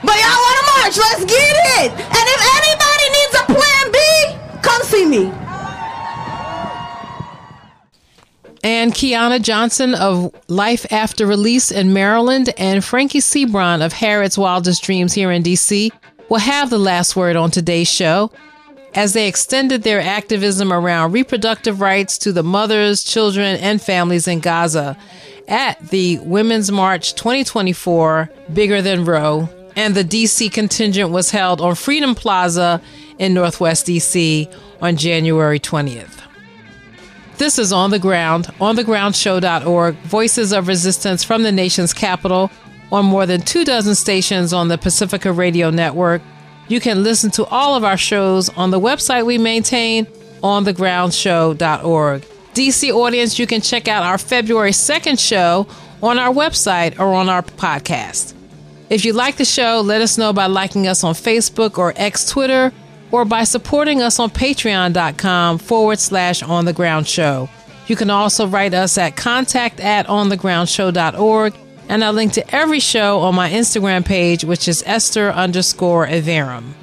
But 0.00 0.16
y'all 0.16 0.40
want 0.40 0.56
to 0.56 0.64
march. 0.72 0.96
Let's 0.96 1.28
get 1.28 1.52
it. 1.84 1.92
And 1.92 2.24
if 2.32 2.40
anybody 2.40 2.79
needs 3.30 3.42
a 3.42 3.46
plan 3.46 3.92
B, 3.92 4.60
come 4.62 4.82
see 4.82 5.06
me. 5.06 5.32
And 8.62 8.92
Keanna 8.92 9.40
Johnson 9.40 9.94
of 9.94 10.34
Life 10.48 10.86
After 10.92 11.26
Release 11.26 11.70
in 11.70 11.94
Maryland 11.94 12.52
and 12.58 12.84
Frankie 12.84 13.20
Seabron 13.20 13.84
of 13.84 13.94
Harriet's 13.94 14.36
Wildest 14.36 14.82
Dreams 14.82 15.14
here 15.14 15.30
in 15.30 15.42
DC 15.42 15.90
will 16.28 16.38
have 16.38 16.68
the 16.68 16.78
last 16.78 17.16
word 17.16 17.36
on 17.36 17.50
today's 17.50 17.90
show 17.90 18.30
as 18.94 19.14
they 19.14 19.28
extended 19.28 19.82
their 19.82 20.00
activism 20.00 20.72
around 20.72 21.12
reproductive 21.12 21.80
rights 21.80 22.18
to 22.18 22.32
the 22.32 22.42
mothers, 22.42 23.02
children, 23.02 23.56
and 23.60 23.80
families 23.80 24.28
in 24.28 24.40
Gaza 24.40 24.96
at 25.48 25.80
the 25.88 26.18
Women's 26.18 26.70
March 26.70 27.14
2024 27.14 28.30
Bigger 28.52 28.82
Than 28.82 29.04
Roe. 29.06 29.48
And 29.74 29.94
the 29.94 30.04
DC 30.04 30.52
contingent 30.52 31.10
was 31.10 31.30
held 31.30 31.60
on 31.60 31.76
Freedom 31.76 32.14
Plaza 32.14 32.82
in 33.20 33.34
Northwest 33.34 33.86
DC 33.86 34.52
on 34.80 34.96
January 34.96 35.60
20th. 35.60 36.20
This 37.36 37.58
is 37.58 37.72
On 37.72 37.90
the 37.90 37.98
Ground, 37.98 38.46
onthegroundshow.org, 38.58 39.94
voices 39.96 40.52
of 40.52 40.66
resistance 40.66 41.22
from 41.22 41.42
the 41.42 41.52
nation's 41.52 41.94
capital 41.94 42.50
on 42.90 43.04
more 43.04 43.26
than 43.26 43.42
two 43.42 43.64
dozen 43.64 43.94
stations 43.94 44.52
on 44.52 44.68
the 44.68 44.78
Pacifica 44.78 45.32
Radio 45.32 45.70
Network. 45.70 46.22
You 46.68 46.80
can 46.80 47.02
listen 47.02 47.30
to 47.32 47.44
all 47.46 47.76
of 47.76 47.84
our 47.84 47.96
shows 47.96 48.48
on 48.48 48.70
the 48.70 48.80
website 48.80 49.26
we 49.26 49.38
maintain, 49.38 50.06
onthegroundshow.org. 50.42 52.22
DC 52.54 52.90
audience, 52.92 53.38
you 53.38 53.46
can 53.46 53.60
check 53.60 53.86
out 53.86 54.02
our 54.02 54.18
February 54.18 54.72
2nd 54.72 55.18
show 55.18 55.66
on 56.02 56.18
our 56.18 56.32
website 56.32 56.98
or 56.98 57.14
on 57.14 57.28
our 57.28 57.42
podcast. 57.42 58.34
If 58.88 59.04
you 59.04 59.12
like 59.12 59.36
the 59.36 59.44
show, 59.44 59.82
let 59.82 60.00
us 60.00 60.18
know 60.18 60.32
by 60.32 60.46
liking 60.46 60.88
us 60.88 61.04
on 61.04 61.14
Facebook 61.14 61.78
or 61.78 61.92
X 61.96 62.28
Twitter 62.28 62.72
or 63.12 63.24
by 63.24 63.44
supporting 63.44 64.02
us 64.02 64.18
on 64.18 64.30
patreon.com 64.30 65.58
forward 65.58 65.98
slash 65.98 66.42
on 66.42 66.64
the 66.64 66.72
ground 66.72 67.06
show. 67.06 67.48
You 67.86 67.96
can 67.96 68.10
also 68.10 68.46
write 68.46 68.72
us 68.72 68.96
at 68.98 69.16
contact 69.16 69.80
at 69.80 70.06
onthegroundshow.org 70.06 71.54
and 71.88 72.04
I 72.04 72.10
link 72.10 72.34
to 72.34 72.54
every 72.54 72.78
show 72.78 73.18
on 73.18 73.34
my 73.34 73.50
Instagram 73.50 74.04
page, 74.04 74.44
which 74.44 74.68
is 74.68 74.84
Esther 74.86 75.30
underscore 75.30 76.06
Iverem. 76.06 76.74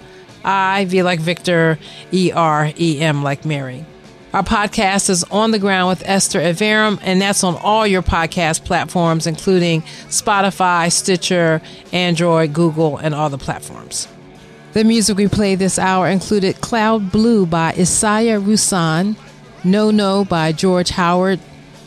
I, 0.43 0.83
V 0.85 1.01
like 1.01 1.21
Victor, 1.21 1.79
E 2.11 2.31
R 2.33 2.71
E 2.77 2.99
M 2.99 3.23
like 3.23 3.45
Mary. 3.45 3.85
Our 4.33 4.43
podcast 4.43 5.09
is 5.09 5.23
On 5.25 5.51
the 5.51 5.59
Ground 5.59 5.87
with 5.87 6.03
Esther 6.05 6.41
Iverem, 6.41 6.99
and 7.01 7.21
that's 7.21 7.45
on 7.45 7.55
all 7.55 7.87
your 7.87 8.01
podcast 8.01 8.65
platforms, 8.65 9.25
including 9.25 9.81
Spotify, 10.09 10.91
Stitcher, 10.91 11.61
Android, 11.93 12.53
Google, 12.53 12.97
and 12.97 13.15
all 13.15 13.29
the 13.29 13.37
platforms. 13.37 14.09
The 14.77 14.83
music 14.83 15.17
we 15.17 15.27
played 15.27 15.57
this 15.57 15.79
hour 15.79 16.07
included 16.07 16.61
Cloud 16.61 17.11
Blue 17.11 17.47
by 17.47 17.73
Isaiah 17.75 18.39
Rusan, 18.39 19.17
No 19.63 19.89
No 19.89 20.23
by 20.23 20.51
George 20.51 20.91
Howard, 20.91 21.39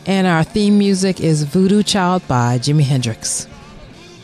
and 0.05 0.27
our 0.27 0.43
theme 0.43 0.77
music 0.77 1.21
is 1.21 1.43
Voodoo 1.43 1.83
Child 1.83 2.27
by 2.27 2.59
Jimi 2.59 2.83
Hendrix. 2.83 3.47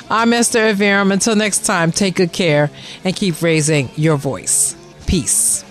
I'm 0.09 0.34
Esther 0.34 0.74
Iverem. 0.74 1.13
Until 1.13 1.38
next 1.38 1.65
time, 1.65 1.93
take 1.93 2.15
good 2.15 2.34
care 2.34 2.70
and 3.05 3.15
keep 3.15 3.41
raising 3.41 3.89
your 3.95 4.18
voice. 4.18 4.76
Peace. 5.05 5.63